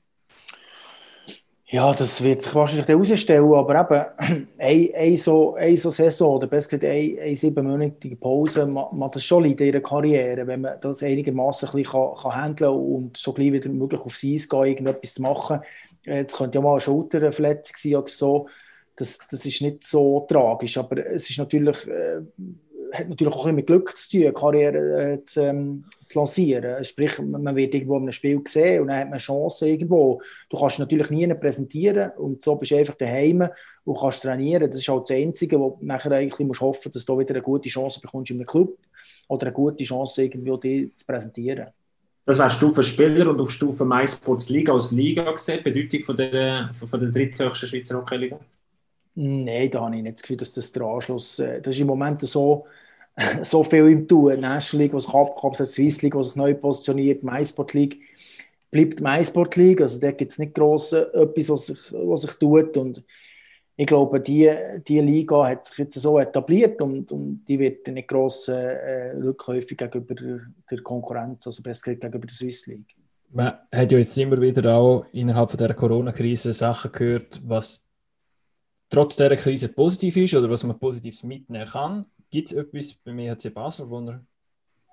Ja, 1.71 1.93
das 1.93 2.21
wird 2.21 2.41
sich 2.41 2.53
wahrscheinlich 2.53 2.89
herausstellen, 2.89 3.53
aber 3.53 3.79
eben, 4.19 4.47
eine, 4.57 4.93
eine, 4.93 5.17
so, 5.17 5.55
eine 5.55 5.77
so 5.77 5.89
Saison 5.89 6.35
oder 6.35 6.47
besser 6.47 6.77
gesagt 6.77 6.83
eine, 6.83 7.21
eine 7.21 7.35
siebenmonatige 7.35 8.17
Pause 8.17 8.65
ma- 8.65 8.89
macht 8.91 9.15
das 9.15 9.23
schon 9.23 9.45
in 9.45 9.57
ihrer 9.57 9.79
Karriere, 9.79 10.45
wenn 10.45 10.59
man 10.59 10.81
das 10.81 11.01
einigermaßen 11.01 11.69
ein 11.69 11.75
bisschen 11.75 12.55
kann, 12.57 12.73
und 12.73 13.15
so 13.15 13.31
gleich 13.31 13.53
wieder 13.53 13.69
möglich 13.69 14.01
aufs 14.01 14.21
Eis 14.21 14.49
gehen, 14.49 14.65
irgendetwas 14.65 15.13
zu 15.13 15.21
machen. 15.21 15.61
Es 16.03 16.33
könnte 16.33 16.57
ja 16.57 16.61
mal 16.61 16.71
eine 16.71 16.79
Schulterverletzung 16.79 17.75
sein 17.77 17.95
oder 17.95 18.07
so. 18.09 18.47
Das, 18.95 19.19
das 19.29 19.45
ist 19.45 19.61
nicht 19.61 19.83
so 19.83 20.25
tragisch, 20.27 20.77
aber 20.77 21.05
es 21.05 21.29
ist 21.29 21.37
natürlich, 21.37 21.87
äh, 21.87 22.21
hat 22.91 23.09
natürlich 23.09 23.33
auch 23.33 23.51
mit 23.51 23.67
Glück 23.67 23.97
zu 23.97 24.11
tun, 24.11 24.21
eine 24.23 24.33
Karriere 24.33 25.13
äh, 25.13 25.23
zu, 25.23 25.41
ähm, 25.41 25.85
zu 26.07 26.19
lancieren. 26.19 26.83
Sprich, 26.83 27.19
man 27.19 27.55
wird 27.55 27.73
irgendwo 27.73 27.95
in 27.95 28.03
einem 28.03 28.11
Spiel 28.11 28.41
gesehen 28.43 28.81
und 28.81 28.87
dann 28.87 28.97
hat 28.97 29.05
man 29.05 29.13
eine 29.13 29.19
Chance 29.19 29.69
irgendwo. 29.69 30.21
Du 30.49 30.57
kannst 30.57 30.79
natürlich 30.79 31.09
nie 31.09 31.27
präsentieren 31.33 32.11
und 32.17 32.41
so 32.41 32.55
bist 32.55 32.71
du 32.71 32.75
einfach 32.75 32.95
daheim 32.95 33.47
und 33.85 33.97
kannst 33.97 34.23
trainieren. 34.23 34.69
Das 34.69 34.79
ist 34.79 34.87
halt 34.89 35.09
das 35.09 35.15
Einzige, 35.15 35.59
wo 35.59 35.77
du 35.79 35.85
nachher 35.85 36.11
eigentlich 36.11 36.45
musst 36.45 36.61
hoffen, 36.61 36.91
dass 36.91 37.05
du 37.05 37.17
wieder 37.17 37.33
eine 37.33 37.41
gute 37.41 37.69
Chance 37.69 37.99
bekommst 38.01 38.31
in 38.31 38.37
einem 38.37 38.45
Club 38.45 38.77
oder 39.29 39.47
eine 39.47 39.53
gute 39.53 39.83
Chance 39.83 40.23
irgendwo 40.23 40.57
dich 40.57 40.95
zu 40.97 41.05
präsentieren. 41.05 41.67
Das 42.23 42.37
wäre 42.37 42.49
Stufe 42.49 42.83
Spieler 42.83 43.29
und 43.29 43.39
auf 43.39 43.49
Stufe 43.51 43.83
MySports 43.83 44.49
Liga 44.49 44.73
als 44.73 44.91
Liga 44.91 45.31
gesehen, 45.31 45.59
die 45.65 45.71
Bedeutung 45.71 46.03
von 46.03 46.15
der, 46.15 46.69
von 46.73 46.99
der 46.99 47.09
dritthöchsten 47.09 47.67
Schweizer 47.67 47.97
Hockeyliga? 47.97 48.39
Nein, 49.15 49.69
da 49.71 49.81
habe 49.81 49.95
ich 49.95 50.03
nicht 50.03 50.15
das 50.15 50.21
Gefühl, 50.21 50.37
dass 50.37 50.53
das 50.53 50.71
der 50.71 50.83
Anschluss, 50.83 51.39
äh, 51.39 51.61
das 51.61 51.75
ist 51.75 51.81
im 51.81 51.87
Moment 51.87 52.21
so, 52.21 52.65
so 53.41 53.63
viel 53.63 53.87
im 53.87 54.07
Tun. 54.07 54.39
National 54.39 54.83
League, 54.83 54.93
was 54.93 55.03
sich 55.03 55.13
abgekapselt 55.13 55.67
hat, 55.67 55.73
Swiss 55.73 56.01
League, 56.01 56.15
was 56.15 56.27
sich 56.27 56.35
neu 56.35 56.53
positioniert, 56.53 57.23
MySport 57.23 57.73
League, 57.73 58.01
bleibt 58.69 59.01
MySport 59.01 59.55
League, 59.57 59.81
also 59.81 59.99
da 59.99 60.11
gibt 60.11 60.31
es 60.31 60.39
nicht 60.39 60.53
gross 60.53 60.93
äh, 60.93 61.01
etwas, 61.13 61.49
was 61.49 61.65
sich, 61.67 61.79
was 61.91 62.21
sich 62.21 62.31
tut 62.35 62.77
und 62.77 63.03
ich 63.75 63.87
glaube, 63.87 64.19
die, 64.19 64.51
die 64.87 64.99
Liga 64.99 65.47
hat 65.47 65.65
sich 65.65 65.77
jetzt 65.79 65.99
so 65.99 66.19
etabliert 66.19 66.81
und, 66.81 67.11
und 67.11 67.43
die 67.45 67.57
wird 67.57 67.87
nicht 67.87 68.07
gross 68.07 68.47
äh, 68.47 69.11
rückläufig 69.11 69.77
gegenüber 69.77 70.15
der, 70.69 70.81
Konkurrenz, 70.81 71.47
also 71.47 71.63
besser 71.63 71.95
gegenüber 71.95 72.19
der 72.19 72.35
Swiss 72.35 72.67
League. 72.67 72.95
Man 73.29 73.53
hat 73.71 73.91
ja 73.91 73.97
jetzt 73.97 74.17
immer 74.17 74.39
wieder 74.41 74.75
auch 74.75 75.05
innerhalb 75.13 75.51
von 75.51 75.57
der 75.57 75.73
Corona-Krise 75.73 76.53
Sachen 76.53 76.91
gehört, 76.91 77.41
was 77.45 77.87
trotz 78.89 79.15
dieser 79.15 79.37
Krise 79.37 79.69
positiv 79.69 80.17
ist 80.17 80.35
oder 80.35 80.49
was 80.49 80.63
man 80.63 80.77
Positives 80.77 81.23
mitnehmen 81.23 81.65
kann. 81.65 82.05
Gibt 82.29 82.51
es 82.51 82.57
etwas 82.57 82.93
beim 82.93 83.19
EHC 83.19 83.53
Basel, 83.53 83.89
wo 83.89 84.01
wir 84.01 84.25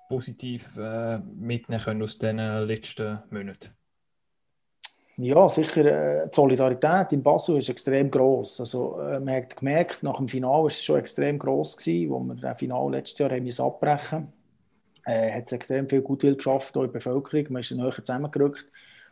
positiv 0.07 0.75
äh, 0.77 1.19
mitnehmen 1.19 1.81
können 1.81 2.01
aus 2.01 2.17
diesen 2.17 2.37
letzten 2.37 3.19
Monaten? 3.29 3.69
Ja, 5.21 5.49
sicher, 5.49 5.85
äh, 5.85 6.29
die 6.29 6.35
Solidarität 6.35 7.11
in 7.11 7.21
Basel 7.21 7.57
ist 7.57 7.67
extrem 7.67 8.09
gross. 8.09 8.59
Also, 8.61 8.99
äh, 9.01 9.19
man 9.19 9.35
hat 9.35 9.57
gemerkt, 9.57 10.01
nach 10.01 10.17
dem 10.17 10.29
Finale 10.29 10.63
war 10.63 10.67
es 10.67 10.81
schon 10.81 10.99
extrem 10.99 11.37
gross, 11.37 11.75
gewesen, 11.75 12.09
wo 12.09 12.19
wir 12.19 12.35
das 12.35 12.57
Finale 12.57 12.97
letztes 12.97 13.19
Jahr 13.19 13.31
haben 13.31 13.49
abbrechen 13.59 14.31
äh, 15.05 15.31
hat 15.31 15.51
extrem 15.51 15.89
viel 15.89 16.01
Gutwill 16.01 16.35
geschafft 16.35 16.77
auch 16.77 16.83
in 16.83 16.87
der 16.87 16.93
Bevölkerung. 16.93 17.45
Man 17.49 17.61
ist 17.61 17.71
näher 17.71 17.91
zusammengerückt. 17.91 18.65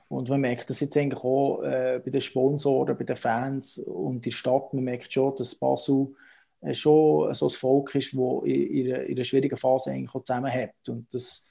Und 0.10 0.30
man 0.30 0.40
merkt 0.40 0.70
das 0.70 0.80
jetzt 0.80 0.96
eigentlich 0.96 1.24
auch 1.24 1.62
äh, 1.64 2.00
bei 2.04 2.12
den 2.12 2.22
Sponsoren, 2.22 2.98
bei 2.98 3.04
den 3.04 3.18
Fans 3.18 3.80
und 3.80 4.26
der 4.26 4.32
Stadt. 4.32 4.74
Man 4.74 4.86
merkt 4.86 5.12
schon, 5.12 5.36
dass 5.36 5.56
Basel 5.56 6.16
äh, 6.62 6.74
schon 6.74 7.34
so 7.34 7.48
ein 7.48 7.52
Volk 7.52 7.96
ist, 7.96 8.14
das 8.14 8.22
in, 8.46 8.52
in, 8.52 8.86
in 8.88 9.16
einer 9.16 9.24
schwierigen 9.26 9.58
Phase 9.58 9.92
eigentlich 9.92 10.16
auch 10.16 10.24
zusammenhält. 10.24 10.88
Und 10.88 11.14
das, 11.14 11.44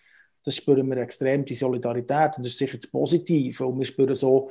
das 0.46 0.56
spüren 0.56 0.88
wir 0.88 0.98
extrem, 0.98 1.44
die 1.44 1.54
Solidarität. 1.54 2.36
Und 2.36 2.46
das 2.46 2.52
ist 2.52 2.58
sicher 2.58 2.78
das 2.78 2.86
Positive. 2.86 3.66
Und 3.66 3.78
wir 3.78 3.84
spüren 3.84 4.14
so, 4.14 4.50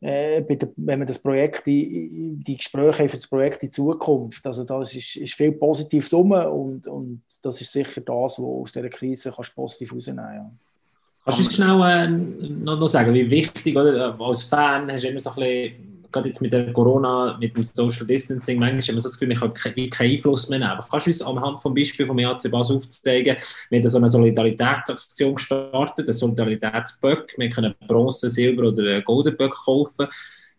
äh, 0.00 0.44
wenn 0.76 1.00
wir 1.00 1.06
das 1.06 1.18
Projekt, 1.18 1.66
die, 1.66 2.36
die 2.36 2.56
Gespräche 2.56 3.08
für 3.08 3.16
das 3.16 3.26
Projekt 3.26 3.62
in 3.62 3.72
Zukunft, 3.72 4.46
also 4.46 4.62
da 4.64 4.82
ist, 4.82 4.94
ist 4.94 5.34
viel 5.34 5.52
Positives 5.52 6.12
rum 6.12 6.32
und, 6.32 6.86
und 6.86 7.22
das 7.42 7.60
ist 7.62 7.72
sicher 7.72 8.02
das, 8.02 8.38
was 8.38 8.40
aus 8.40 8.72
dieser 8.72 8.90
Krise 8.90 9.32
kannst 9.34 9.54
positiv 9.54 9.94
rausnehmen 9.94 10.24
ja. 10.34 10.50
Kannst 11.24 11.40
du 11.40 11.50
schnell 11.50 11.80
äh, 11.80 12.08
noch, 12.08 12.78
noch 12.78 12.86
sagen, 12.86 13.12
wie 13.14 13.28
wichtig, 13.28 13.74
oder? 13.74 14.14
Äh, 14.14 14.22
Als 14.22 14.44
Fan 14.44 14.92
hast 14.92 15.02
du 15.02 15.08
immer 15.08 15.18
so 15.18 15.30
ein 15.30 15.36
bisschen, 15.36 15.95
gerade 16.16 16.28
jetzt 16.28 16.40
mit 16.40 16.52
der 16.52 16.72
Corona, 16.72 17.36
mit 17.38 17.56
dem 17.56 17.64
Social 17.64 18.06
Distancing, 18.06 18.58
manchmal 18.58 18.80
hat 18.80 18.88
man 18.88 19.00
so 19.00 19.08
das 19.08 19.18
Gefühl, 19.18 19.32
ich 19.32 19.76
wie 19.76 19.90
keinen 19.90 20.10
Einfluss 20.10 20.48
mehr 20.48 20.58
nehmen. 20.58 20.70
Aber 20.70 20.86
kannst 20.90 21.06
du 21.06 21.10
uns 21.10 21.22
anhand 21.22 21.60
vom 21.60 21.74
Beispiel 21.74 22.06
vom 22.06 22.18
EAC 22.18 22.50
Basel 22.50 22.76
aufzeigen, 22.76 23.36
wir 23.70 23.78
haben 23.78 23.88
so 23.88 23.98
eine 23.98 24.08
Solidaritätsaktion 24.08 25.34
gestartet, 25.34 26.06
einen 26.06 26.12
Solidaritätsböck, 26.12 27.34
wir 27.36 27.50
können 27.50 27.74
Bronze, 27.86 28.30
Silber 28.30 28.68
oder 28.68 28.82
einen 28.82 29.04
Golden 29.04 29.36
Böck 29.36 29.54
kaufen 29.54 30.06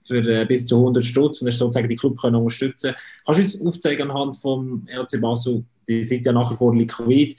für 0.03 0.19
äh, 0.19 0.45
bis 0.45 0.65
zu 0.65 0.77
100 0.77 1.03
Stutz 1.03 1.41
und 1.41 1.47
das 1.47 1.57
sozusagen 1.57 1.87
die 1.87 1.95
Club 1.95 2.19
können 2.19 2.35
unterstützen. 2.35 2.93
Kannst 3.25 3.39
du 3.39 3.43
uns 3.43 3.65
aufzeigen 3.65 4.09
anhand 4.09 4.37
vom 4.37 4.85
EAC 4.87 5.19
Basel, 5.19 5.65
die 5.87 6.05
sind 6.05 6.25
ja 6.25 6.31
nach 6.31 6.51
wie 6.51 6.55
vor 6.55 6.75
liquid, 6.75 7.35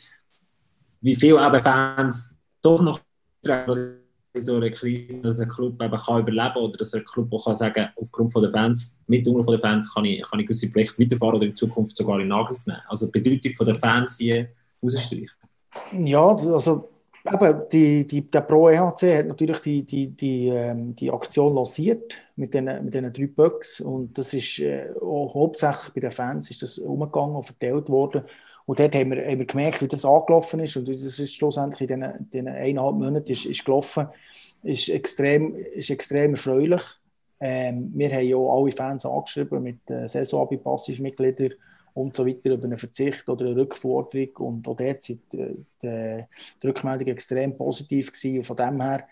wie 1.01 1.15
viele 1.15 1.61
Fans 1.61 2.37
doch 2.61 2.83
noch 2.83 3.01
so 4.35 4.57
einer 4.57 4.71
Krise, 4.71 5.23
dass 5.23 5.41
ein 5.41 5.49
Club 5.49 5.83
eben 5.83 5.97
kann 5.97 6.21
überleben 6.21 6.57
oder 6.57 6.77
dass 6.79 6.95
ein 6.95 7.05
Club 7.05 7.33
auch 7.33 7.47
kann 7.47 7.57
sagen, 7.57 7.89
aufgrund 7.97 8.33
von 8.33 8.43
der 8.43 8.51
Fans, 8.51 9.03
mit 9.07 9.27
Unruhe 9.27 9.45
von 9.45 9.55
den 9.55 9.61
Fans 9.61 9.93
kann 9.93 10.05
ich, 10.05 10.23
kann 10.23 10.41
ich 10.41 10.47
gewisse 10.47 10.71
Projekte 10.71 11.03
weiterfahren 11.03 11.37
oder 11.37 11.47
in 11.47 11.57
Zukunft 11.57 11.97
sogar 11.97 12.21
in 12.21 12.31
Angriff 12.31 12.65
nehmen. 12.67 12.81
Also 12.89 13.11
die 13.11 13.21
Bedeutung 13.21 13.55
von 13.55 13.67
der 13.67 13.75
Fans 13.75 14.17
hier 14.19 14.49
rausstreichen. 14.83 15.31
Ja, 15.93 16.35
also 16.35 16.89
eben, 17.25 17.63
die, 17.73 18.07
die, 18.07 18.31
der 18.31 18.41
Pro 18.43 18.69
EHC 18.69 19.19
hat 19.19 19.27
natürlich 19.27 19.59
die, 19.61 19.83
die, 19.83 20.09
die, 20.09 20.49
ähm, 20.49 20.95
die 20.95 21.11
Aktion 21.11 21.55
lanciert 21.55 22.19
mit 22.37 22.55
diesen 22.55 22.85
mit 22.85 22.95
den 22.95 23.13
drei 23.13 23.27
Böcks 23.27 23.81
und 23.81 24.17
das 24.17 24.35
ist 24.35 24.59
äh, 24.61 24.91
hauptsächlich 25.01 25.95
bei 25.95 26.01
den 26.01 26.11
Fans 26.11 26.51
ist 26.51 26.63
das 26.63 26.79
umgegangen 26.79 27.37
und 27.37 27.45
verteilt 27.45 27.89
worden 27.89 28.23
und 28.69 28.79
dort 28.79 28.95
haben 28.95 29.13
wir, 29.13 29.27
haben 29.27 29.39
wir 29.39 29.47
gemerkt, 29.47 29.81
wie 29.81 29.89
das 29.89 30.05
angelaufen 30.05 30.61
ist 30.61 30.77
und 30.77 30.87
wie 30.89 30.93
das 30.93 31.19
ist 31.19 31.35
schlussendlich 31.35 31.89
in 31.89 32.05
diesen, 32.31 32.49
eineinhalb 32.49 32.97
Monaten 32.97 33.33
ist, 33.33 33.47
ist 33.47 33.65
gelaufen, 33.65 34.09
ist 34.63 34.91
extrem, 34.91 35.57
ist 35.57 35.89
extrem 35.89 36.33
erfreulich. 36.33 36.83
Ähm, 37.41 37.91
wir 37.95 38.13
haben 38.13 38.27
ja 38.27 38.37
alle 38.37 38.71
Fans 38.71 39.07
angeschrieben 39.07 39.63
mit 39.63 39.89
äh, 39.89 40.07
Saisonabit, 40.07 40.63
Passivmitgliedern 40.63 41.55
und 41.95 42.15
so 42.15 42.27
weiter 42.27 42.51
über 42.51 42.65
einen 42.65 42.77
Verzicht 42.77 43.27
oder 43.31 43.47
eine 43.47 43.57
Rückforderung. 43.57 44.37
Und 44.37 44.69
auch 44.69 44.77
dort 44.77 45.03
sind 45.03 45.23
äh, 45.33 45.55
die, 45.83 46.25
die 46.63 46.67
Rückmeldungen 46.67 47.15
extrem 47.15 47.57
positiv 47.57 48.13
gewesen. 48.13 48.37
Und 48.37 48.45
von 48.45 48.57
dem 48.59 48.83
her 48.83 49.09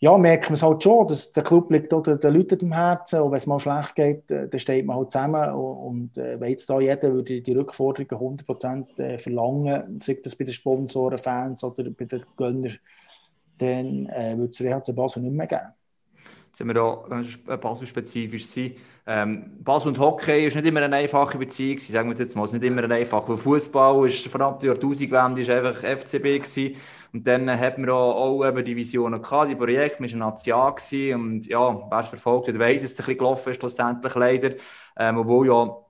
ja, 0.00 0.16
merkt 0.16 0.44
man 0.44 0.54
es 0.54 0.62
halt 0.62 0.82
schon, 0.82 1.08
dass 1.08 1.32
der 1.32 1.42
Club 1.42 1.70
liegt 1.72 1.92
auch 1.92 2.02
den 2.02 2.20
Leuten 2.20 2.66
am 2.66 2.72
Herzen 2.72 3.20
und 3.20 3.32
wenn 3.32 3.36
es 3.38 3.46
mal 3.46 3.58
schlecht 3.58 3.96
geht, 3.96 4.30
äh, 4.30 4.48
dann 4.48 4.60
steht 4.60 4.86
man 4.86 4.96
halt 4.96 5.10
zusammen 5.10 5.52
und, 5.52 6.16
äh, 6.18 6.38
wenn 6.40 6.50
jetzt 6.50 6.70
da 6.70 6.78
jeder 6.78 7.12
würde 7.12 7.40
die 7.40 7.52
Rückforderungen 7.52 8.38
100% 8.38 8.98
äh, 8.98 9.18
verlangen, 9.18 9.98
sei 10.00 10.18
das 10.22 10.36
bei 10.36 10.44
den 10.44 10.54
Sponsoren, 10.54 11.18
Fans 11.18 11.64
oder 11.64 11.90
bei 11.90 12.04
den 12.04 12.24
Gönnern, 12.36 12.78
dann 13.58 14.06
äh, 14.06 14.36
würde 14.36 14.50
es 14.50 14.60
RHC 14.60 14.92
Basel 14.92 15.22
nicht 15.22 15.34
mehr 15.34 15.48
geben. 15.48 15.74
Jetzt 16.46 16.58
sind 16.58 16.68
wir 16.68 16.74
da 16.74 17.04
wir 17.10 17.56
Basel-spezifisch 17.56 18.46
sind. 18.46 18.76
Ähm, 19.10 19.64
Basel 19.64 19.88
und 19.88 19.98
Hockey 19.98 20.46
ist 20.46 20.54
nicht 20.54 20.66
immer 20.66 20.82
eine 20.82 20.96
einfache 20.96 21.38
Beziehung, 21.38 21.78
sagen 21.78 22.10
wir 22.10 22.16
jetzt 22.18 22.36
mal, 22.36 22.44
es 22.44 22.52
ist 22.52 22.60
nicht 22.60 22.70
immer 22.70 22.84
eine 22.84 22.94
einfache. 22.94 23.38
Fußball 23.38 24.06
ist 24.06 24.26
vor 24.28 24.40
allem 24.42 24.58
die 24.58 24.66
Jahrtausendwende 24.66 25.40
ist 25.40 25.48
einfach 25.48 25.82
FCB 25.82 26.22
gewesen. 26.42 26.76
Und 27.14 27.26
dann 27.26 27.48
hat 27.50 27.78
man 27.78 27.88
auch, 27.88 28.14
auch 28.42 28.46
eben 28.46 28.62
Divisionen 28.62 29.22
gehabt, 29.22 29.50
die 29.50 29.54
Projekte, 29.56 30.02
man 30.02 30.20
war 30.20 30.28
ein 30.28 30.74
gewesen. 30.74 31.14
und 31.14 31.46
ja, 31.46 31.90
wer 31.90 32.00
es 32.00 32.10
verfolgt 32.10 32.48
hat, 32.48 32.58
weiss, 32.58 32.82
dass 32.82 32.92
es 32.92 32.98
ein 33.00 33.06
bisschen 33.06 33.18
gelaufen 33.18 33.50
ist, 33.50 33.56
schlussendlich 33.60 34.14
leider, 34.14 34.50
ähm, 34.98 35.16
obwohl 35.16 35.46
ja 35.46 35.87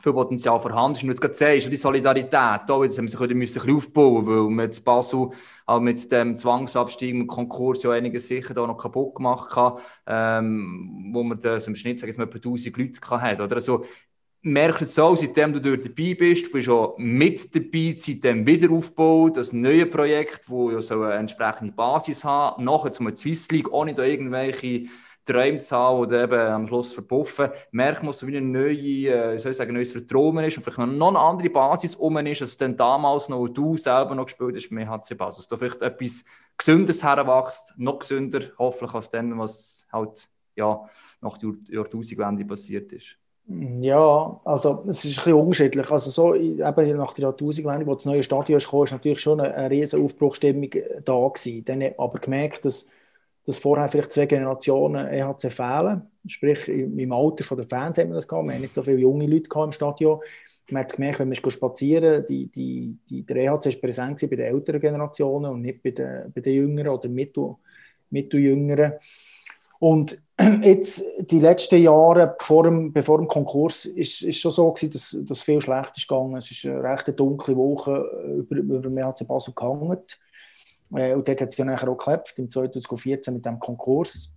viel 0.00 0.12
Potenzial 0.12 0.60
vorhanden 0.60 0.96
ist. 0.96 1.02
Und 1.02 1.10
jetzt 1.10 1.20
gerade 1.20 1.34
sagst, 1.34 1.72
die 1.72 1.76
Solidarität, 1.76 2.32
da 2.32 2.82
jetzt 2.82 2.98
haben 2.98 3.04
wir 3.04 3.08
sich 3.08 3.20
ein 3.20 3.38
bisschen 3.38 3.76
aufbauen, 3.76 4.26
weil 4.26 4.56
wir 4.56 4.64
jetzt 4.64 4.84
Basel 4.84 5.30
auch 5.66 5.80
mit 5.80 6.10
dem 6.10 6.36
Zwangsabstieg, 6.36 7.14
mit 7.14 7.22
dem 7.22 7.26
Konkurs 7.28 7.82
ja 7.82 7.92
einiges 7.92 8.28
sicher 8.28 8.54
da 8.54 8.66
noch 8.66 8.78
kaputt 8.78 9.14
gemacht 9.16 9.54
hat, 9.54 9.78
ähm, 10.06 11.10
wo 11.12 11.22
man 11.22 11.40
das 11.40 11.66
im 11.66 11.74
Schnitt, 11.74 12.00
sagen 12.00 12.16
wir 12.16 12.24
etwa 12.24 12.36
1000 12.36 12.76
Leute 12.76 13.00
hat. 13.20 13.40
Oder? 13.40 13.56
Also, 13.56 13.84
merkst 14.42 14.80
jetzt 14.80 15.00
auch, 15.00 15.16
seitdem 15.16 15.52
du 15.52 15.60
dort 15.60 15.84
dabei 15.84 16.14
bist, 16.14 16.46
du 16.46 16.52
bist 16.52 16.68
auch 16.68 16.96
mit 16.96 17.54
dabei, 17.54 17.96
seitdem 17.98 18.46
Wiederaufbau, 18.46 19.28
das 19.30 19.52
neue 19.52 19.86
Projekt, 19.86 20.46
das 20.48 20.72
ja 20.72 20.80
so 20.80 21.02
eine 21.02 21.14
entsprechende 21.14 21.72
Basis 21.72 22.24
hat, 22.24 22.58
nachher 22.58 22.92
zum 22.92 23.14
Swiss 23.14 23.50
League, 23.50 23.72
ohne 23.72 23.94
da 23.94 24.04
irgendwelche 24.04 24.86
Träume 25.32 25.58
zu 25.58 25.76
haben 25.76 25.98
oder 25.98 26.24
eben 26.24 26.40
am 26.40 26.66
Schluss 26.66 26.92
verpuffen, 26.92 27.50
merkt 27.70 28.02
man, 28.02 28.12
so 28.12 28.26
wie 28.26 28.36
ein 28.36 28.50
neue, 28.50 29.08
äh, 29.08 29.72
neues 29.72 29.92
Vertrauen 29.92 30.44
ist 30.44 30.56
und 30.56 30.62
vielleicht 30.62 30.78
noch 30.78 31.08
eine 31.08 31.18
andere 31.18 31.50
Basis 31.50 31.94
um 31.94 32.16
ist, 32.18 32.42
als 32.42 32.56
dann 32.56 32.76
damals 32.76 33.28
noch 33.28 33.48
du 33.48 33.76
selber 33.76 34.14
noch 34.14 34.26
gespielt 34.26 34.56
hast 34.56 34.70
mit 34.70 34.88
HC. 34.88 35.14
Dass 35.16 35.48
da 35.48 35.56
vielleicht 35.56 35.82
etwas 35.82 36.24
Gesündes 36.56 37.04
heranwächst, 37.04 37.74
noch 37.78 38.00
gesünder, 38.00 38.40
hoffentlich 38.58 38.94
als 38.94 39.10
dann, 39.10 39.38
was 39.38 39.86
halt 39.92 40.28
ja, 40.56 40.84
nach 41.20 41.38
der 41.38 41.52
Jahrtausendwende 41.68 42.44
passiert 42.44 42.92
ist. 42.92 43.16
Ja, 43.80 44.40
also 44.44 44.84
es 44.88 45.04
ist 45.04 45.18
ein 45.18 45.24
bisschen 45.24 45.32
unterschiedlich. 45.32 45.90
Also 45.90 46.10
so, 46.10 46.34
eben 46.34 46.96
nach 46.96 47.12
der 47.14 47.22
Jahrtausendwende, 47.22 47.86
wo 47.86 47.94
das 47.94 48.04
neue 48.04 48.22
Stadion 48.22 48.60
kam, 48.60 48.82
ist 48.82 48.92
natürlich 48.92 49.20
schon 49.20 49.40
eine, 49.40 49.54
eine 49.54 49.70
riesige 49.70 50.02
Aufbruchstimmung 50.02 50.70
da 51.04 51.28
gewesen. 51.28 51.64
Dann 51.64 51.82
hat 51.82 51.96
man 51.96 52.06
aber 52.08 52.18
gemerkt, 52.18 52.64
dass, 52.66 52.86
dass 53.48 53.58
vorher 53.58 53.88
vielleicht 53.88 54.12
zwei 54.12 54.26
Generationen 54.26 55.06
EHC 55.06 55.50
fehlen. 55.50 56.02
Sprich, 56.26 56.68
im 56.68 57.10
Alter 57.12 57.56
der 57.56 57.64
Fans 57.64 57.96
haben 57.96 58.10
wir 58.10 58.16
das 58.16 58.28
gehabt. 58.28 58.46
Wir 58.46 58.52
haben 58.52 58.60
nicht 58.60 58.74
so 58.74 58.82
viele 58.82 58.98
junge 58.98 59.26
Leute 59.26 59.48
im 59.58 59.72
Stadion. 59.72 60.20
Man 60.70 60.82
hat 60.82 60.92
gemerkt, 60.92 61.20
wenn 61.20 61.30
wir 61.30 61.50
spazieren, 61.50 62.26
die, 62.28 62.48
die, 62.48 62.98
die, 63.08 63.24
der 63.24 63.36
EHC 63.36 63.70
ist 63.70 63.80
präsent 63.80 64.20
bei 64.20 64.36
den 64.36 64.54
älteren 64.54 64.82
Generationen 64.82 65.50
und 65.50 65.62
nicht 65.62 65.82
bei 65.82 65.92
den, 65.92 66.30
bei 66.30 66.42
den 66.42 66.52
jüngeren 66.56 66.88
oder 66.88 67.08
mittel, 67.08 67.54
mitteljüngeren. 68.10 68.92
Und 69.78 70.20
jetzt, 70.62 71.02
die 71.18 71.40
letzten 71.40 71.80
Jahre, 71.80 72.36
bevor 72.38 72.64
dem, 72.64 72.92
bevor 72.92 73.16
dem 73.16 73.28
Konkurs, 73.28 73.86
ist 73.86 74.24
es 74.24 74.36
schon 74.36 74.52
so 74.52 74.70
gewesen, 74.70 74.90
dass, 74.90 75.16
dass 75.26 75.42
viel 75.42 75.62
schlecht 75.62 75.96
ist 75.96 76.06
gegangen. 76.06 76.36
Es 76.36 76.50
ist 76.50 76.66
eine 76.66 76.82
recht 76.82 77.18
dunkle 77.18 77.56
Woche 77.56 78.04
über, 78.36 78.56
über 78.56 78.78
den 78.80 79.02
HC 79.02 79.24
Basel 79.24 79.54
gehangen. 79.54 79.96
Äh, 80.94 81.14
und 81.14 81.26
dort 81.28 81.40
hat 81.40 81.48
es 81.48 81.56
ja 81.56 81.64
nachher 81.64 81.88
auch 81.88 81.98
geklappt, 81.98 82.34
im 82.38 82.50
2014 82.50 83.34
mit 83.34 83.46
dem 83.46 83.58
Konkurs. 83.58 84.32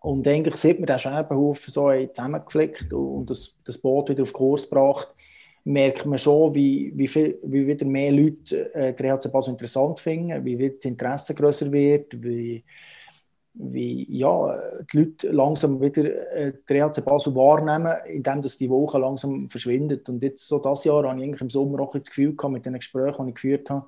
Und 0.00 0.28
eigentlich 0.28 0.56
sieht 0.56 0.78
man 0.78 0.86
den 0.86 0.98
Scherbenhaufen 0.98 1.72
so 1.72 1.90
zusammengeflickt 1.90 2.92
und 2.92 3.30
das, 3.30 3.54
das 3.64 3.78
Boot 3.78 4.10
wieder 4.10 4.22
auf 4.22 4.34
Kurs 4.34 4.68
gebracht, 4.68 5.14
merkt 5.64 6.04
man 6.04 6.18
schon, 6.18 6.54
wie, 6.54 6.92
wie, 6.94 7.08
viel, 7.08 7.38
wie 7.42 7.66
wieder 7.66 7.86
mehr 7.86 8.12
Leute 8.12 8.74
äh, 8.74 8.92
der 8.92 9.14
HC 9.14 9.30
Basel 9.30 9.52
interessant 9.52 9.98
finden, 9.98 10.44
wie 10.44 10.70
das 10.70 10.84
Interesse 10.84 11.34
größer 11.34 11.72
wird, 11.72 12.22
wie, 12.22 12.62
wie 13.54 14.06
ja, 14.18 14.60
die 14.92 14.98
Leute 14.98 15.28
langsam 15.30 15.80
wieder 15.80 16.04
äh, 16.32 16.52
die 16.68 16.74
RHC 16.74 17.00
Basel 17.02 17.34
wahrnehmen, 17.34 17.94
indem 18.06 18.42
die 18.42 18.70
Woche 18.70 18.98
langsam 18.98 19.48
verschwindet. 19.48 20.08
Und 20.08 20.22
jetzt 20.22 20.46
so 20.46 20.58
das 20.58 20.84
Jahr 20.84 21.04
habe 21.08 21.18
ich 21.18 21.24
eigentlich 21.24 21.40
im 21.40 21.50
Sommer 21.50 21.80
auch 21.80 21.92
das 21.92 22.08
Gefühl 22.08 22.36
gehabt, 22.36 22.52
mit 22.52 22.66
den 22.66 22.74
Gesprächen, 22.74 23.24
die 23.24 23.30
ich 23.30 23.34
geführt 23.36 23.70
habe, 23.70 23.86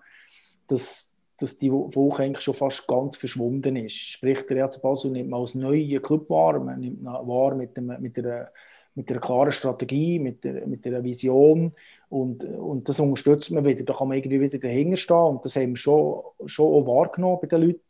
dass, 0.68 1.12
dass 1.38 1.58
die 1.58 1.70
Woche 1.70 2.22
eigentlich 2.22 2.44
schon 2.44 2.54
fast 2.54 2.86
ganz 2.86 3.16
verschwunden 3.16 3.76
ist. 3.76 3.96
Sprich, 3.96 4.46
der 4.46 4.64
RHC 4.64 4.80
Basel 4.80 5.10
nimmt 5.10 5.30
man 5.30 5.40
als 5.40 5.54
neuen 5.54 6.00
Club 6.02 6.28
wahr, 6.30 6.58
man 6.60 6.80
nimmt 6.80 7.04
wahr 7.04 7.54
mit, 7.54 7.76
dem, 7.76 7.92
mit, 8.00 8.18
einer, 8.18 8.50
mit 8.94 9.10
einer 9.10 9.20
klaren 9.20 9.52
Strategie, 9.52 10.18
mit 10.18 10.44
der, 10.44 10.66
mit 10.66 10.86
einer 10.86 11.04
Vision 11.04 11.72
und, 12.08 12.44
und 12.44 12.88
das 12.88 13.00
unterstützt 13.00 13.50
man 13.50 13.64
wieder. 13.64 13.84
Da 13.84 13.92
kann 13.92 14.08
man 14.08 14.16
irgendwie 14.16 14.40
wieder 14.40 14.58
dahinter 14.58 14.96
stehen 14.96 15.16
und 15.16 15.44
das 15.44 15.56
haben 15.56 15.70
wir 15.70 15.76
schon, 15.76 16.22
schon 16.46 16.72
auch 16.72 16.86
wahrgenommen 16.86 17.38
bei 17.40 17.48
den 17.48 17.62
Leuten. 17.62 17.82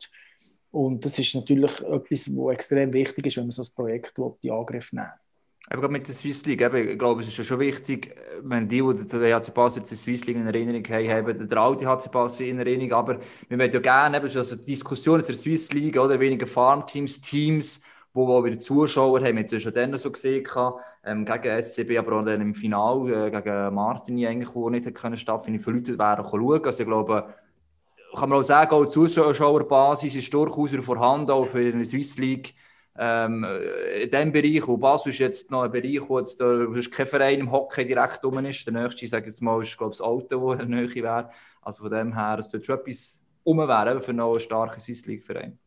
Und 0.71 1.05
das 1.05 1.17
ist 1.17 1.33
natürlich 1.33 1.79
etwas, 1.81 2.29
was 2.35 2.53
extrem 2.53 2.91
wichtig 2.93 3.25
ist, 3.27 3.37
wenn 3.37 3.45
man 3.45 3.51
so 3.51 3.61
ein 3.61 3.73
Projekt 3.73 4.19
in 4.41 4.51
Angriff 4.51 4.91
nehmen 4.91 5.07
Aber 5.69 5.89
mit 5.89 6.07
der 6.07 6.15
Swiss 6.15 6.45
League, 6.45 6.61
eben, 6.61 6.87
ich 6.87 6.97
glaube, 6.97 7.21
es 7.21 7.27
ist 7.27 7.37
ja 7.37 7.43
schon 7.43 7.59
wichtig, 7.59 8.15
wenn 8.41 8.69
die, 8.69 8.81
die 8.81 9.07
den 9.07 9.33
HC 9.33 9.51
Basel 9.53 9.79
jetzt 9.79 9.91
die 9.91 9.95
Swiss 9.95 10.25
League 10.25 10.37
in 10.37 10.47
Erinnerung 10.47 10.83
haben, 10.87 11.09
haben 11.09 11.47
den 11.49 11.57
alten 11.57 11.85
HC 11.85 12.09
Basel 12.09 12.47
in 12.47 12.59
Erinnerung, 12.59 12.93
aber 12.93 13.19
wir 13.49 13.57
möchten 13.57 13.75
ja 13.75 13.81
gerne 13.81 14.17
eben 14.17 14.37
also 14.37 14.55
Diskussionen 14.55 15.23
zur 15.23 15.35
Swiss 15.35 15.73
League 15.73 15.99
oder 15.99 16.19
weniger 16.19 16.47
Farmteams, 16.47 17.19
Teams, 17.19 17.81
wo 18.13 18.27
wir 18.27 18.45
wieder 18.45 18.59
Zuschauer 18.59 19.21
haben, 19.21 19.37
jetzt 19.37 19.61
schon 19.61 19.73
dann 19.73 19.97
so 19.97 20.09
gesehen, 20.09 20.47
ähm, 21.03 21.25
gegen 21.25 21.61
SCB, 21.61 21.97
aber 21.97 22.19
auch 22.19 22.25
dann 22.25 22.41
im 22.41 22.55
Final 22.55 23.27
äh, 23.27 23.31
gegen 23.31 23.73
Martini 23.73 24.25
eigentlich, 24.25 24.55
wo 24.55 24.69
nicht 24.69 24.93
können 24.95 25.17
stattfinden, 25.17 25.59
für 25.59 25.71
Leute 25.71 25.99
wären 25.99 26.25
schauen. 26.25 26.65
Also 26.65 26.83
ich 26.83 26.87
glaube, 26.87 27.33
kann 28.15 28.29
man 28.29 28.39
auch 28.39 28.43
sagen, 28.43 28.71
auch 28.71 28.85
die 28.85 28.91
Zuschauerbasis 28.91 30.15
ist 30.15 30.33
durchaus 30.33 30.71
vorhanden, 30.83 31.31
auch 31.31 31.45
für 31.45 31.59
eine 31.59 31.85
Swiss 31.85 32.17
League. 32.17 32.55
Ähm, 32.99 33.45
in 34.01 34.09
diesem 34.09 34.31
Bereich, 34.31 34.67
wo 34.67 34.77
Basel 34.77 35.09
ist 35.09 35.19
jetzt 35.19 35.51
noch 35.51 35.63
ein 35.63 35.71
Bereich, 35.71 36.01
wo 36.07 36.17
jetzt 36.19 36.39
wo 36.39 36.79
kein 36.89 37.05
Verein 37.05 37.39
im 37.39 37.51
Hockey 37.51 37.85
direkt 37.85 38.25
um 38.25 38.43
ist. 38.45 38.65
Der 38.65 38.73
nächste, 38.73 39.05
ich 39.05 39.11
sage 39.11 39.27
jetzt 39.27 39.41
mal, 39.41 39.61
ist 39.61 39.77
glaube 39.77 39.93
ich, 39.93 39.99
das 39.99 40.07
Alte, 40.07 40.41
wo 40.41 40.55
der 40.55 40.65
Nähe 40.65 40.93
wäre. 40.95 41.29
Also 41.61 41.83
von 41.83 41.91
dem 41.91 42.15
her, 42.15 42.37
es 42.39 42.49
tut 42.49 42.65
schon 42.65 42.79
etwas 42.79 43.23
um 43.43 43.59
wäre 43.59 44.01
für 44.01 44.11
einen 44.11 44.39
starken 44.39 44.79
Swiss 44.79 45.05
League-Verein. 45.05 45.57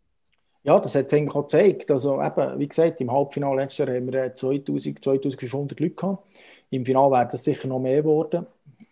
Ja, 0.62 0.78
das 0.78 0.94
hat 0.94 1.06
es 1.06 1.14
eigentlich 1.14 1.34
auch 1.34 1.42
gezeigt. 1.42 1.90
Also 1.90 2.20
eben, 2.20 2.58
wie 2.58 2.68
gesagt, 2.68 3.00
im 3.00 3.10
Halbfinale 3.10 3.62
letztes 3.62 3.86
Jahr 3.86 3.96
haben 3.96 4.12
wir 4.12 4.34
2000, 4.34 5.02
2500 5.02 5.80
Leute 5.80 5.94
gehabt. 5.94 6.28
Im 6.68 6.84
Finale 6.84 7.12
wäre 7.12 7.28
das 7.30 7.44
sicher 7.44 7.68
noch 7.68 7.78
mehr 7.78 8.02
geworden. 8.02 8.46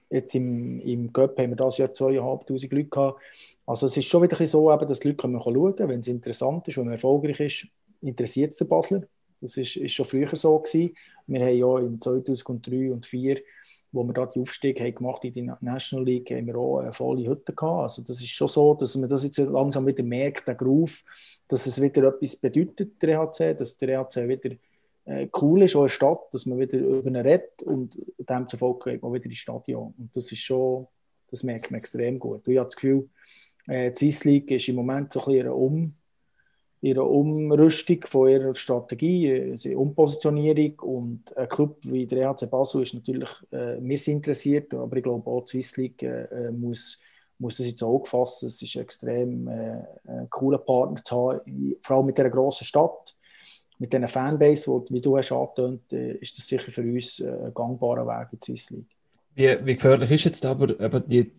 Jetzt 0.08 0.34
im, 0.34 0.80
im 0.80 1.12
Cup 1.12 1.38
haben 1.38 1.50
wir 1.50 1.56
das 1.56 1.76
Jahr 1.76 1.92
2500 1.92 2.72
Leute 2.72 2.84
gehabt. 2.88 3.20
Also 3.66 3.84
es 3.84 3.96
ist 3.98 4.06
schon 4.06 4.22
wieder 4.22 4.46
so, 4.46 4.72
eben, 4.72 4.88
dass 4.88 5.00
die 5.00 5.08
Leute 5.08 5.22
schauen 5.22 5.74
können, 5.76 5.88
wenn 5.90 6.00
es 6.00 6.08
interessant 6.08 6.66
ist 6.68 6.78
und 6.78 6.90
erfolgreich 6.90 7.40
ist, 7.40 7.66
interessiert 8.00 8.52
es 8.52 8.58
den 8.58 8.68
Basler. 8.68 9.02
Das 9.40 9.56
ist, 9.56 9.76
ist 9.76 9.92
schon 9.92 10.06
früher 10.06 10.34
so 10.34 10.58
gewesen. 10.58 10.94
Wir 11.26 11.40
haben 11.40 11.56
ja 11.56 11.78
in 11.78 12.00
2003 12.00 12.92
und 12.92 13.04
2004, 13.04 13.42
wo 13.92 14.04
wir 14.04 14.12
da 14.12 14.26
die 14.26 14.40
Aufstieg 14.40 14.80
haben 14.80 14.94
gemacht 14.94 15.24
in 15.24 15.32
die 15.32 15.50
National 15.60 16.04
League, 16.04 16.30
haben 16.30 16.46
wir 16.46 16.56
auch 16.56 16.78
eine 16.78 16.92
volle 16.92 17.28
Hütte 17.28 17.52
gehabt. 17.52 17.82
Also 17.82 18.02
das 18.02 18.20
ist 18.20 18.30
schon 18.30 18.48
so, 18.48 18.74
dass 18.74 18.96
man 18.96 19.08
das 19.08 19.22
jetzt 19.22 19.38
langsam 19.38 19.86
wieder 19.86 20.02
merkt, 20.02 20.48
der 20.48 20.54
Groove, 20.54 21.04
dass 21.46 21.66
es 21.66 21.80
wieder 21.80 22.08
etwas 22.08 22.36
bedeutet, 22.36 23.00
der 23.00 23.20
EHC, 23.20 23.56
dass 23.56 23.76
der 23.78 24.00
EHC 24.00 24.28
wieder 24.28 24.56
äh, 25.04 25.28
cool 25.40 25.62
ist, 25.62 25.74
auch 25.74 25.80
in 25.80 25.86
der 25.86 25.92
Stadt, 25.92 26.20
dass 26.32 26.46
man 26.46 26.58
wieder 26.58 26.78
über 26.78 27.08
ihn 27.08 27.16
redet 27.16 27.62
und 27.62 27.98
demzufolge 28.18 28.92
geht 28.92 29.02
man 29.02 29.12
wieder 29.12 29.26
ins 29.26 29.38
Stadion. 29.38 29.94
Und 29.96 30.14
das 30.14 30.30
ist 30.30 30.40
schon, 30.40 30.86
das 31.30 31.42
merkt 31.42 31.70
man 31.70 31.78
extrem 31.78 32.18
gut. 32.18 32.46
Ich 32.46 32.58
habe 32.58 32.66
das 32.66 32.76
Gefühl, 32.76 33.08
äh, 33.68 33.90
die 33.90 34.10
Swiss 34.10 34.24
League 34.24 34.50
ist 34.50 34.68
im 34.68 34.76
Moment 34.76 35.12
so 35.12 35.20
ein 35.20 35.32
bisschen 35.32 35.48
um, 35.48 35.94
ihre 36.80 37.04
Umrüstung 37.04 38.04
von 38.06 38.28
ihrer 38.28 38.54
Strategie, 38.54 39.54
ihre 39.56 39.78
Umpositionierung 39.78 40.78
und 40.80 41.36
ein 41.36 41.48
Club 41.48 41.78
wie 41.82 42.06
der 42.06 42.30
EHC 42.30 42.48
Basel 42.50 42.82
ist 42.82 42.94
natürlich, 42.94 43.30
äh, 43.50 43.76
wir 43.80 44.08
interessiert, 44.08 44.72
aber 44.74 44.96
ich 44.96 45.02
glaube 45.02 45.28
auch 45.30 45.44
die 45.44 45.62
Swiss 45.62 45.76
League 45.76 46.02
äh, 46.02 46.50
muss 46.50 46.98
muss 47.40 47.58
das 47.58 47.68
jetzt 47.68 47.84
auch 47.84 48.04
fassen. 48.04 48.46
Es 48.46 48.60
ist 48.60 48.74
extrem 48.74 49.46
äh, 49.46 49.76
ein 50.08 50.28
cooler 50.28 50.58
Partner 50.58 51.04
zu 51.04 51.16
haben, 51.16 51.76
vor 51.82 51.96
allem 51.96 52.06
mit 52.06 52.18
dieser 52.18 52.30
grossen 52.30 52.64
Stadt 52.64 53.14
mit 53.78 53.92
dieser 53.92 54.08
Fanbase, 54.08 54.66
wo, 54.66 54.84
wie 54.90 55.00
du 55.00 55.16
hast 55.16 55.32
angetönt, 55.32 55.92
äh, 55.92 56.14
ist 56.14 56.36
das 56.36 56.46
sicher 56.46 56.70
für 56.70 56.82
uns 56.82 57.20
äh, 57.20 57.28
ein 57.28 57.54
gangbarer 57.54 58.06
Weg 58.06 58.32
in 58.32 58.38
die 58.38 58.44
Swiss 58.44 58.70
League. 58.70 58.96
Wie, 59.34 59.66
wie 59.66 59.74
gefährlich 59.74 60.10
ist 60.10 60.24
jetzt 60.24 60.44
aber 60.44 60.78
eben 60.80 61.06
die, 61.06 61.32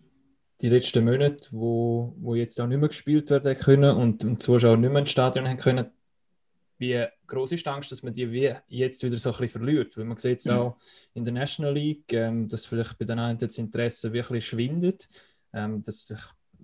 die 0.60 0.68
letzten 0.68 1.04
Monate, 1.04 1.48
wo, 1.50 2.14
wo 2.18 2.34
jetzt 2.34 2.60
auch 2.60 2.66
nicht 2.66 2.78
mehr 2.78 2.88
gespielt 2.88 3.30
werden 3.30 3.56
können 3.56 3.96
und, 3.96 4.22
die 4.22 4.38
Zuschauer 4.38 4.76
nicht 4.76 4.90
mehr 4.90 5.00
ins 5.00 5.10
Stadion 5.10 5.48
haben 5.48 5.56
können? 5.56 5.86
Wie 6.78 7.04
groß 7.26 7.52
ist 7.52 7.66
die 7.66 7.70
Angst, 7.70 7.92
dass 7.92 8.02
man 8.02 8.12
die 8.12 8.30
wie 8.32 8.54
jetzt 8.68 9.02
wieder 9.02 9.18
so 9.18 9.30
ein 9.30 9.38
bisschen 9.38 9.50
verliert? 9.50 9.96
Weil 9.96 10.04
man 10.04 10.16
sieht 10.16 10.40
es 10.40 10.48
auch 10.48 10.76
in 11.12 11.24
der 11.24 11.34
National 11.34 11.74
League, 11.74 12.12
ähm, 12.12 12.48
dass 12.48 12.64
vielleicht 12.64 12.98
bei 12.98 13.04
den 13.04 13.18
einen 13.18 13.38
das 13.38 13.58
Interesse 13.58 14.12
wirklich 14.12 14.46
schwindet, 14.46 15.08
ähm, 15.52 15.82
dass 15.82 16.06
sich 16.06 16.18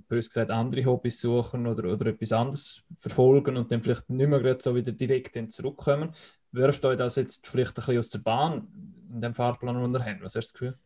bös 0.09 0.29
gesagt, 0.29 0.51
andere 0.51 0.85
Hobbys 0.85 1.21
suchen 1.21 1.67
oder, 1.67 1.93
oder 1.93 2.07
etwas 2.07 2.33
anderes 2.33 2.83
verfolgen 2.99 3.57
und 3.57 3.71
dann 3.73 3.83
vielleicht 3.83 4.09
nicht 4.09 4.29
mehr 4.29 4.57
so 4.59 4.75
wieder 4.75 4.93
direkt 4.93 5.53
zurückkommen. 5.53 6.11
Wirft 6.53 6.85
euch 6.85 6.97
das 6.97 7.17
jetzt 7.17 7.47
vielleicht 7.47 7.73
ein 7.73 7.75
bisschen 7.75 7.99
aus 7.99 8.09
der 8.11 8.19
Bahn 8.21 8.69
in 9.13 9.21
dem 9.21 9.35
Fahrplan 9.35 9.77
unterhand? 9.77 10.23
Was 10.23 10.35
hast 10.35 10.49
du 10.49 10.53
das 10.53 10.53
Gefühl? 10.53 10.79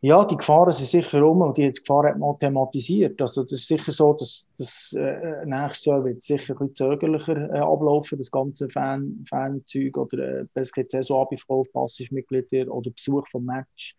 Ja, 0.00 0.24
die 0.24 0.36
Gefahren 0.36 0.72
sind 0.72 0.88
sicher 0.88 1.20
rum 1.20 1.42
und 1.42 1.56
die 1.56 1.72
Gefahren 1.72 2.10
hat 2.10 2.18
man 2.18 2.38
thematisiert. 2.38 3.20
Also 3.20 3.42
das 3.42 3.52
ist 3.54 3.66
sicher 3.66 3.90
so, 3.90 4.12
dass 4.12 4.46
das 4.56 4.94
äh, 4.96 5.44
nächstes 5.44 5.86
Jahr 5.86 6.04
wird 6.04 6.22
sicher 6.22 6.54
ein 6.54 6.68
bisschen 6.68 6.74
zögerlicher 6.74 7.50
äh, 7.52 7.58
ablaufen, 7.58 8.16
das 8.16 8.30
ganze 8.30 8.68
Fan, 8.68 9.24
Fanzeug 9.28 9.98
oder 9.98 10.18
äh, 10.18 10.44
besser 10.54 10.70
gesagt 10.70 10.90
Saisonabverkauf, 10.92 11.72
Passivmitglieder 11.72 12.72
oder 12.72 12.92
Besuch 12.92 13.26
vom 13.26 13.44
Match. 13.44 13.96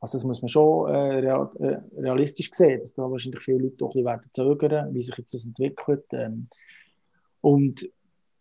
Also 0.00 0.16
das 0.16 0.24
muss 0.24 0.40
man 0.40 0.48
schon 0.48 0.88
äh, 0.88 1.18
real, 1.18 1.50
äh, 1.60 2.00
realistisch 2.00 2.50
sehen, 2.54 2.80
dass 2.80 2.94
da 2.94 3.02
wahrscheinlich 3.02 3.42
viele 3.42 3.64
Leute 3.64 3.84
auch 3.84 3.88
ein 3.88 3.92
bisschen 3.92 4.06
werden 4.06 4.30
zögern, 4.32 4.94
wie 4.94 5.02
sich 5.02 5.16
jetzt 5.18 5.34
das 5.34 5.44
entwickelt. 5.44 6.04
Ähm, 6.12 6.48
und 7.42 7.86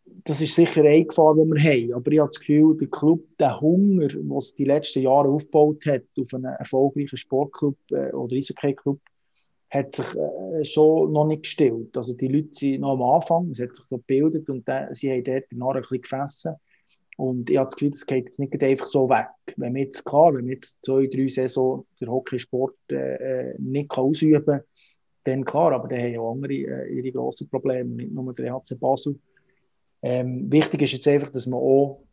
das 0.05 0.41
ist 0.41 0.55
sicher 0.55 0.81
eine 0.81 1.05
Gefahr, 1.05 1.35
die 1.35 1.41
wir 1.41 1.61
haben. 1.61 1.93
Aber 1.93 2.11
ich 2.11 2.19
habe 2.19 2.29
das 2.29 2.39
Gefühl, 2.39 2.77
der 2.77 2.87
Club, 2.87 3.23
der 3.39 3.59
Hunger, 3.59 4.07
den 4.07 4.31
es 4.31 4.53
die 4.55 4.65
letzten 4.65 5.01
Jahre 5.01 5.29
aufgebaut 5.29 5.85
hat, 5.85 6.03
auf 6.19 6.33
einen 6.33 6.45
erfolgreichen 6.45 7.17
Sportclub 7.17 7.77
äh, 7.91 8.11
oder 8.11 8.35
Eishockey-Club, 8.35 8.99
hat 9.69 9.95
sich 9.95 10.05
äh, 10.15 10.65
schon 10.65 11.13
noch 11.13 11.25
nicht 11.25 11.43
gestillt. 11.43 11.95
Also 11.95 12.13
die 12.13 12.27
Leute 12.27 12.49
sind 12.51 12.81
noch 12.81 12.93
am 12.93 13.01
Anfang, 13.01 13.51
es 13.51 13.61
hat 13.61 13.75
sich 13.75 13.85
so 13.85 13.97
gebildet 13.97 14.49
und 14.49 14.67
äh, 14.67 14.87
sie 14.91 15.11
haben 15.11 15.23
dort 15.23 15.45
danach 15.49 15.75
ein 15.75 15.81
bisschen 15.81 16.01
gefressen. 16.01 16.55
Und 17.17 17.49
ich 17.49 17.57
habe 17.57 17.67
das 17.67 17.75
Gefühl, 17.75 17.91
das 17.91 18.05
geht 18.05 18.25
jetzt 18.25 18.39
nicht 18.39 18.63
einfach 18.63 18.87
so 18.87 19.09
weg. 19.09 19.27
Wenn 19.55 19.73
man 19.73 19.83
jetzt, 19.83 20.03
klar, 20.03 20.33
wenn 20.33 20.45
man 20.45 20.53
jetzt 20.53 20.83
zwei, 20.83 21.07
drei 21.07 21.27
Saison 21.27 21.85
den 21.99 22.09
Hockeysport 22.09 22.75
äh, 22.89 23.53
nicht 23.59 23.89
kann 23.89 24.05
ausüben 24.05 24.43
kann, 24.45 24.61
dann 25.23 25.45
klar, 25.45 25.71
aber 25.73 25.87
dann 25.87 25.99
haben 25.99 26.17
auch 26.17 26.31
andere 26.31 26.53
äh, 26.53 26.93
ihre 26.93 27.11
grossen 27.11 27.47
Probleme, 27.47 27.89
nicht 27.91 28.11
nur 28.11 28.33
der 28.33 28.53
HC 28.53 28.75
Basel. 28.79 29.19
Ähm, 30.01 30.51
wichtig 30.51 30.81
ist 30.81 30.93
jetzt 30.93 31.07
einfach, 31.07 31.31
dass 31.31 31.47
man 31.47 31.59
auch 31.59 32.03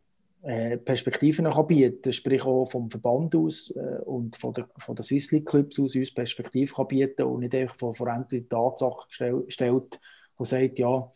äh, 0.43 0.76
Perspektiven 0.76 1.47
kann 1.51 1.66
bieten 1.66 2.03
kann, 2.03 2.12
sprich 2.12 2.43
auch 2.45 2.66
vom 2.66 2.91
Verband 2.91 3.34
aus 3.34 3.70
äh, 3.70 4.03
und 4.05 4.36
von 4.36 4.53
der, 4.55 4.68
von 4.78 4.95
der 4.95 5.05
Swiss 5.05 5.32
League 5.32 5.47
Clubs 5.47 5.78
aus 5.80 5.95
uns 5.95 6.12
Perspektiven 6.12 6.74
kann 6.74 6.86
bieten 6.86 7.22
und 7.22 7.41
nicht 7.41 7.55
einfach 7.55 7.76
von 7.76 7.95
veränderten 7.95 8.49
Tatsachen 8.49 9.07
stell, 9.09 9.45
stellt 9.49 10.01
und 10.36 10.47
sagt, 10.47 10.78
ja, 10.78 11.11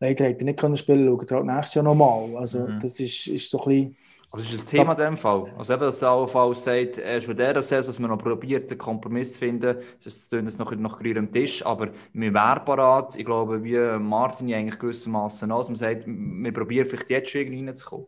leider 0.00 0.24
hätte 0.24 0.44
nicht 0.44 0.58
können 0.58 0.76
spielen, 0.76 1.06
schaut 1.06 1.30
halt 1.30 1.44
nächstes 1.46 1.74
Jahr 1.74 1.84
nochmal. 1.84 2.36
Also 2.36 2.66
Mhm. 2.66 2.80
das 2.80 2.98
ist, 3.00 3.26
ist 3.28 3.50
so 3.50 3.60
ein 3.62 3.68
bisschen 3.68 3.96
Aber 4.30 4.42
das 4.42 4.52
ist 4.52 4.64
ein 4.64 4.66
Thema 4.66 4.92
in 4.92 4.98
dem 4.98 5.16
Fall. 5.16 5.50
Also 5.56 5.72
eben, 5.72 5.82
dass 5.82 6.00
der 6.00 6.10
allenfalls 6.10 6.62
sagt, 6.62 6.98
erst 6.98 7.26
von 7.26 7.36
dieser 7.36 7.62
Saison, 7.62 7.88
dass 7.88 7.98
man 7.98 8.10
noch 8.10 8.18
probiert, 8.18 8.70
einen 8.70 8.78
Kompromiss 8.78 9.32
zu 9.32 9.38
finden, 9.38 9.78
das 10.04 10.28
tönt 10.28 10.46
jetzt 10.46 10.58
noch, 10.58 10.70
noch 10.72 10.98
grün 10.98 11.16
am 11.16 11.32
Tisch, 11.32 11.64
aber 11.64 11.88
wir 12.12 12.34
wären 12.34 12.64
parat, 12.64 13.16
ich 13.16 13.24
glaube, 13.24 13.64
wie 13.64 13.98
Martin 13.98 14.48
ja 14.48 14.58
eigentlich 14.58 14.78
gewissermaßen 14.78 15.50
aus, 15.50 15.68
man 15.68 15.76
sagt, 15.76 16.04
wir 16.06 16.52
probieren 16.52 16.86
vielleicht 16.86 17.08
jetzt 17.08 17.30
schon 17.30 17.40
irgendwie 17.40 17.64
reinzukommen. 17.64 18.06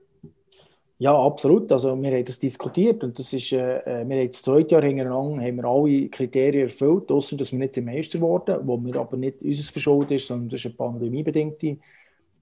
Ja, 0.99 1.19
absolut. 1.19 1.73
Also 1.73 1.97
wir 1.97 2.11
haben 2.11 2.25
das 2.27 2.39
diskutiert 2.39 3.03
und 3.03 3.19
das 3.19 3.33
ist, 3.33 3.53
äh, 3.53 3.79
äh, 3.79 4.07
wir 4.07 4.19
haben 4.19 4.27
das 4.27 4.43
zweite 4.43 4.75
Jahr 4.75 4.83
hintereinander 4.83 5.43
haben 5.43 5.57
wir 5.57 5.65
alle 5.65 6.11
Kriterien 6.11 6.65
erfüllt, 6.65 7.11
außer 7.11 7.39
dass 7.39 7.53
wir 7.53 7.59
nicht 7.59 7.73
zum 7.73 7.87
Meister 7.87 8.19
geworden, 8.19 8.59
wo 8.65 8.77
wir 8.77 8.97
aber 8.97 9.17
nicht 9.17 9.43
unser 9.43 9.73
Verschuld 9.73 10.11
ist, 10.11 10.27
sondern 10.27 10.51
das 10.51 10.61
ist 10.61 10.67
eine 10.67 10.75
pandemiebedingte 10.75 11.79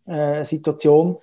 äh, 0.07 0.43
Situation. 0.43 1.18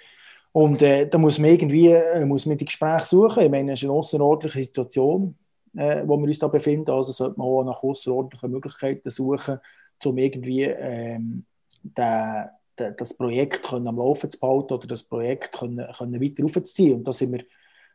Und 0.55 0.81
äh, 0.81 1.05
da 1.05 1.17
muss 1.17 1.37
man 1.37 1.49
irgendwie 1.49 1.87
äh, 1.89 2.23
muss 2.23 2.45
man 2.45 2.57
die 2.57 2.63
Gespräche 2.63 3.07
suchen. 3.07 3.43
Ich 3.43 3.51
meine, 3.51 3.73
es 3.73 3.79
ist 3.79 3.89
eine 3.89 3.91
außerordentliche 3.91 4.63
Situation, 4.63 5.35
äh, 5.75 6.01
wo 6.05 6.15
wir 6.15 6.27
uns 6.27 6.39
da 6.39 6.47
befinden. 6.47 6.91
Also 6.91 7.11
sollte 7.11 7.37
man 7.37 7.45
auch 7.45 7.63
nach 7.65 7.83
außerordentlichen 7.83 8.51
Möglichkeiten 8.51 9.09
suchen, 9.09 9.59
um 10.05 10.17
irgendwie 10.17 10.63
ähm, 10.63 11.43
den, 11.83 12.45
den, 12.79 12.95
das 12.95 13.13
Projekt 13.17 13.63
können 13.63 13.89
am 13.89 13.97
Laufen 13.97 14.31
zu 14.31 14.39
behalten 14.39 14.75
oder 14.75 14.87
das 14.87 15.03
Projekt 15.03 15.51
können, 15.51 15.85
können 15.91 16.21
weiter 16.21 16.45
aufzuziehen. 16.45 16.99
Und 16.99 17.03
da 17.05 17.11
sind 17.11 17.33
wir, 17.33 17.43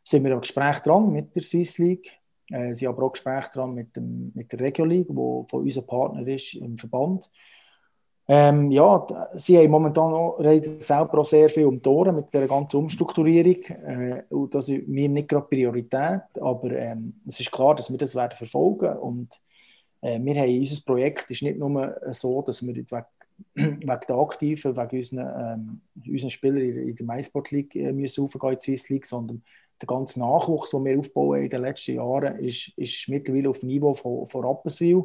sind 0.04 0.22
wir 0.22 0.34
am 0.34 0.42
Gespräch 0.42 0.80
dran 0.80 1.10
mit 1.10 1.34
der 1.34 1.42
Swiss 1.42 1.78
League. 1.78 2.12
Äh, 2.50 2.74
sie 2.74 2.86
haben 2.86 2.94
aber 2.94 3.06
auch 3.06 3.12
Gespräch 3.12 3.46
dran 3.46 3.72
mit, 3.72 3.96
dem, 3.96 4.32
mit 4.34 4.52
der 4.52 4.60
Regio 4.60 4.84
League, 4.84 5.08
wo 5.08 5.46
von 5.48 5.62
unser 5.62 5.80
Partner 5.80 6.28
ist 6.28 6.52
im 6.56 6.76
Verband. 6.76 7.30
Ähm, 8.32 8.70
ja, 8.70 9.08
sie 9.34 9.58
haben 9.58 9.72
momentan 9.72 10.12
auch, 10.12 10.38
reden 10.38 10.80
selber 10.80 11.18
auch 11.18 11.26
sehr 11.26 11.48
viel 11.48 11.64
um 11.64 11.80
Ohren 11.84 12.14
mit 12.14 12.32
der 12.32 12.46
ganzen 12.46 12.76
Umstrukturierung. 12.76 13.60
Äh, 13.64 14.22
und 14.28 14.54
das 14.54 14.68
ist 14.68 14.86
mir 14.86 15.08
nicht 15.08 15.28
gerade 15.28 15.48
Priorität, 15.48 16.40
aber 16.40 16.70
ähm, 16.70 17.20
es 17.26 17.40
ist 17.40 17.50
klar, 17.50 17.74
dass 17.74 17.90
wir 17.90 17.98
das 17.98 18.14
werden 18.14 18.36
verfolgen 18.38 18.96
und 18.98 19.32
äh, 20.00 20.20
wir 20.22 20.42
haben 20.42 20.58
unser 20.58 20.80
Projekt 20.86 21.28
ist 21.32 21.42
nicht 21.42 21.58
nur 21.58 21.96
so, 22.12 22.40
dass 22.42 22.64
wir 22.64 22.72
wegen, 22.72 23.04
wegen 23.56 23.80
der 24.08 24.16
Aktiven, 24.16 24.76
wegen 24.76 24.96
unseren, 24.96 25.80
ähm, 25.96 26.12
unseren 26.12 26.30
Spielern 26.30 26.60
in, 26.60 26.88
in 26.90 26.94
der 26.94 27.06
MySport 27.06 27.50
League 27.50 27.74
äh, 27.74 27.92
müssen 27.92 28.22
aufgehen 28.22 28.52
in 28.52 28.58
die 28.58 28.64
Swiss 28.64 28.88
League, 28.90 29.06
sondern 29.06 29.42
der 29.82 29.88
ganze 29.88 30.20
Nachwuchs, 30.20 30.70
den 30.70 30.84
wir 30.84 30.96
aufbauen 31.00 31.42
in 31.42 31.50
den 31.50 31.62
letzten 31.62 31.96
Jahren, 31.96 32.38
ist, 32.38 32.68
ist 32.76 33.08
mittlerweile 33.08 33.50
auf 33.50 33.58
dem 33.58 33.70
Niveau 33.70 33.92
von, 33.92 34.28
von 34.28 34.44
Rapperswil 34.44 35.02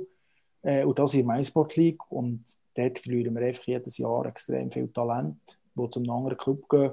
äh, 0.62 0.86
und 0.86 1.00
das 1.00 1.16
in 1.16 1.26
der 1.26 1.36
MySport 1.36 1.76
League 1.76 2.12
und 2.12 2.44
dort 2.76 3.00
verlieren 3.00 3.36
wir 3.36 3.46
einfach 3.46 3.64
jedes 3.64 3.98
Jahr 3.98 4.26
extrem 4.26 4.70
viel 4.72 4.88
Talent, 4.90 5.38
die 5.76 5.90
zum 5.90 6.10
anderen 6.10 6.38
Club 6.38 6.70
gehen. 6.70 6.92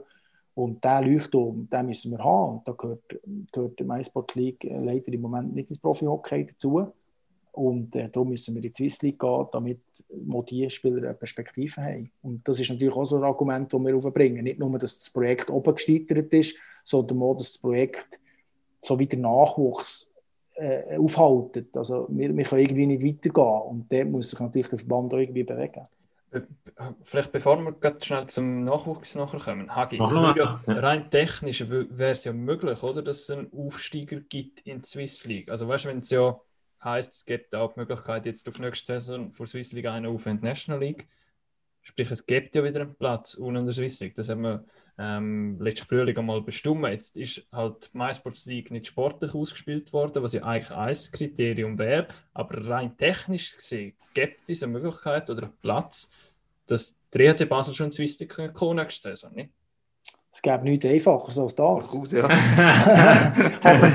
Und 0.55 0.85
diesen 0.85 1.13
Leuchtturm, 1.13 1.69
den 1.71 1.87
müssen 1.87 2.11
wir 2.11 2.19
haben. 2.19 2.59
Und 2.59 2.69
da 2.69 2.73
gehört, 2.73 3.21
gehört 3.53 3.79
die 3.79 3.85
MySport 3.85 4.35
League 4.35 4.65
äh, 4.65 4.79
leider 4.79 5.13
im 5.13 5.23
Moment 5.23 5.55
nicht 5.55 5.71
ins 5.71 5.79
Profi-Hockey 5.79 6.47
dazu. 6.47 6.93
Und 7.53 7.97
äh, 7.97 8.09
darum 8.11 8.31
müssen 8.31 8.55
wir 8.55 8.63
in 8.63 8.71
die 8.71 8.75
Swiss 8.75 9.01
League 9.03 9.19
gehen, 9.19 9.47
damit 9.53 9.81
wo 10.09 10.43
die 10.43 10.69
Spieler 10.69 10.99
eine 10.99 11.15
Perspektive 11.15 11.83
haben. 11.83 12.11
Und 12.23 12.47
das 12.47 12.61
ist 12.61 12.71
natürlich 12.71 12.95
auch 12.95 13.05
so 13.05 13.17
ein 13.17 13.25
Argument, 13.25 13.73
das 13.73 13.81
wir 13.81 13.97
aufbringen. 13.97 14.45
Nicht 14.45 14.59
nur, 14.59 14.79
dass 14.79 14.99
das 14.99 15.11
Projekt 15.11 15.51
oben 15.51 15.75
gesteigert 15.75 16.33
ist, 16.35 16.57
sondern 16.85 17.23
auch, 17.23 17.35
dass 17.35 17.53
das 17.53 17.59
Projekt 17.59 18.21
so 18.81 18.99
wie 18.99 19.07
der 19.07 19.21
Nachwuchs 19.21 20.12
äh, 20.55 20.97
aufhaltet. 20.99 21.77
Also 21.77 22.07
wir, 22.11 22.37
wir 22.37 22.45
können 22.45 22.63
irgendwie 22.63 22.87
nicht 22.87 23.05
weitergehen. 23.05 23.63
Und 23.63 23.93
dort 23.93 24.09
muss 24.09 24.31
sich 24.31 24.41
natürlich 24.41 24.69
der 24.69 24.79
Verband 24.79 25.15
auch 25.15 25.19
irgendwie 25.19 25.45
bewegen. 25.45 25.87
Be- 26.31 26.47
Vielleicht 27.05 27.31
bevor 27.31 27.59
wir 27.63 27.73
ganz 27.73 28.07
schnell 28.07 28.27
zum 28.27 28.65
Nachwuchs 28.65 29.15
nachher 29.15 29.39
kommen. 29.39 29.75
Hagi, 29.75 29.99
ja, 30.37 30.61
rein 30.67 31.11
technisch 31.11 31.69
wäre 31.69 32.13
es 32.13 32.25
ja 32.25 32.33
möglich, 32.33 32.83
oder, 32.83 33.03
dass 33.03 33.21
es 33.21 33.31
einen 33.31 33.53
Aufsteiger 33.53 34.21
gibt 34.21 34.61
in 34.61 34.81
die 34.81 34.89
Swiss 34.89 35.25
League. 35.27 35.51
Also 35.51 35.69
weißt 35.69 35.85
du, 35.85 35.89
wenn 35.91 35.99
es 35.99 36.11
ja 36.11 36.41
heisst, 36.83 37.13
es 37.13 37.25
gibt 37.27 37.55
auch 37.55 37.75
die 37.75 37.81
Möglichkeit, 37.81 38.25
jetzt 38.27 38.49
auf 38.49 38.59
nächste 38.59 38.99
Saison 38.99 39.31
vor 39.33 39.47
Swiss 39.47 39.73
League 39.73 39.87
einen 39.87 40.07
auf 40.07 40.27
in 40.27 40.41
die 40.41 40.47
National 40.47 40.81
League. 40.81 41.07
Sprich, 41.83 42.11
es 42.11 42.25
gibt 42.27 42.55
ja 42.55 42.63
wieder 42.63 42.83
einen 42.83 42.95
Platz 42.95 43.35
unter 43.35 43.63
der 43.63 43.73
Swiss 43.73 44.01
League. 44.01 44.15
Das 44.15 44.29
haben 44.29 44.43
wir 44.43 44.65
ähm, 44.99 45.61
letzten 45.61 45.87
Frühling 45.87 46.17
einmal 46.17 46.41
bestimmt. 46.43 46.87
Jetzt 46.87 47.17
ist 47.17 47.47
halt 47.51 47.91
die 47.93 47.99
MySports 47.99 48.47
League 48.47 48.71
nicht 48.71 48.87
sportlich 48.87 49.35
ausgespielt 49.35 49.93
worden, 49.93 50.23
was 50.23 50.33
ja 50.33 50.45
eigentlich 50.45 50.71
ein 50.71 50.97
Kriterium 51.13 51.79
wäre. 51.79 52.09
Aber 52.35 52.69
rein 52.69 52.97
technisch 52.97 53.57
gesehen 53.57 53.95
gibt 54.15 54.49
es 54.49 54.63
eine 54.63 54.73
Möglichkeit 54.73 55.29
oder 55.29 55.45
einen 55.45 55.57
Platz, 55.61 56.11
dass 56.67 56.99
der 57.13 57.23
EHC 57.23 57.49
Basel 57.49 57.75
schon 57.75 57.87
in 57.87 57.91
die 57.91 57.97
Swiss 57.97 58.21
League 58.21 58.33
kommen 58.33 58.53
kann 58.53 58.77
nächste 58.77 59.11
Saison, 59.11 59.35
nicht? 59.35 59.51
Es 60.35 60.41
gäbe 60.41 60.65
nichts 60.65 60.87
einfacher 60.87 61.43
als 61.43 61.55
das. 61.55 61.95
Raus, 61.95 62.13
ja. 62.13 62.25
aber, 63.63 63.93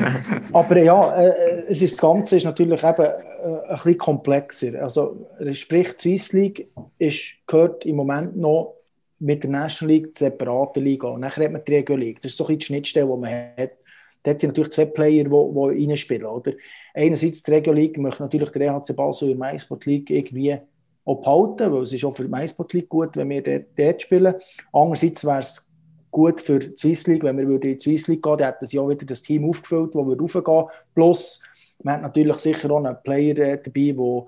aber 0.54 0.78
ja, 0.78 1.20
äh, 1.24 1.57
es 1.68 1.82
ist, 1.82 1.94
das 1.94 2.02
Ganze 2.02 2.38
ist 2.38 2.44
natürlich 2.44 2.84
eben 2.84 3.02
äh, 3.02 3.62
ein 3.68 3.76
bisschen 3.76 3.98
komplexer. 3.98 4.82
Also, 4.82 5.28
sprich, 5.54 5.94
die 5.98 6.18
Swiss 6.18 6.34
League 6.34 6.68
ist, 6.98 7.36
gehört 7.46 7.86
im 7.86 7.96
Moment 7.96 8.38
noch 8.38 8.76
mit 9.20 9.44
der 9.44 9.50
National 9.50 9.96
League 9.96 10.16
zur 10.16 10.30
separaten 10.30 10.84
Liga. 10.84 11.08
Und 11.08 11.22
dann 11.22 11.32
hat 11.32 11.52
man 11.52 11.64
die 11.64 11.76
Regio 11.76 11.96
League. 11.96 12.22
Das 12.22 12.32
ist 12.32 12.38
so 12.38 12.46
ein 12.46 12.48
bisschen 12.48 12.60
die 12.60 12.66
Schnittstelle, 12.66 13.08
die 13.08 13.20
man 13.20 13.32
hat. 13.58 13.72
Dort 14.24 14.40
sind 14.40 14.50
natürlich 14.50 14.72
zwei 14.72 14.86
Player, 14.86 15.24
die, 15.24 15.30
reinspielen. 15.30 16.26
Oder? 16.26 16.54
Einerseits 16.94 17.44
die 17.44 17.52
Regio 17.52 17.74
League 17.74 17.98
möchte 17.98 18.24
natürlich 18.24 18.50
der 18.50 18.62
EHC 18.62 18.96
Basel 18.96 19.32
in 19.32 19.40
der 19.40 19.52
MySport 19.52 19.86
League 19.86 20.10
irgendwie 20.10 20.58
auch 21.06 21.22
behalten, 21.22 21.72
weil 21.72 21.84
es 21.84 21.94
ist 21.94 22.04
auch 22.04 22.16
für 22.16 22.26
die 22.26 22.32
MySport 22.32 22.74
League 22.74 22.90
gut, 22.90 23.16
wenn 23.16 23.30
wir 23.30 23.42
dort, 23.42 23.66
dort 23.78 24.02
spielen. 24.02 24.36
Andererseits 24.74 25.24
wäre 25.24 25.40
es 25.40 25.68
gut 26.12 26.42
für 26.42 26.60
die 26.60 26.76
Swiss 26.76 27.08
League, 27.08 27.24
wenn 27.24 27.38
wir 27.38 27.50
in 27.50 27.62
die 27.62 27.80
Swiss 27.80 28.08
League 28.08 28.24
gehen, 28.24 28.38
dann 28.38 28.48
hätten 28.48 28.66
sie 28.66 28.78
ja 28.78 28.88
wieder 28.88 29.06
das 29.06 29.22
Team 29.22 29.48
aufgefüllt, 29.48 29.96
das 29.96 30.06
wir 30.06 30.18
raufgehen. 30.18 30.66
Plus, 30.94 31.42
man 31.84 31.96
hat 31.96 32.02
natürlich 32.02 32.38
sicher 32.38 32.72
auch 32.72 32.84
einen 32.84 32.98
Player 33.04 33.38
äh, 33.38 33.62
dabei, 33.62 33.92
der 33.92 34.26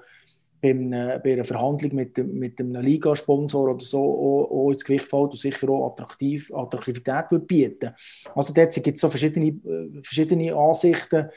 beim, 0.62 0.94
äh, 0.94 1.20
bei 1.24 1.34
einer 1.34 1.44
Verhandlung 1.44 1.96
mit, 1.96 2.18
mit 2.18 2.60
einem 2.60 2.82
Ligasponsor 2.82 3.70
oder 3.70 3.84
so 3.84 4.00
auch, 4.00 4.52
auch 4.52 4.72
ins 4.72 4.84
Gewicht 4.84 5.08
fällt 5.08 5.32
und 5.32 5.38
sicher 5.38 5.70
auch 5.70 5.92
attraktiv, 5.92 6.52
Attraktivität 6.54 7.26
wird 7.32 7.48
bieten. 7.48 7.92
Also 8.36 8.54
dort 8.54 8.74
gibt 8.74 8.96
es 8.96 9.02
so 9.02 9.10
verschiedene, 9.10 9.48
äh, 9.48 10.02
verschiedene 10.02 10.56
Ansichten. 10.56 11.30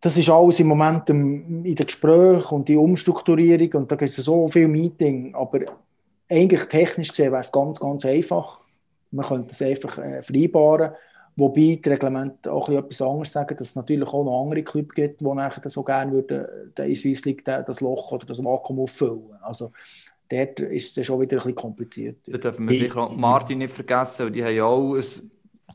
Das 0.00 0.16
ist 0.16 0.28
alles 0.28 0.60
im 0.60 0.68
Moment 0.68 1.10
im, 1.10 1.64
in 1.64 1.74
den 1.74 1.86
Gesprächen 1.86 2.54
und 2.54 2.68
die 2.68 2.76
Umstrukturierung 2.76 3.82
und 3.82 3.92
da 3.92 3.96
gibt 3.96 4.10
es 4.10 4.16
so 4.16 4.46
viel 4.46 4.68
Meeting, 4.68 5.34
aber 5.34 5.60
eigentlich 6.30 6.64
technisch 6.64 7.08
gesehen 7.08 7.32
wäre 7.32 7.40
es 7.40 7.50
ganz, 7.50 7.80
ganz 7.80 8.04
einfach. 8.04 8.60
Man 9.10 9.26
könnte 9.26 9.50
es 9.50 9.62
einfach 9.62 9.98
äh, 9.98 10.22
vereinbaren. 10.22 10.92
Wobei 11.38 11.78
die 11.82 11.88
Reglemente 11.88 12.52
auch 12.52 12.68
etwas 12.68 13.00
anderes 13.00 13.30
sagen, 13.30 13.56
dass 13.56 13.68
es 13.68 13.76
natürlich 13.76 14.08
auch 14.08 14.24
noch 14.24 14.42
andere 14.42 14.64
Clubs 14.64 14.92
gibt, 14.92 15.20
die 15.20 15.24
nachher 15.24 15.70
so 15.70 15.84
gerne 15.84 16.10
würden, 16.10 16.44
in 16.76 16.96
Swiss 16.96 17.22
das 17.44 17.80
Loch 17.80 18.10
oder 18.10 18.26
das 18.26 18.42
Vakuum 18.42 18.80
auffüllen. 18.80 19.38
Also 19.40 19.70
dort 20.28 20.58
ist 20.58 20.98
es 20.98 21.06
schon 21.06 21.20
wieder 21.20 21.36
ein 21.36 21.38
bisschen 21.38 21.54
komplizierter. 21.54 22.32
Da 22.32 22.38
dürfen 22.38 22.68
wir 22.68 22.76
sicher 22.76 23.02
auch 23.02 23.14
Martin 23.14 23.58
nicht 23.58 23.72
vergessen, 23.72 24.26
weil 24.26 24.32
die 24.32 24.44
haben 24.44 24.56
ja 24.56 24.64
auch 24.64 24.94
ein, 24.94 25.04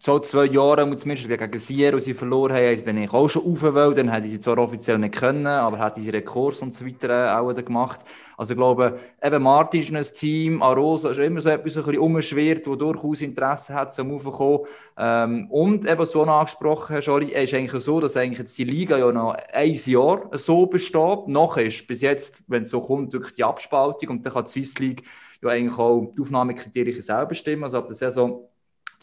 so 0.01 0.19
zwei 0.19 0.45
Jahre, 0.45 0.83
zumindest 0.97 1.29
gegen 1.29 1.51
die 1.51 1.99
sie 1.99 2.13
verloren 2.13 2.53
haben, 2.53 2.65
haben 2.65 2.77
sie 2.77 2.85
dann 2.85 3.09
auch 3.09 3.29
schon 3.29 3.45
aufgewählt. 3.45 3.97
Dann 3.97 4.11
hätten 4.11 4.27
sie 4.27 4.39
zwar 4.39 4.57
offiziell 4.57 4.97
nicht 4.97 5.15
können, 5.15 5.47
aber 5.47 5.79
hätten 5.83 6.01
sie 6.01 6.09
Rekurs 6.09 6.61
und 6.61 6.73
so 6.73 6.85
weiter 6.85 7.09
äh, 7.09 7.39
auch 7.39 7.53
gemacht. 7.53 8.01
Also 8.35 8.53
ich 8.53 8.57
glaube, 8.57 8.99
eben 9.21 9.43
Martin 9.43 9.81
ist 9.81 9.93
ein 9.93 10.15
Team, 10.15 10.61
Arosa 10.61 11.11
ist 11.11 11.19
immer 11.19 11.39
so 11.39 11.49
etwas 11.49 11.77
ein 11.77 11.83
bisschen 11.83 12.01
umschwirrt, 12.01 12.67
wo 12.67 12.75
durchaus 12.75 13.21
Interesse 13.21 13.73
hat, 13.75 13.93
zum 13.93 14.13
Aufkommen. 14.13 14.65
Ähm, 14.97 15.47
und 15.49 15.89
eben 15.89 16.05
so 16.05 16.23
angesprochen, 16.23 16.93
Herr 16.93 17.01
Schori, 17.01 17.31
es 17.31 17.43
ist 17.43 17.53
eigentlich 17.53 17.81
so, 17.83 17.99
dass 17.99 18.17
eigentlich 18.17 18.39
jetzt 18.39 18.57
die 18.57 18.63
Liga 18.65 18.97
ja 18.97 19.11
noch 19.11 19.35
ein 19.53 19.73
Jahr 19.73 20.29
so 20.31 20.65
besteht. 20.65 21.27
Noch 21.27 21.57
ist 21.57 21.87
bis 21.87 22.01
jetzt, 22.01 22.43
wenn 22.47 22.63
es 22.63 22.71
so 22.71 22.81
kommt, 22.81 23.13
wirklich 23.13 23.35
die 23.35 23.43
Abspaltung 23.43 24.09
und 24.09 24.25
dann 24.25 24.33
kann 24.33 24.45
die 24.45 24.51
Swiss 24.51 24.77
League 24.79 25.03
ja 25.41 25.49
eigentlich 25.49 25.77
auch 25.77 26.11
die 26.17 26.21
Aufnahmekriterien 26.21 27.01
selber 27.01 27.27
bestimmen. 27.27 27.63
Also 27.63 27.77
ab 27.77 27.87
der 27.87 27.95
Saison 27.95 28.49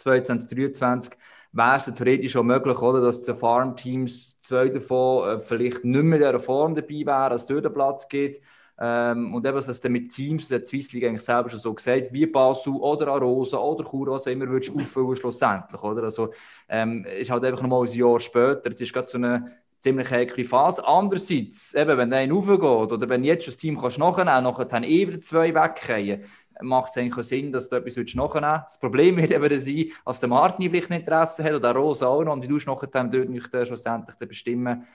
2023 0.00 1.14
wäre 1.52 1.76
es 1.76 1.86
theoretisch 1.86 2.36
auch 2.36 2.42
möglich, 2.42 2.78
oder, 2.78 3.00
dass 3.00 3.22
die 3.22 3.34
Farmteams 3.34 4.40
zwei 4.40 4.68
davon 4.68 5.28
äh, 5.28 5.40
vielleicht 5.40 5.84
nicht 5.84 6.02
mehr 6.02 6.18
in 6.18 6.26
dieser 6.26 6.40
Form 6.40 6.74
dabei 6.74 7.06
wären, 7.06 7.30
dass 7.30 7.42
es 7.42 7.46
durch 7.46 7.62
den 7.62 7.72
Platz 7.72 8.08
geht. 8.08 8.40
Ähm, 8.82 9.34
und 9.34 9.46
eben, 9.46 9.56
dass 9.56 9.80
dann 9.80 9.92
mit 9.92 10.10
Teams, 10.10 10.48
das 10.48 10.60
hat 10.60 10.62
die 10.62 10.80
Swiss 10.80 10.92
League 10.92 11.04
eigentlich 11.04 11.22
selber 11.22 11.50
schon 11.50 11.58
so 11.58 11.74
gesagt, 11.74 12.12
wie 12.12 12.24
Basel 12.24 12.72
oder 12.74 13.08
Arosa 13.08 13.58
oder 13.58 13.84
Chur, 13.84 14.06
was 14.06 14.26
immer, 14.26 14.48
würdest 14.48 14.74
du 14.74 14.80
auffüllen 14.80 15.16
schlussendlich. 15.16 15.82
Oder? 15.82 16.04
Also, 16.04 16.32
ähm, 16.68 17.04
ist 17.04 17.30
halt 17.30 17.44
einfach 17.44 17.60
nochmal 17.60 17.86
ein 17.86 17.92
Jahr 17.92 18.18
später. 18.18 18.70
Es 18.72 18.80
ist 18.80 18.92
gerade 18.94 19.08
so 19.08 19.18
eine 19.18 19.52
ziemlich 19.80 20.10
heikle 20.10 20.44
Phase. 20.44 20.86
Andererseits, 20.86 21.74
eben, 21.74 21.98
wenn 21.98 22.12
einer 22.12 22.34
aufgeht 22.34 22.62
oder 22.92 23.08
wenn 23.08 23.24
jetzt 23.24 23.44
schon 23.44 23.52
das 23.52 23.58
Team 23.58 23.78
kannst 23.78 23.98
nachnehmen 23.98 24.44
nachher 24.44 24.64
dann 24.66 24.84
eh 24.84 25.08
wieder 25.08 25.20
zwei 25.20 25.54
wegkriegen, 25.54 26.24
macht 26.62 26.90
es 26.90 26.96
eigentlich 26.96 27.18
auch 27.18 27.22
Sinn, 27.22 27.52
dass 27.52 27.68
du 27.68 27.76
etwas 27.76 27.96
nachnehmen 27.96 28.52
willst. 28.52 28.66
Das 28.66 28.80
Problem 28.80 29.16
wird 29.16 29.30
eben 29.30 29.60
sein, 29.60 29.86
dass 30.04 30.20
der 30.20 30.28
Martin 30.28 30.70
vielleicht 30.70 30.90
ein 30.90 31.00
Interesse 31.00 31.44
hat 31.44 31.52
oder 31.52 31.72
der 31.72 31.80
Rosa 31.80 32.06
auch 32.06 32.24
noch 32.24 32.32
und 32.32 32.48
du 32.48 32.56
nachher 32.56 32.86
dann 32.86 33.10
dort 33.10 33.28
nicht 33.28 33.48
schlussendlich 33.48 34.16
dann 34.16 34.28
bestimmen, 34.28 34.86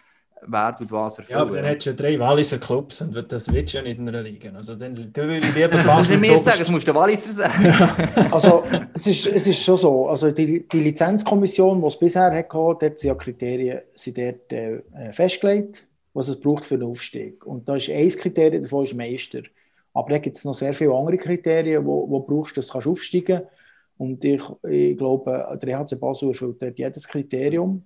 wer 0.48 0.76
tut 0.76 0.92
was 0.92 1.18
erfüllen. 1.18 1.38
Ja, 1.38 1.44
aber 1.44 1.56
dann 1.56 1.66
hättest 1.66 1.86
du 1.88 1.90
ja 1.92 1.96
drei 1.96 2.20
Walliser 2.20 2.58
Clubs 2.58 3.02
und 3.02 3.32
das 3.32 3.52
willst 3.52 3.74
du 3.74 3.78
ja 3.78 3.84
nicht 3.84 4.00
in 4.00 4.08
einer 4.08 4.22
Liga. 4.22 4.52
Also 4.54 4.76
dann, 4.76 4.96
dann 4.96 5.28
würde 5.28 5.48
ich 5.48 5.56
lieber 5.56 5.70
das 5.70 5.86
muss 5.86 6.10
nicht 6.10 6.22
mehr 6.22 6.38
zu 6.38 6.44
sagen, 6.44 6.60
das 6.60 6.72
musst 6.72 6.88
du 6.88 6.92
der 6.92 7.02
Walliser 7.02 7.32
sagen. 7.32 7.74
Also 8.32 8.64
es 8.94 9.08
ist, 9.08 9.28
es 9.28 9.48
ist 9.48 9.64
schon 9.64 9.78
so, 9.78 10.08
also 10.08 10.32
die, 10.32 10.68
die 10.68 10.80
Lizenzkommission, 10.80 11.82
die 11.82 11.88
es 11.88 11.98
bisher 11.98 12.32
hatte, 12.32 12.48
dort 12.50 12.80
sind 13.00 13.04
ja 13.04 13.16
Kriterien 13.16 13.82
sind 13.94 14.18
dort, 14.18 14.52
äh, 14.52 14.82
festgelegt, 15.12 15.86
was 16.14 16.28
es 16.28 16.40
braucht 16.40 16.66
für 16.66 16.76
einen 16.76 16.84
Aufstieg. 16.84 17.46
Und 17.46 17.68
da 17.68 17.76
ist 17.76 17.90
ein 17.90 18.10
Kriterium 18.10 18.64
davon 18.64 18.84
ist 18.84 18.94
Meister. 18.94 19.42
Aber 19.96 20.10
da 20.10 20.18
gibt 20.18 20.36
es 20.36 20.44
noch 20.44 20.54
sehr 20.54 20.74
viele 20.74 20.94
andere 20.94 21.18
Kriterien, 21.18 21.86
wo 21.86 22.06
du 22.06 22.26
brauchst, 22.26 22.58
dass 22.58 22.68
du 22.68 22.74
kannst. 22.74 23.14
Und 23.98 24.26
ich, 24.26 24.44
ich 24.68 24.98
glaube, 24.98 25.58
der 25.62 25.70
EHC 25.70 25.98
Basel 25.98 26.30
erfüllt 26.30 26.62
dort 26.62 26.78
jedes 26.78 27.08
Kriterium. 27.08 27.82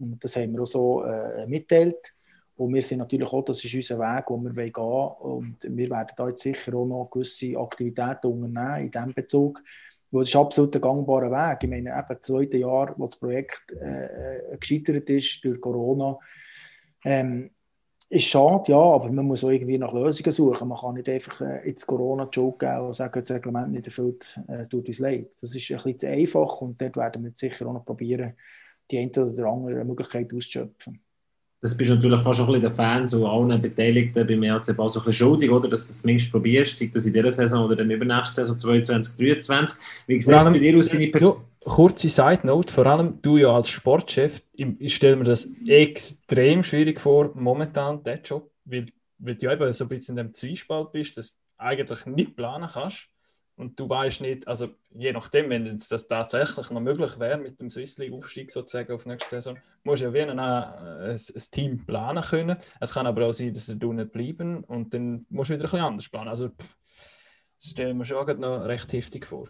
Und 0.00 0.22
das 0.22 0.34
haben 0.34 0.52
wir 0.52 0.62
auch 0.62 0.66
so 0.66 1.04
äh, 1.04 1.46
mitteilt. 1.46 2.12
Und 2.56 2.74
wir 2.74 2.82
sind 2.82 2.98
natürlich 2.98 3.32
auch, 3.32 3.44
das 3.44 3.62
ist 3.64 3.72
unser 3.72 4.00
Weg, 4.00 4.24
wo 4.26 4.36
wir 4.36 4.52
gehen 4.52 4.74
wollen. 4.74 5.38
Und 5.38 5.56
wir 5.62 5.90
werden 5.90 6.10
da 6.16 6.28
jetzt 6.28 6.42
sicher 6.42 6.74
auch 6.74 6.86
noch 6.86 7.08
gewisse 7.08 7.56
Aktivitäten 7.56 8.26
unternehmen 8.26 8.86
in 8.86 8.90
diesem 8.90 9.14
Bezug. 9.14 9.62
Weil 10.10 10.22
das 10.22 10.30
ist 10.30 10.36
absolut 10.36 10.74
ein 10.74 10.80
gangbarer 10.80 11.30
Weg. 11.30 11.58
Ich 11.62 11.70
meine, 11.70 11.90
eben 11.90 12.06
das 12.08 12.20
zweite 12.22 12.58
Jahr, 12.58 12.94
wo 12.96 13.06
das 13.06 13.16
Projekt 13.16 13.70
äh, 13.80 14.56
gescheitert 14.58 15.08
ist 15.08 15.44
durch 15.44 15.60
Corona, 15.60 16.18
ähm, 17.04 17.50
ist 18.10 18.24
schade, 18.24 18.72
ja, 18.72 18.78
aber 18.78 19.10
man 19.10 19.26
muss 19.26 19.44
auch 19.44 19.50
irgendwie 19.50 19.76
nach 19.76 19.92
Lösungen 19.92 20.32
suchen. 20.32 20.68
Man 20.68 20.78
kann 20.78 20.94
nicht 20.94 21.08
einfach 21.08 21.40
äh, 21.42 21.68
jetzt 21.68 21.86
Corona-Joke 21.86 22.66
geben 22.66 22.86
und 22.86 22.94
sagen, 22.94 23.20
das 23.20 23.30
Reglement 23.30 23.72
nicht 23.72 23.86
erfüllt, 23.86 24.40
äh, 24.48 24.66
tut 24.66 24.88
uns 24.88 24.98
leid. 24.98 25.30
Das 25.40 25.54
ist 25.54 25.70
ein 25.70 25.76
bisschen 25.76 25.98
zu 25.98 26.08
einfach 26.08 26.60
und 26.62 26.80
dort 26.80 26.96
werden 26.96 27.24
wir 27.24 27.32
sicher 27.34 27.66
auch 27.66 27.74
noch 27.74 27.84
probieren, 27.84 28.32
die 28.90 28.98
eine 28.98 29.10
oder 29.10 29.46
andere 29.46 29.84
Möglichkeit 29.84 30.32
auszuschöpfen. 30.32 31.00
Das 31.60 31.76
bist 31.76 31.90
du 31.90 31.96
natürlich 31.96 32.20
fast 32.20 32.40
auch 32.40 32.46
ein 32.46 32.52
bisschen 32.52 32.70
den 32.70 32.76
Fans 32.76 33.12
und 33.14 33.26
allen 33.26 33.60
Beteiligten 33.60 34.26
beim 34.26 34.42
EHC 34.44 34.76
Basel 34.76 34.76
so 34.76 35.00
ein 35.00 35.04
bisschen 35.06 35.12
schuldig, 35.14 35.50
oder? 35.50 35.68
dass 35.68 35.86
du 35.86 35.88
das 35.88 36.02
zumindest 36.02 36.30
probierst, 36.30 36.78
sei 36.78 36.90
das 36.94 37.04
in 37.04 37.12
dieser 37.12 37.32
Saison 37.32 37.64
oder 37.64 37.74
dann 37.74 37.90
übernächste 37.90 38.42
Saison 38.42 38.58
22, 38.58 39.16
23. 39.16 39.80
Wie 40.06 40.20
sieht 40.20 40.32
es 40.32 40.52
bei 40.52 40.58
dir 40.58 40.78
aus, 40.78 40.88
deine 40.88 41.08
Person? 41.08 41.32
Kurze 41.68 42.08
Side 42.08 42.40
Note, 42.46 42.72
vor 42.72 42.86
allem 42.86 43.20
du 43.22 43.36
ja 43.36 43.54
als 43.54 43.68
Sportchef, 43.68 44.42
ich, 44.52 44.94
stelle 44.94 45.16
mir 45.16 45.24
das 45.24 45.48
extrem 45.66 46.62
schwierig 46.62 47.00
vor, 47.00 47.32
momentan, 47.34 48.02
der 48.02 48.20
Job, 48.20 48.50
weil, 48.64 48.86
weil 49.18 49.36
du 49.36 49.50
eben 49.50 49.72
so 49.72 49.84
ein 49.84 49.88
bisschen 49.88 50.18
in 50.18 50.26
dem 50.26 50.34
Zwiespalt 50.34 50.92
bist, 50.92 51.16
dass 51.16 51.34
du 51.34 51.40
eigentlich 51.58 52.06
nicht 52.06 52.36
planen 52.36 52.68
kannst 52.72 53.08
und 53.58 53.78
du 53.78 53.88
weißt 53.88 54.20
nicht, 54.20 54.46
also 54.46 54.68
je 54.90 55.12
nachdem, 55.12 55.50
wenn 55.50 55.66
jetzt 55.66 55.90
das 55.90 56.06
tatsächlich 56.06 56.70
noch 56.70 56.80
möglich 56.80 57.18
wäre 57.18 57.38
mit 57.38 57.58
dem 57.60 57.70
Swiss 57.70 57.98
League 57.98 58.12
Aufstieg 58.12 58.52
sozusagen 58.52 58.92
auf 58.92 59.04
nächste 59.04 59.30
Saison, 59.30 59.58
musst 59.82 60.02
du 60.02 60.06
ja 60.06 60.14
wie 60.14 60.22
ein, 60.22 60.38
ein, 60.38 61.10
ein 61.10 61.42
Team 61.50 61.84
planen 61.84 62.22
können. 62.22 62.56
Es 62.80 62.94
kann 62.94 63.08
aber 63.08 63.26
auch 63.26 63.32
sein, 63.32 63.52
dass 63.52 63.66
du 63.66 63.92
nicht 63.92 64.12
bleiben 64.12 64.62
und 64.62 64.94
dann 64.94 65.26
musst 65.28 65.50
du 65.50 65.54
wieder 65.54 65.64
ein 65.64 65.70
bisschen 65.70 65.84
anders 65.84 66.08
planen. 66.08 66.28
Also 66.28 66.50
pff, 66.50 66.76
das 67.60 67.70
stelle 67.70 67.90
ich 67.90 67.96
mir 67.96 68.04
schon 68.04 68.40
noch 68.40 68.64
recht 68.64 68.92
heftig 68.92 69.26
vor. 69.26 69.48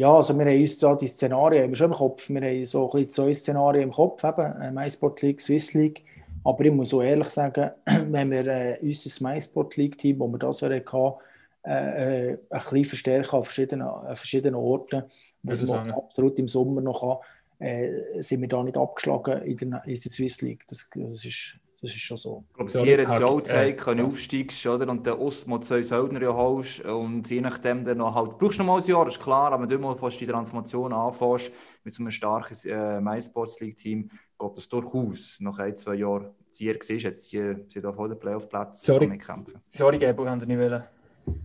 Ja, 0.00 0.14
also 0.14 0.38
wir 0.38 0.46
haben 0.46 0.58
uns 0.58 0.78
da 0.78 0.94
die 0.94 1.06
Szenarien 1.06 1.64
haben 1.64 1.72
wir 1.72 1.76
schon 1.76 1.92
im 1.92 1.98
Kopf. 1.98 2.30
Wir 2.30 2.40
haben 2.40 2.64
so 2.64 2.86
ein 2.86 2.90
bisschen 2.90 3.10
zwei 3.10 3.34
Szenarien 3.34 3.82
im 3.82 3.90
Kopf, 3.90 4.24
eben 4.24 4.62
äh, 4.62 4.72
MySport 4.72 5.20
League, 5.20 5.42
Swiss 5.42 5.74
League. 5.74 6.02
Aber 6.42 6.64
ich 6.64 6.72
muss 6.72 6.88
so 6.88 7.02
ehrlich 7.02 7.28
sagen, 7.28 7.72
wenn 8.08 8.30
wir 8.30 8.46
äh, 8.46 8.78
unser 8.80 9.28
MySport 9.28 9.76
League-Team, 9.76 10.18
wo 10.18 10.26
wir 10.28 10.38
das 10.38 10.62
ja 10.62 10.70
hatten, 10.70 11.20
äh, 11.66 12.30
äh, 12.30 12.38
ein 12.48 12.60
bisschen 12.60 12.84
verstärken 12.86 13.36
an 13.36 13.44
verschiedenen, 13.44 13.86
an 13.86 14.16
verschiedenen 14.16 14.54
Orten, 14.54 15.02
was 15.42 15.66
man 15.66 15.90
absolut 15.90 16.38
im 16.38 16.48
Sommer 16.48 16.80
noch 16.80 17.22
kann, 17.58 17.68
äh, 17.68 18.22
sind 18.22 18.40
wir 18.40 18.48
da 18.48 18.62
nicht 18.62 18.78
abgeschlagen 18.78 19.42
in 19.42 19.58
der, 19.58 19.84
in 19.84 20.00
der 20.00 20.10
Swiss 20.10 20.40
League. 20.40 20.64
Das, 20.68 20.88
das, 20.94 21.26
ist, 21.26 21.56
das 21.82 21.92
ist 21.92 22.00
schon 22.00 22.16
so. 22.16 22.44
Ich 22.48 22.54
glaube, 22.56 22.70
Ja, 22.72 22.80
sie 22.80 22.92
hat 22.92 23.00
ja 23.00 23.08
halt, 23.08 23.22
auch 23.24 23.38
äh, 23.38 23.42
gezeigt, 23.42 23.86
wenn 23.86 23.98
du 23.98 24.06
aufsteigst, 24.06 24.66
oder? 24.66 24.88
Und 24.88 25.06
der 25.06 25.20
Ostmo 25.20 25.58
zwei 25.60 25.82
Söldner 25.82 26.20
ja 26.20 26.34
holst 26.34 26.80
und 26.84 27.28
je 27.30 27.40
nachdem 27.40 27.84
dann 27.84 27.98
noch 27.98 28.14
halt, 28.14 28.38
brauchst 28.38 28.58
du 28.58 28.62
noch 28.62 28.74
mal 28.74 28.80
ein 28.80 28.86
Jahr, 28.86 29.06
ist 29.08 29.20
klar, 29.20 29.52
aber 29.52 29.62
wenn 29.62 29.68
du 29.68 29.78
mal 29.78 29.96
fast 29.96 30.20
die 30.20 30.26
Transformation 30.26 30.92
anfängst, 30.92 31.50
mit 31.84 31.94
so 31.94 32.02
einem 32.02 32.10
starken 32.10 32.56
äh, 32.68 33.00
MySports 33.00 33.60
League 33.60 33.76
Team, 33.76 34.10
geht 34.38 34.56
das 34.56 34.68
durchaus 34.68 35.38
nach 35.40 35.58
ein, 35.58 35.76
zwei 35.76 35.94
Jahren 35.94 36.30
Zier 36.50 36.76
siehst, 36.82 37.04
jetzt 37.04 37.32
die, 37.32 37.54
sie 37.68 37.80
da 37.80 37.92
vor 37.92 38.08
den 38.08 38.18
Playoff-Platz 38.18 38.82
Sorry. 38.82 39.06
mitkämpfen. 39.06 39.60
Sorry, 39.68 39.98
Gabo, 39.98 40.26
haben 40.26 40.40
wir 40.40 40.46
nicht 40.46 40.58
wollen. 40.58 40.82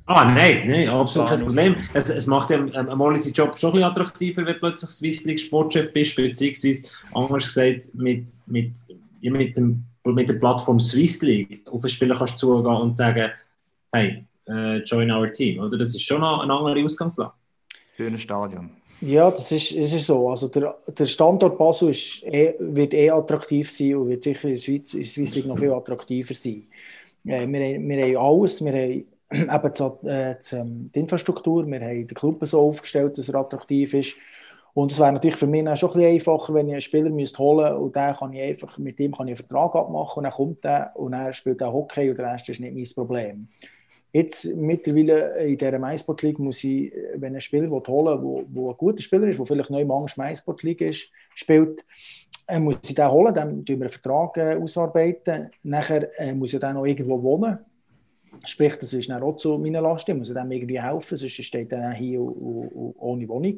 Ah, 0.06 0.26
nein, 0.26 0.64
nein, 0.66 0.90
absolut 0.90 1.30
kein 1.30 1.40
Problem. 1.40 1.76
Es, 1.94 2.10
es 2.10 2.28
macht 2.28 2.50
ja 2.50 2.58
ähm, 2.58 2.90
einmal 2.90 3.16
seinen 3.18 3.34
Job 3.34 3.58
schon 3.58 3.72
ein 3.72 3.74
bisschen 3.74 3.92
attraktiver, 3.92 4.46
wenn 4.46 4.54
du 4.54 4.60
plötzlich 4.60 4.90
Swiss 4.90 5.26
League 5.26 5.40
Sportchef 5.40 5.94
bist, 5.94 6.16
beziehungsweise 6.16 6.90
anders 7.14 7.46
gesagt, 7.46 7.94
mit, 7.94 8.30
mit, 8.48 8.74
ja, 9.22 9.32
mit, 9.32 9.58
dem, 9.58 9.86
mit 10.14 10.30
der 10.30 10.36
Plattform 10.36 10.80
Swiss 10.80 11.22
League 11.22 11.62
auf 11.68 11.84
einen 11.84 11.90
Spieler 11.90 12.16
kannst 12.16 12.36
du 12.42 12.48
zugehen 12.48 12.66
und 12.76 12.96
sagen, 12.96 13.32
hey, 13.92 14.24
äh, 14.48 14.78
join 14.84 15.10
our 15.12 15.32
team. 15.32 15.60
Oder? 15.60 15.78
Das 15.78 15.90
ist 15.90 16.02
schon 16.04 16.22
noch 16.22 16.42
eine 16.44 16.54
andere 16.54 16.84
Ausgangslage. 16.84 17.32
Schönes 17.98 18.22
Stadion. 18.22 18.70
Ja, 19.02 19.30
das 19.30 19.52
ist, 19.52 19.72
es 19.74 19.94
ist 19.94 20.06
so. 20.08 20.30
Also 20.30 20.48
der, 20.48 20.78
der 20.88 21.06
Standort 21.06 21.58
Basel 21.58 21.90
ist 21.90 22.24
eh, 22.24 22.54
wird 22.60 22.94
eh 22.94 23.10
attraktiv 23.10 23.70
sein 23.72 23.96
und 23.96 24.08
wird 24.10 24.24
sicher 24.24 24.46
in 24.48 24.56
der 24.56 24.62
Schweiz, 24.62 24.94
in 24.94 25.00
der 25.02 25.08
Swiss 25.10 25.36
League 25.36 25.46
noch 25.48 25.58
viel 25.60 25.72
attraktiver 25.74 26.34
sein. 26.34 26.68
Äh, 27.26 27.48
wir, 27.48 27.60
haben- 27.76 27.90
wir 27.90 28.04
haben 28.04 28.18
alles. 28.18 28.64
Wir 28.64 28.72
haben 28.74 29.06
eben 29.32 29.72
das, 29.74 29.80
äh, 30.04 30.36
das, 30.36 30.54
ähm, 30.54 30.90
die 30.94 31.00
Infrastruktur, 31.00 31.66
wir 31.68 31.80
haben 31.82 32.08
den 32.08 32.16
Club 32.16 32.40
so 32.46 32.62
aufgestellt, 32.62 33.18
dass 33.18 33.28
er 33.30 33.36
attraktiv 33.36 33.94
ist. 33.94 34.16
Und 34.76 34.92
es 34.92 35.00
wäre 35.00 35.14
natürlich 35.14 35.38
für 35.38 35.48
mich 35.48 35.66
auch 35.70 35.78
schon 35.78 35.90
ein 35.92 35.94
bisschen 35.94 36.14
einfacher, 36.16 36.54
wenn 36.54 36.68
ich 36.68 36.74
einen 36.74 36.82
Spieler 36.82 37.10
müsste 37.10 37.40
holen 37.40 37.64
müsste 37.64 37.78
und 37.78 37.96
den 37.96 38.14
kann 38.14 38.34
ich 38.34 38.42
einfach, 38.42 38.78
mit 38.78 39.00
dem 39.00 39.14
kann 39.14 39.30
ich 39.30 39.32
einen 39.32 39.48
Vertrag 39.48 39.74
abmachen 39.74 40.18
und 40.18 40.24
dann 40.26 40.34
kommt 40.34 40.66
er 40.66 40.92
und 40.96 41.14
er 41.14 41.32
spielt 41.32 41.64
auch 41.64 41.72
Hockey 41.72 42.10
und 42.10 42.18
der 42.18 42.34
Rest 42.34 42.50
ist 42.50 42.60
nicht 42.60 42.76
mein 42.76 42.86
Problem. 42.94 43.48
Jetzt 44.12 44.54
mittlerweile 44.54 45.38
in 45.46 45.58
dieser 45.58 45.80
MySport 45.80 46.22
League 46.24 46.40
muss 46.40 46.62
ich, 46.66 46.92
wenn 47.16 47.32
einen 47.32 47.42
Spieler 47.42 47.70
holen 47.70 48.22
will, 48.22 48.46
wo 48.50 48.70
ein 48.70 48.78
guter 48.78 49.02
Spieler 49.02 49.28
ist, 49.28 49.40
der 49.40 49.46
vielleicht 49.46 49.70
neu 49.70 49.86
Angst 49.86 50.18
MySport 50.18 50.62
League 50.64 50.82
ist, 50.82 51.10
spielt, 51.34 51.86
äh, 52.46 52.60
muss 52.60 52.80
ich 52.84 52.96
den 52.96 53.10
holen, 53.10 53.34
dann 53.34 53.66
tun 53.66 53.80
wir 53.80 53.86
einen 53.86 53.90
Vertrag 53.90 54.36
äh, 54.36 54.56
ausarbeiten. 54.56 55.52
Nachher 55.64 56.10
äh, 56.20 56.34
muss 56.34 56.52
ich 56.52 56.60
dann 56.60 56.76
noch 56.76 56.86
irgendwo 56.86 57.24
wohnen. 57.24 57.60
Sprich, 58.44 58.76
das 58.76 58.94
ist 58.94 59.10
dann 59.10 59.24
auch 59.24 59.38
zu 59.38 59.58
meiner 59.58 59.80
Last. 59.80 60.10
Ich 60.10 60.16
muss 60.16 60.28
dem 60.28 60.52
irgendwie 60.52 60.82
helfen, 60.82 61.16
sonst 61.16 61.46
steht 61.46 61.72
er 61.72 61.80
dann 61.80 61.94
hier 61.94 62.20
und, 62.20 62.34
und, 62.34 62.68
und 62.68 62.96
ohne 62.98 63.28
Wohnung. 63.30 63.58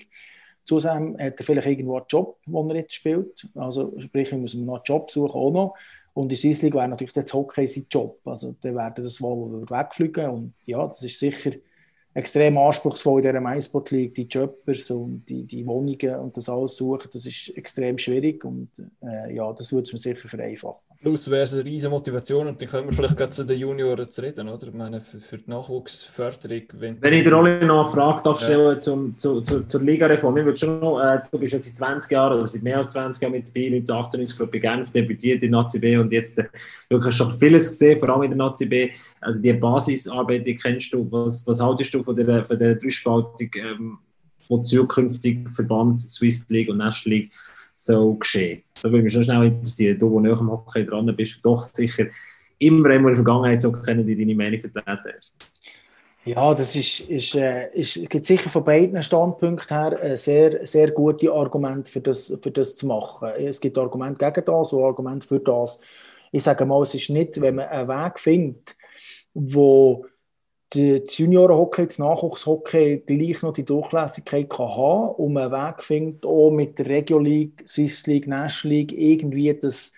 Zusammen 0.68 1.18
hat 1.20 1.39
er 1.39 1.45
vielleicht 1.45 1.68
irgendwo 1.68 1.95
einen 1.95 2.05
Job, 2.09 2.38
den 2.45 2.70
er 2.70 2.76
jetzt 2.76 2.93
spielt. 2.93 3.47
Also 3.55 3.93
sprich, 3.99 4.32
ich 4.32 4.38
muss 4.38 4.53
noch 4.53 4.76
einen 4.76 4.84
Job 4.84 5.09
suchen 5.09 5.39
auch 5.39 5.51
noch. 5.51 5.76
Und 6.13 6.32
in 6.32 6.38
Swiss 6.38 6.61
League 6.61 6.74
wäre 6.74 6.88
natürlich 6.88 7.13
das 7.13 7.34
Hockey 7.34 7.65
sein 7.68 7.86
Job. 7.89 8.20
Also 8.26 8.55
dann 8.61 8.76
werden 8.76 9.03
das 9.03 9.22
wohl 9.22 9.61
wegfliegen. 9.70 10.30
Und 10.30 10.53
ja, 10.65 10.86
das 10.86 11.03
ist 11.03 11.20
sicher 11.20 11.51
extrem 12.18 12.57
anspruchsvoll 12.57 13.22
in 13.22 13.28
dieser 13.28 13.41
MySport 13.41 13.91
League, 13.91 14.15
die 14.15 14.24
Jobbers 14.24 14.89
und 14.89 15.26
die, 15.30 15.43
die 15.45 15.65
Wohnungen 15.68 16.15
und 16.15 16.36
das 16.36 16.49
alles 16.49 16.76
suchen, 16.76 17.09
das 17.13 17.28
ist 17.28 17.55
extrem 17.55 17.95
schwierig 17.99 18.43
und 18.43 18.70
äh, 19.03 19.36
ja, 19.36 19.53
das 19.53 19.72
würde 19.72 19.84
es 19.84 19.93
mir 19.93 19.99
sicher 19.99 20.28
vereinfachen. 20.28 20.86
Plus 21.00 21.30
wäre 21.30 21.43
es 21.43 21.54
eine 21.54 21.64
riesige 21.64 21.91
Motivation 21.91 22.48
und 22.48 22.60
dann 22.60 22.68
können 22.68 22.88
wir 22.88 22.93
vielleicht 22.93 23.16
gerade 23.16 23.30
zu 23.30 23.43
den 23.43 23.60
Junioren 23.60 24.10
zu 24.10 24.22
reden, 24.22 24.50
oder? 24.50 24.68
Ich 24.68 24.74
meine, 24.74 25.00
für, 25.00 25.20
für 25.20 25.38
die 25.38 25.50
Nachwuchsförderung. 25.50 26.64
Wenn, 26.74 27.02
Wenn 27.02 27.14
ich 27.14 27.24
der 27.24 27.38
Olli 27.38 27.64
noch 27.66 27.86
eine 27.86 27.91
Frage 27.93 28.24
darf 28.24 28.39
Ja. 28.41 28.45
stellen 28.48 28.82
zum, 28.82 29.18
zu, 29.18 29.41
zu, 29.41 29.68
zur 29.68 29.82
Ligareform. 29.82 30.38
Ich 30.38 30.45
würde 30.45 30.58
schon 30.58 30.80
noch, 30.80 31.00
äh, 31.00 31.20
du 31.32 31.38
bist 31.38 31.54
ja 31.54 31.60
seit 31.60 31.76
20 31.76 32.12
Jahren 32.12 32.39
oder 32.39 32.48
seit 32.48 32.64
mehr 32.64 32.78
als 32.78 32.91
20 32.93 33.22
Jahren 33.22 33.32
mit 33.34 33.48
dabei, 33.48 33.68
1998 33.68 34.38
glaube 34.38 34.58
ich, 34.58 34.64
bei 34.64 34.70
Genf 34.76 34.91
debütiert 34.91 35.43
in 35.43 35.52
Nazi 35.52 35.78
B 35.80 35.98
und 35.98 36.12
jetzt 36.12 36.39
äh, 36.39 36.45
wirklich 36.89 37.16
schon 37.16 37.32
vieles 37.32 37.68
gesehen, 37.70 38.00
vor 38.00 38.10
allem 38.10 38.24
in 38.24 38.32
der 38.32 38.38
Nazi 38.38 38.66
B. 38.66 38.89
Also 39.22 39.39
die 39.41 39.54
Basisarbeit, 39.54 40.48
die 40.48 40.56
kennst 40.56 40.91
du. 40.93 41.08
Was, 41.12 41.45
was 41.45 41.62
haltest 41.62 41.93
du 41.93 42.02
von 42.02 42.16
der, 42.16 42.43
von 42.43 42.58
der 42.58 42.74
Dreispaltung, 42.76 43.50
ähm, 43.56 44.00
wo 44.50 44.58
zukünftig 44.64 45.48
Verband 45.52 46.02
Swiss 46.02 46.50
League 46.50 46.70
und 46.70 46.78
National 46.78 47.20
League 47.20 47.32
so 47.84 48.15
geschehen? 48.15 48.63
Da 48.82 48.89
würde 48.89 49.03
mich 49.03 49.13
schon 49.13 49.23
schnell 49.23 49.45
interessieren, 49.45 49.97
du, 49.97 50.09
wo 50.09 50.19
näher 50.19 50.39
am 50.39 50.51
Hockey 50.51 50.86
dran 50.86 51.13
bist, 51.15 51.39
doch 51.43 51.63
sicher 51.63 52.07
immer 52.59 52.89
einmal 52.89 53.11
in 53.11 53.15
der 53.17 53.23
Vergangenheit 53.23 53.61
so 53.61 53.71
kennen, 53.71 54.05
die 54.05 54.15
deine 54.15 54.36
Meinung 54.36 54.59
vertreten 54.59 55.13
hast. 55.15 55.36
Ja, 56.25 56.53
das 56.53 56.75
ist, 56.75 57.01
ist, 57.01 57.36
äh, 57.36 57.69
ist, 57.73 58.09
gibt 58.09 58.25
sicher 58.25 58.49
von 58.49 58.63
beiden 58.63 59.01
Standpunkten 59.01 59.78
her 59.78 59.97
ein 60.01 60.17
sehr, 60.17 60.65
sehr 60.67 60.91
gute 60.91 61.32
Argumente 61.32 61.89
für 61.89 62.01
das, 62.01 62.34
für 62.41 62.51
das 62.51 62.75
zu 62.75 62.86
machen. 62.88 63.30
Es 63.38 63.61
gibt 63.61 63.78
Argumente 63.78 64.17
gegen 64.17 64.45
das 64.45 64.73
und 64.73 64.84
Argumente 64.84 65.25
für 65.25 65.39
das. 65.39 65.80
Ich 66.34 66.43
sage 66.43 66.65
mal, 66.65 66.82
es 66.82 66.93
ist 66.95 67.09
nicht, 67.11 67.39
wenn 67.39 67.55
man 67.55 67.67
einen 67.67 67.88
Weg 67.88 68.19
findet, 68.19 68.75
wo 69.34 70.05
das 70.70 71.18
Juniorenhockey, 71.18 71.88
das 71.88 71.99
Nachwuchshockey 71.99 73.03
gleich 73.05 73.41
noch 73.41 73.53
die 73.53 73.63
Durchlässigkeit 73.63 74.49
kann 74.49 74.70
haben 74.70 75.15
und 75.15 75.38
einen 75.38 75.51
Weg 75.51 75.84
findet, 75.84 76.26
auch 76.26 76.51
mit 76.51 76.78
der 76.80 76.88
Regio 76.88 77.20
League, 77.20 77.63
Swiss 77.68 78.05
League, 78.07 78.28
National 78.28 78.78
League, 78.78 78.93
irgendwie 78.93 79.53
das, 79.57 79.93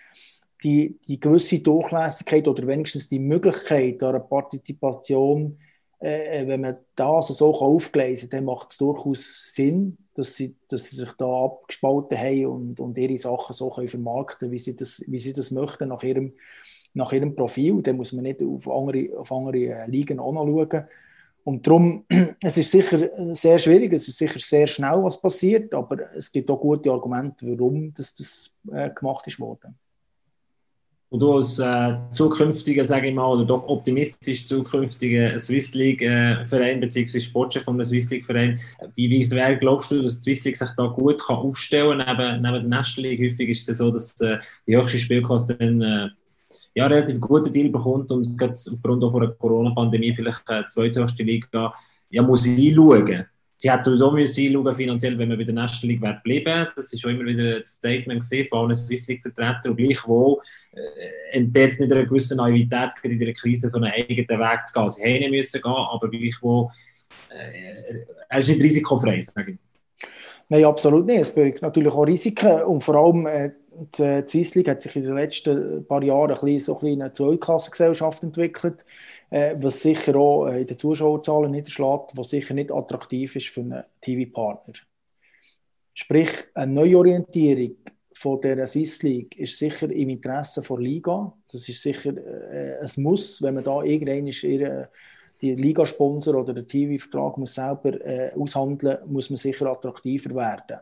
die, 0.64 1.00
die 1.08 1.20
gewisse 1.20 1.60
Durchlässigkeit 1.60 2.48
oder 2.48 2.68
wenigstens 2.68 3.08
die 3.08 3.20
Möglichkeit 3.20 4.04
einer 4.04 4.20
Partizipation 4.20 5.58
äh, 6.00 6.48
wenn 6.48 6.62
man 6.62 6.78
das 6.96 7.28
so 7.28 7.54
aufgleisen 7.54 8.30
kann, 8.30 8.40
dann 8.40 8.46
macht 8.46 8.72
es 8.72 8.78
durchaus 8.78 9.54
Sinn, 9.54 9.98
dass 10.14 10.36
sie, 10.36 10.56
dass 10.70 10.90
sie 10.90 10.96
sich 10.96 11.12
da 11.14 11.46
abgespalten 11.46 12.18
haben 12.18 12.46
und, 12.46 12.80
und 12.80 12.98
ihre 12.98 13.18
Sachen 13.18 13.54
so 13.54 13.70
können 13.70 13.88
vermarkten 13.88 14.52
wie 14.52 14.58
sie 14.58 14.76
das, 14.76 15.04
wie 15.08 15.18
sie 15.18 15.34
das 15.34 15.52
möchten, 15.52 15.90
nach 15.90 16.04
ihrem, 16.04 16.34
nach 16.94 17.14
ihrem 17.14 17.36
Profil. 17.36 17.82
Dann 17.82 17.98
muss 17.98 18.14
man 18.14 18.24
nicht 18.24 18.42
auf 18.42 18.70
andere, 18.70 19.18
auf 19.18 19.32
andere 19.32 19.58
äh, 19.58 19.90
Ligen 19.90 20.20
auch 20.20 20.32
noch 20.32 20.46
schauen. 20.46 20.86
Und 21.44 21.66
darum, 21.66 22.06
es 22.42 22.58
ist 22.58 22.72
sicher 22.72 23.10
sehr 23.34 23.60
schwierig, 23.60 23.94
es 23.94 24.08
ist 24.08 24.18
sicher 24.18 24.40
sehr 24.40 24.68
schnell, 24.68 25.02
was 25.04 25.20
passiert, 25.20 25.74
aber 25.74 26.14
es 26.16 26.32
gibt 26.32 26.50
auch 26.52 26.60
gute 26.60 26.92
Argumente, 26.92 27.48
warum 27.48 27.94
das, 27.94 28.14
das 28.14 28.54
äh, 28.72 28.90
gemacht 28.92 29.26
ist 29.28 29.40
worden. 29.40 29.76
Und 31.12 31.22
du 31.22 31.34
als 31.34 31.58
äh, 31.58 31.96
zukünftiger, 32.12 32.86
sage 32.86 33.08
ich 33.08 33.16
mal, 33.16 33.26
oder 33.26 33.44
doch 33.44 33.68
optimistisch 33.68 34.46
zukünftiger 34.46 35.40
Swiss 35.40 35.74
League-Verein 35.74 36.80
bzw. 36.80 37.20
Sportchef 37.20 37.64
von 37.64 37.74
einem 37.74 37.86
Swiss 37.86 38.12
League-Verein, 38.12 38.60
wie, 38.94 39.10
wie 39.10 39.32
wer 39.32 39.56
glaubst 39.56 39.90
du, 39.90 40.04
dass 40.04 40.20
die 40.20 40.36
Swiss 40.36 40.46
League 40.46 40.58
sich 40.58 40.70
da 40.78 40.86
gut 40.86 41.26
kann 41.26 41.38
aufstellen 41.38 42.00
kann? 42.00 42.16
Neben, 42.16 42.42
neben 42.44 42.62
der 42.62 42.70
National 42.70 43.10
League 43.10 43.32
häufig 43.32 43.50
ist 43.50 43.68
es 43.68 43.80
so, 43.80 43.90
dass 43.90 44.22
äh, 44.22 44.38
die 44.68 44.78
höchste 44.78 45.00
Spielklasse 45.00 45.56
dann 45.56 45.82
äh, 45.82 46.10
ja, 46.74 46.88
relativ 46.88 47.20
guten 47.20 47.52
Deal 47.52 47.70
bekommt 47.70 48.12
und 48.12 48.38
gerade 48.38 48.54
aufgrund 48.54 49.12
von 49.12 49.22
der 49.22 49.32
Corona-Pandemie 49.32 50.14
vielleicht 50.16 50.44
die 50.50 50.66
zweithöchste 50.68 51.24
Liga 51.24 51.74
ja, 52.10 52.22
muss 52.22 52.48
einschauen. 52.48 53.26
Sie 53.62 53.70
hat 53.70 53.84
sowieso 53.84 54.12
einschauen, 54.12 54.76
finanziell, 54.76 55.18
wenn 55.18 55.28
man 55.28 55.38
bei 55.38 55.44
der 55.44 55.54
National 55.54 55.92
League 55.94 56.02
wäre 56.02 56.16
geblieben. 56.16 56.68
Das 56.74 56.94
ist 56.94 57.02
schon 57.02 57.12
immer 57.12 57.26
wieder 57.26 57.58
ein 57.58 57.64
Statement 57.64 58.22
gesehen 58.22 58.48
von 58.48 58.60
allen 58.60 58.76
Swiss 58.76 59.06
League-Vertretern. 59.08 59.72
Und 59.72 59.76
gleichwohl 59.76 60.38
äh, 60.72 61.38
entbehrt 61.38 61.74
es 61.74 61.80
nicht 61.80 61.92
einer 61.92 62.06
gewissen 62.06 62.38
Naivität, 62.38 62.96
gerade 62.96 63.14
in 63.14 63.20
der 63.20 63.34
Krise 63.34 63.68
so 63.68 63.78
einen 63.78 63.92
eigenen 63.92 64.30
Weg 64.30 64.66
zu 64.66 64.80
gehen. 64.80 64.90
Sie 64.90 65.04
hätten 65.04 65.32
müssen 65.32 65.62
gehen, 65.62 65.72
aber 65.72 66.10
gleichwohl, 66.10 66.68
äh, 67.30 68.06
er 68.30 68.40
ist 68.40 68.48
nicht 68.48 68.62
risikofrei, 68.62 69.20
sage 69.20 69.52
ich. 69.52 69.58
Nein, 70.48 70.64
absolut 70.64 71.06
nicht. 71.06 71.20
Es 71.20 71.34
birgt 71.34 71.62
natürlich 71.62 71.94
auch 71.94 72.08
Risiken 72.08 72.64
und 72.64 72.82
vor 72.82 72.96
allem 72.96 73.28
äh, 73.28 73.52
die, 73.98 74.24
Swiss 74.28 74.56
League 74.56 74.68
hat 74.68 74.82
sich 74.82 74.96
in 74.96 75.04
den 75.04 75.16
letzten 75.16 75.86
paar 75.88 76.04
Jahren 76.04 76.32
ein 76.32 76.40
bisschen, 76.40 76.60
so 76.60 76.76
ein 76.76 76.82
bisschen 76.82 77.02
eine 77.02 77.14
Zweiklassengesellschaft 77.14 78.24
entwickelt, 78.24 78.86
äh, 79.30 79.56
was 79.60 79.82
sicher 79.82 80.16
auch 80.16 80.48
äh, 80.48 80.62
in 80.62 80.68
den 80.68 80.78
Zuschauerzahlen 80.78 81.52
niederschlägt, 81.52 82.12
was 82.16 82.30
sicher 82.30 82.54
nicht 82.54 82.72
attraktiv 82.72 83.36
ist 83.36 83.48
für 83.48 83.62
einen 83.62 83.84
TV-Partner. 84.02 84.74
Sprich, 85.94 86.30
eine 86.54 86.74
Neuorientierung 86.74 87.76
von 88.14 88.42
der 88.42 88.66
Swiss 88.68 89.02
League 89.04 89.38
ist 89.38 89.58
sicher 89.58 89.90
im 89.90 90.10
Interesse 90.10 90.62
der 90.62 90.78
Liga. 90.78 91.34
Das 91.52 91.68
ist 91.68 91.82
sicher 91.82 92.16
äh, 92.16 92.80
ein 92.80 93.04
Muss, 93.04 93.42
wenn 93.42 93.56
man 93.56 93.64
da 93.64 93.84
irgendwann 93.84 94.28
ihre 94.28 94.90
die 95.42 95.56
Ligasponsor 95.56 96.36
oder 96.36 96.54
der 96.54 96.68
TV-Vertrag 96.68 97.36
selber 97.48 97.94
äh, 98.06 98.34
aushandeln, 98.34 99.00
muss 99.08 99.30
man 99.30 99.38
sicher 99.38 99.68
attraktiver 99.68 100.36
werden. 100.36 100.80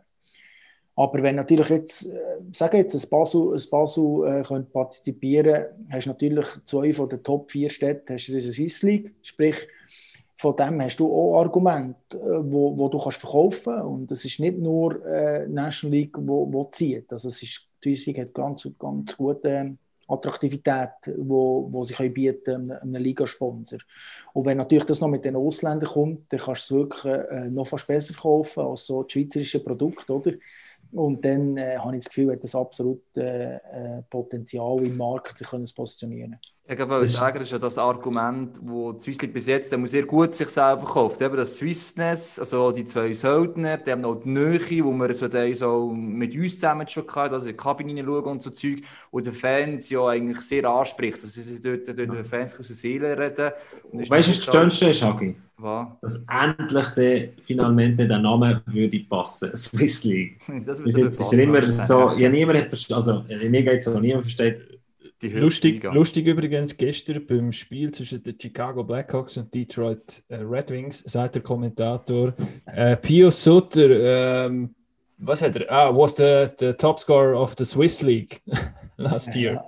Aber 0.98 1.22
wenn 1.22 1.36
natürlich 1.36 1.70
jetzt, 1.70 2.08
äh, 2.08 2.40
sage 2.52 2.78
jetzt, 2.78 2.96
ein 2.96 3.10
Basel, 3.10 3.54
ein 3.54 3.70
Basel 3.70 4.26
äh, 4.26 4.42
könnte 4.42 4.72
partizipieren, 4.72 5.66
hast 5.92 6.06
du 6.06 6.10
natürlich 6.10 6.48
zwei 6.66 6.92
von 6.92 7.08
den 7.08 7.22
Top 7.22 7.52
4 7.52 7.70
Städten, 7.70 8.14
hast 8.14 8.28
du 8.28 8.42
Swiss 8.42 8.82
League, 8.82 9.14
sprich, 9.22 9.68
von 10.36 10.56
dem 10.56 10.82
hast 10.82 11.00
du 11.00 11.06
auch 11.06 11.40
Argumente, 11.40 12.18
äh, 12.18 12.52
wo, 12.52 12.76
wo 12.76 12.90
du 12.90 12.98
kannst 12.98 13.20
verkaufen 13.20 13.80
und 13.82 14.12
es 14.12 14.26
ist 14.26 14.40
nicht 14.40 14.58
nur 14.58 15.06
äh, 15.06 15.48
National 15.48 15.98
League, 15.98 16.16
wo, 16.18 16.52
wo 16.52 16.64
zieht. 16.66 17.14
Also 17.14 17.28
es 17.28 17.44
ist, 17.44 17.68
die 17.84 17.96
Swiss 17.96 18.08
League 18.08 18.20
hat 18.20 18.34
ganz, 18.34 18.68
ganz 18.80 19.16
gute 19.16 19.50
äh, 19.50 19.72
Attraktivität, 20.08 21.14
wo, 21.18 21.68
wo 21.72 21.84
sie 21.84 21.94
können 21.94 22.14
bieten 22.14 22.72
einem, 22.72 22.72
einem 22.72 23.04
Ligasponsor. 23.04 23.80
Und 24.34 24.46
wenn 24.48 24.58
natürlich 24.58 24.86
das 24.86 25.00
noch 25.00 25.10
mit 25.10 25.26
den 25.26 25.36
Ausländern 25.36 25.90
kommt, 25.90 26.34
dann 26.34 26.40
kannst 26.40 26.72
du 26.72 26.76
es 26.76 26.80
wirklich 26.80 27.14
äh, 27.14 27.50
noch 27.52 27.68
fast 27.68 27.86
besser 27.86 28.16
verkaufen 28.16 28.64
als 28.64 28.88
so 28.88 29.04
das 29.04 29.12
schweizerische 29.12 29.60
Produkt, 29.60 30.10
oder? 30.10 30.34
Und 30.92 31.24
dann 31.26 31.58
äh, 31.58 31.78
habe 31.78 31.98
ich 31.98 32.04
das 32.04 32.10
Gefühl, 32.14 32.32
hat 32.34 32.44
das 32.44 32.56
absolut 32.56 33.02
äh, 33.18 33.56
äh, 33.56 34.02
Potenzial 34.10 34.84
im 34.86 34.98
Markt, 34.98 35.38
sich 35.38 35.48
können 35.48 35.68
zu 35.68 35.76
positionieren. 35.76 36.40
Ich 36.70 36.78
wollte 36.80 37.06
sagen, 37.06 37.40
das 37.40 37.48
ist 37.48 37.54
ja 37.54 37.60
das 37.60 37.78
Argument, 37.78 38.60
wo 38.62 38.92
die 38.92 39.00
Swiss 39.00 39.22
League 39.22 39.34
bis 39.34 39.48
jetzt 39.48 39.72
der 39.72 39.88
sehr 39.88 40.04
gut 40.04 40.36
sich 40.36 40.50
selber 40.50 40.82
verkauft. 40.82 41.22
Eben 41.22 41.38
das 41.38 41.58
Swissness, 41.58 42.38
also 42.40 42.74
die 42.74 42.84
zwei 42.84 43.14
Söldner, 43.14 43.78
die 43.78 43.90
haben 43.90 44.04
auch 44.04 44.18
die 44.18 44.28
Nähe, 44.28 44.84
wo 44.84 44.92
wir 44.92 45.14
so, 45.14 45.30
die 45.30 45.54
so 45.54 45.94
mit 45.96 46.36
uns 46.36 46.56
zusammen 46.56 46.86
schon 46.90 47.08
hatten, 47.08 47.36
also 47.36 47.46
in 47.46 47.54
die 47.54 47.58
Kabine 47.58 47.94
hineinschauen 47.94 48.26
und 48.26 48.42
so 48.42 48.50
Zeug, 48.50 48.82
und 49.12 49.26
den 49.26 49.32
Fans 49.32 49.90
ja 49.90 50.08
eigentlich 50.08 50.42
sehr 50.42 50.66
anspricht. 50.66 51.20
Also 51.24 51.42
sie 51.42 51.62
dort, 51.62 51.88
dort 51.88 52.00
den 52.00 52.26
Fans 52.26 52.60
aus 52.60 52.68
der 52.68 52.76
Seele 52.76 53.18
reden. 53.18 53.52
Und 53.94 54.10
Weißt 54.10 54.28
du, 54.28 54.32
was 54.32 54.46
das 54.46 54.54
Schönste 54.54 54.90
ist, 54.90 55.04
Hagi? 55.04 55.38
Was? 55.60 55.88
Dass 56.02 56.26
endlich 56.30 56.88
der, 56.90 57.30
finalmente 57.42 58.06
der 58.06 58.20
Name 58.20 58.62
würde 58.66 59.00
passen, 59.10 59.50
Swiss 59.56 60.04
League. 60.04 60.42
Das 60.66 60.84
Bis 60.84 60.98
jetzt 60.98 61.20
ist 61.20 61.32
er 61.32 61.40
immer 61.40 61.72
so, 61.72 62.12
ja 62.18 62.28
niemand 62.28 62.60
hat 62.60 62.92
also 62.92 63.24
mir 63.28 63.64
geht 63.64 63.80
es 63.80 63.86
so, 63.86 64.00
niemand 64.00 64.26
versteht, 64.26 64.77
Die 65.22 65.32
höchste 65.32 65.40
Lustig, 65.42 65.74
Liga. 65.74 65.94
lustig 65.94 66.28
übrigens, 66.28 66.78
gestern 66.78 67.26
beim 67.26 67.52
Spiel 67.52 67.92
zwischen 67.92 68.22
den 68.22 68.40
Chicago 68.40 68.84
Blackhawks 68.84 69.38
und 69.38 69.54
Detroit 69.54 70.24
äh, 70.28 70.36
Red 70.36 70.70
Wings, 70.70 71.00
sagt 71.00 71.36
der 71.36 71.42
Kommentator, 71.42 72.36
äh, 72.68 72.96
Pio 72.98 73.32
Sutter, 73.32 74.46
ähm, 74.46 74.76
was 75.20 75.42
hat 75.42 75.56
er? 75.56 75.72
Ah, 75.72 75.90
was 75.96 76.16
the, 76.16 76.50
the 76.60 76.74
top 76.74 77.00
scorer 77.00 77.36
of 77.36 77.56
the 77.58 77.66
Swiss 77.66 78.02
League 78.02 78.42
last 78.98 79.36
year. 79.36 79.64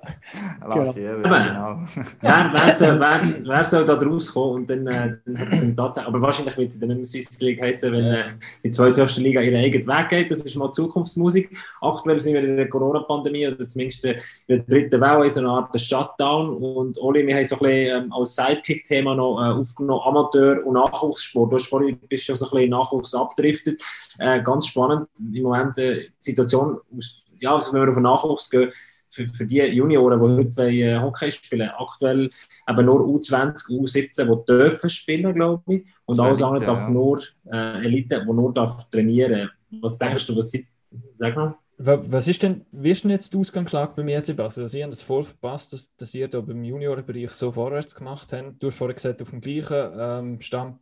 Sie, 0.91 1.01
eben, 1.01 1.23
Aber- 1.23 1.39
genau. 1.45 1.79
wer, 2.21 2.51
wer, 2.51 2.75
soll, 2.75 2.99
wer, 2.99 3.21
wer 3.45 3.63
soll 3.63 3.85
da 3.85 3.95
draus 3.95 4.33
kommen 4.33 4.55
und 4.55 4.69
dann, 4.69 4.87
äh, 4.87 5.17
dann 5.25 5.39
hat 5.39 5.53
es 5.53 5.59
dann 5.59 5.75
tatsächlich, 5.75 6.07
aber 6.07 6.21
wahrscheinlich 6.21 6.57
wird 6.57 6.69
es 6.69 6.79
dann 6.79 6.89
nicht 6.89 6.97
mehr 6.97 7.05
Swiss 7.05 7.39
League 7.39 7.61
heißen, 7.61 7.91
wenn 7.91 8.05
äh, 8.05 8.27
die 8.63 8.71
zweithöchste 8.71 9.21
Liga 9.21 9.41
ihren 9.41 9.55
eigenen 9.63 9.87
Weg 9.87 10.09
geht, 10.09 10.31
das 10.31 10.41
ist 10.41 10.55
mal 10.55 10.71
Zukunftsmusik. 10.71 11.55
Aktuell 11.81 12.19
sind 12.19 12.33
wir 12.33 12.43
in 12.43 12.57
der 12.57 12.69
Corona-Pandemie 12.69 13.47
oder 13.47 13.67
zumindest 13.67 14.05
in 14.05 14.15
der 14.47 14.59
dritten 14.59 14.99
Welle, 14.99 15.23
in 15.23 15.29
so 15.29 15.39
einer 15.41 15.49
Art 15.51 15.79
Shutdown 15.79 16.57
und 16.57 16.97
Oli, 16.97 17.25
wir 17.25 17.35
haben 17.35 17.45
so 17.45 17.55
ein 17.55 17.59
bisschen 17.59 18.03
ähm, 18.03 18.13
als 18.13 18.35
Sidekick-Thema 18.35 19.15
noch 19.15 19.39
äh, 19.41 19.59
aufgenommen, 19.59 20.01
Amateur- 20.05 20.65
und 20.65 20.73
Nachwuchssport. 20.73 21.51
Du 21.51 21.55
hast 21.55 21.67
vorhin 21.67 21.99
bist 22.09 22.25
schon 22.25 22.35
so 22.35 22.45
ein 22.45 22.51
bisschen 22.51 22.69
Nachwuchs 22.71 23.13
abgedriftet. 23.13 23.81
Äh, 24.17 24.41
ganz 24.41 24.67
spannend 24.67 25.07
im 25.39 25.43
Moment 25.45 25.77
äh, 25.79 25.95
die 26.25 26.31
Situation, 26.31 26.79
aus, 26.95 27.23
ja, 27.39 27.53
also 27.55 27.73
wenn 27.73 27.81
wir 27.81 27.89
auf 27.89 27.95
den 27.95 28.03
Nachwuchs 28.03 28.49
gehen, 28.49 28.71
für, 29.11 29.27
für 29.27 29.45
die 29.45 29.57
Junioren, 29.57 30.19
die 30.19 30.25
heute 30.27 30.55
wollen, 30.57 30.69
äh, 30.69 30.99
Hockey 30.99 31.31
spielen, 31.31 31.69
aktuell 31.69 32.29
eben 32.69 32.85
nur 32.85 32.99
U20, 33.01 33.69
U17, 33.71 34.25
die 34.39 34.45
dürfen 34.45 34.89
spielen, 34.89 35.33
glaube 35.33 35.63
ich. 35.73 35.85
Und 36.05 36.15
So 36.15 36.23
alles 36.23 36.43
andere 36.43 36.63
darf 36.65 36.81
ja. 36.81 36.89
nur 36.89 37.19
äh, 37.51 37.85
Elite, 37.85 38.21
die 38.21 38.31
nur 38.33 38.53
darf 38.53 38.87
trainieren. 38.91 39.49
Was 39.81 39.97
denkst 39.97 40.27
du, 40.27 40.35
was 40.37 40.51
sie, 40.51 40.67
sag 41.15 41.35
mal? 41.35 41.55
Wa- 41.79 42.03
Was 42.07 42.27
ist 42.27 42.43
denn, 42.43 42.65
wie 42.71 42.91
ist 42.91 43.03
denn 43.03 43.09
jetzt 43.11 43.33
die 43.33 43.37
Ausgangslage 43.37 43.93
bei 43.95 44.03
mir, 44.03 44.23
Sebastian? 44.23 44.65
Also, 44.65 44.77
Sie 44.77 44.83
haben 44.83 44.91
das 44.91 45.01
voll 45.01 45.23
verpasst, 45.23 45.73
dass, 45.73 45.95
dass 45.95 46.13
ihr 46.13 46.27
da 46.27 46.41
beim 46.41 46.63
Juniorenbereich 46.63 47.31
so 47.31 47.51
vorwärts 47.51 47.95
gemacht 47.95 48.31
habt. 48.31 48.61
Du 48.61 48.67
hast 48.67 48.77
vorher 48.77 48.93
gesagt, 48.93 49.21
auf 49.23 49.29
dem 49.31 49.41
gleichen 49.41 49.91
ähm, 49.97 50.41
Stand 50.41 50.77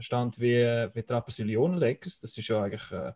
stand 0.00 0.40
wie, 0.40 0.56
wie 0.94 1.02
die 1.02 1.12
Rapperswil 1.12 1.56
Lakers. 1.78 2.18
Das 2.18 2.36
ist 2.36 2.48
ja 2.48 2.62
eigentlich 2.62 2.90
äh, 2.90 3.12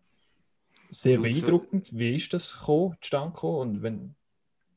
sehr 0.92 1.18
beeindruckend. 1.18 1.90
Wie 1.92 2.14
ist 2.14 2.32
das 2.32 2.58
gekommen, 2.58 2.96
zustande 3.00 3.32
gekommen? 3.34 3.60
Und 3.76 3.82
wenn, 3.82 4.14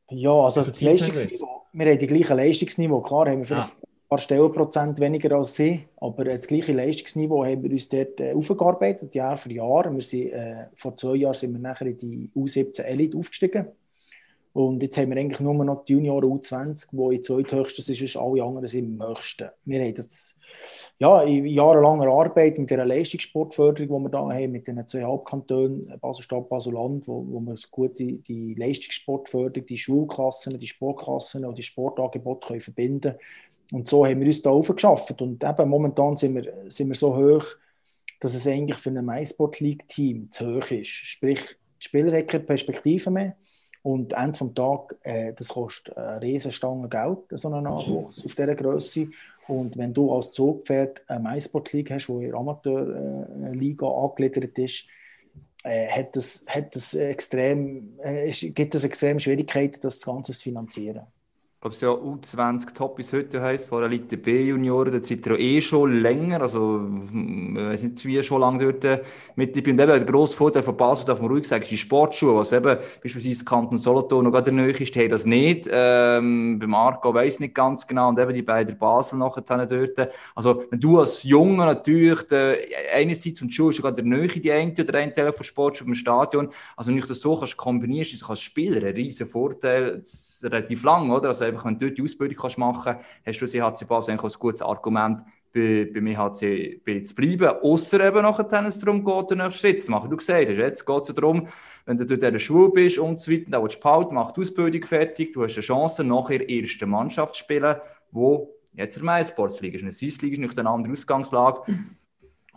Ja, 0.10 0.32
also 0.32 0.64
das 0.64 0.82
Leistungsniveau, 0.82 1.64
wir 1.74 1.86
haben 1.92 2.00
die 2.00 2.08
gleiche 2.08 2.34
Leistungsniveau. 2.34 3.02
Klar 3.02 3.28
haben 3.30 3.40
wir 3.40 3.46
vielleicht 3.46 3.74
Ah. 3.74 3.78
ein 3.84 4.08
paar 4.10 4.18
Stellenprozent 4.20 5.00
weniger 5.00 5.36
als 5.36 5.56
sie, 5.56 5.86
aber 5.98 6.28
äh, 6.28 6.38
das 6.38 6.48
gleiche 6.48 6.72
Leistungsniveau 6.74 7.44
haben 7.44 7.64
wir 7.64 7.72
uns 7.72 7.90
dort 7.90 8.20
äh, 8.20 8.34
aufgearbeitet, 8.34 9.14
Jahr 9.16 9.36
für 9.38 9.52
Jahr. 9.52 9.92
Wir 9.94 10.02
sind, 10.02 10.32
äh, 10.32 10.68
vor 10.76 10.96
zwei 10.96 11.16
Jahren 11.16 11.34
sind 11.34 11.54
wir 11.54 11.60
nachher 11.60 11.88
in 11.88 11.98
die 11.98 12.30
U17 12.36 12.82
Elite 12.84 13.18
aufgestiegen. 13.18 13.66
Und 14.56 14.82
jetzt 14.82 14.98
haben 14.98 15.10
wir 15.10 15.18
eigentlich 15.18 15.42
nur 15.42 15.54
noch 15.66 15.84
die 15.84 15.92
Junioren 15.92 16.32
U20, 16.32 16.88
die 16.94 17.16
in 17.18 17.22
zweithöchstes 17.22 17.90
ist, 17.90 18.16
alle 18.16 18.42
anderen 18.42 18.70
sind 18.70 18.86
im 18.86 19.06
höchsten. 19.06 19.50
Wir 19.66 19.84
haben 19.84 19.96
das 19.96 20.38
ja, 20.98 21.24
in 21.24 21.46
jahrelanger 21.46 22.08
Arbeit 22.08 22.58
mit 22.58 22.70
der 22.70 22.86
Leistungssportförderung, 22.86 23.90
die 23.90 24.06
wir 24.06 24.10
da 24.10 24.30
haben, 24.30 24.52
mit 24.54 24.66
den 24.66 24.88
zwei 24.88 25.04
Hauptkantonen, 25.04 26.00
Basel-Stadt, 26.00 26.48
Basel-Land, 26.48 27.06
wo, 27.06 27.26
wo 27.28 27.42
wir 27.42 27.56
gut 27.70 28.00
die, 28.00 28.20
die 28.20 28.54
Leistungssportförderung, 28.54 29.66
die 29.66 29.78
Schulklassen, 29.78 30.58
die 30.58 30.68
Sportklassen 30.68 31.44
und 31.44 31.58
die 31.58 31.64
Sportangebote 31.64 32.48
können 32.48 32.62
verbinden 32.62 33.16
Und 33.74 33.90
so 33.90 34.06
haben 34.06 34.22
wir 34.22 34.28
uns 34.28 34.42
da 34.42 34.52
aufgeschafft. 34.52 35.22
Und 35.22 35.44
eben 35.44 35.70
momentan 35.70 36.16
sind 36.16 36.34
wir, 36.34 36.72
sind 36.72 36.88
wir 36.88 36.96
so 36.96 37.14
hoch, 37.14 37.46
dass 38.22 38.34
es 38.34 38.48
eigentlich 38.48 38.78
für 38.78 38.90
ein 38.90 39.06
MySport-League-Team 39.06 40.32
zu 40.32 40.56
hoch 40.56 40.72
ist. 40.72 40.88
Sprich, 40.88 41.42
die 41.82 41.86
Spieler 41.86 42.18
haben 42.18 42.26
keine 42.26 42.46
Perspektive 42.46 43.12
mehr. 43.12 43.36
Und 43.86 44.16
am 44.16 44.26
Ende 44.26 44.40
des 44.40 44.54
Tages, 44.56 44.98
äh, 45.04 45.34
das 45.34 45.50
kostet 45.50 45.96
eine 45.96 46.20
riesen 46.20 46.52
Stange 46.52 46.90
Geld, 46.90 47.20
so 47.30 47.50
einen 47.50 47.66
Nachwuchs 47.66 48.26
auf 48.26 48.34
dieser 48.34 48.56
Größe. 48.56 49.10
Und 49.48 49.78
wenn 49.78 49.94
du 49.94 50.12
als 50.12 50.32
Zugpferd 50.32 51.02
eine 51.08 51.30
MySport-League 51.30 51.92
hast, 51.92 52.08
die 52.08 52.14
in 52.14 52.32
der 52.32 52.34
Amateurliga 52.34 53.88
angegliedert 53.88 54.58
ist, 54.58 54.88
äh, 55.64 55.88
hat 55.88 56.16
das, 56.16 56.44
hat 56.48 56.76
das 56.76 56.96
extrem, 56.96 58.00
äh, 58.02 58.32
gibt 58.32 58.74
es 58.74 58.86
extrem 58.86 59.20
Schwierigkeiten, 59.20 59.80
das 59.82 60.02
Ganze 60.02 60.32
zu 60.32 60.42
finanzieren. 60.42 61.06
Glaube, 61.66 61.74
es 61.74 61.82
ja 61.82 61.90
U20 61.90 62.76
Top 62.76 62.96
bis 62.96 63.12
heute 63.12 63.42
heisst, 63.42 63.66
vor 63.66 63.82
Elite 63.82 64.18
B-Junioren, 64.18 64.92
da 64.92 65.04
seid 65.04 65.26
ihr 65.26 65.40
eh 65.40 65.62
schon 65.62 66.00
länger, 66.00 66.42
also 66.42 66.78
hm, 66.78 67.58
ich 67.58 67.64
weiß 67.64 67.84
nicht, 68.04 68.26
schon 68.26 68.40
lange 68.40 68.66
dort 68.66 68.86
äh, 68.86 69.02
mit 69.36 69.58
dabei. 69.58 69.72
Und 69.72 69.80
eben 69.80 69.88
der 69.88 70.00
grosse 70.02 70.38
Vorteil 70.38 70.62
von 70.62 70.78
Basel, 70.78 71.08
darf 71.08 71.20
man 71.20 71.32
ruhig 71.32 71.48
sagen, 71.48 71.64
ist 71.64 71.72
die 71.72 71.78
Sportschule, 71.80 72.36
was 72.36 72.52
eben 72.52 72.78
beispielsweise 73.02 73.44
Kanton 73.46 73.80
Solothurn 73.80 74.26
noch 74.26 74.32
gerade 74.32 74.52
der 74.52 74.54
Nähe 74.54 74.78
ist, 74.78 74.96
haben 74.96 75.10
das 75.10 75.26
nicht. 75.26 75.68
Ähm, 75.72 76.60
beim 76.60 76.76
Arco 76.76 77.20
ich 77.20 77.40
nicht 77.40 77.56
ganz 77.56 77.88
genau 77.88 78.10
und 78.10 78.20
eben 78.20 78.34
die 78.34 78.44
beiden 78.44 78.78
Basel 78.78 79.18
nachher 79.18 79.42
dort. 79.42 80.12
Also 80.36 80.66
wenn 80.70 80.80
du 80.80 81.00
als 81.00 81.24
Junge 81.24 81.66
natürlich, 81.66 82.28
der, 82.28 82.58
einerseits 82.94 83.42
und 83.42 83.48
die 83.48 83.54
Schule 83.54 83.72
ist 83.72 83.82
gerade 83.82 84.04
der 84.04 84.06
Nähe, 84.06 84.28
die 84.28 84.52
eine 84.52 84.72
oder 84.72 85.00
ein 85.00 85.12
Teil 85.12 85.34
von 85.34 85.44
Sportschule 85.44 85.88
im 85.88 85.96
Stadion, 85.96 86.50
also 86.78 86.92
wenn 86.92 87.02
du 87.02 87.08
das 87.08 87.22
so 87.22 87.36
kannst 87.36 87.58
kombinieren, 87.58 88.04
ist 88.04 88.22
das 88.22 88.30
als 88.30 88.42
Spieler 88.42 88.86
ein 88.86 88.94
riesen 88.94 89.26
Vorteil, 89.26 90.04
relativ 90.44 90.84
lang, 90.84 91.10
oder? 91.10 91.30
Also 91.30 91.55
einfach, 91.56 91.66
wenn 91.66 91.80
du 91.80 91.88
dort 91.88 91.98
die 91.98 92.04
Ausbildung 92.04 92.38
kannst 92.38 92.58
machen 92.58 92.96
kannst, 93.24 93.42
hast 93.42 93.56
du 93.56 93.64
als 93.64 93.82
EHC 93.82 93.88
Basel 93.88 94.12
eigentlich 94.12 94.36
ein 94.36 94.40
gutes 94.40 94.62
Argument, 94.62 95.22
bei, 95.54 95.90
beim 95.94 96.08
EHC 96.08 96.82
zu 97.04 97.16
bleiben. 97.16 97.48
Ausser 97.62 98.06
eben 98.06 98.22
nachher, 98.22 98.52
wenn 98.52 98.66
es 98.66 98.80
darum 98.80 99.04
geht, 99.04 99.32
den 99.32 99.38
nächsten 99.38 99.60
Schritt 99.60 99.82
zu 99.82 99.92
machen. 99.92 100.10
Du 100.10 100.18
hast, 100.18 100.28
jetzt 100.28 100.86
geht 100.86 101.10
es 101.10 101.16
darum, 101.16 101.48
wenn 101.86 101.98
du 101.98 102.06
dort 102.06 102.24
in 102.24 102.34
der 102.34 102.40
Schule 102.40 102.72
bist 102.72 102.98
und 102.98 103.20
so 103.20 103.32
weiter, 103.32 103.46
dann 103.50 103.64
willst 103.64 103.78
du 103.78 103.82
behalten, 103.82 104.16
mach 104.16 104.34
die 104.34 104.42
Ausbildung 104.42 104.84
fertig, 104.84 105.32
du 105.34 105.44
hast 105.44 105.56
eine 105.56 105.62
Chance, 105.62 106.04
nachher 106.04 106.48
erste 106.48 106.86
Mannschaft 106.86 107.36
zu 107.36 107.44
spielen, 107.44 107.78
wo 108.12 108.54
jetzt 108.74 108.98
in 108.98 109.06
der 109.06 109.24
League 109.62 109.76
ist. 109.76 109.82
In 109.82 109.88
der 109.88 109.94
Swiss 109.94 110.22
League 110.22 110.34
ist 110.34 110.40
nicht 110.40 110.60
eine 110.60 110.70
andere 110.70 110.94
Ausgangslage 110.94 111.62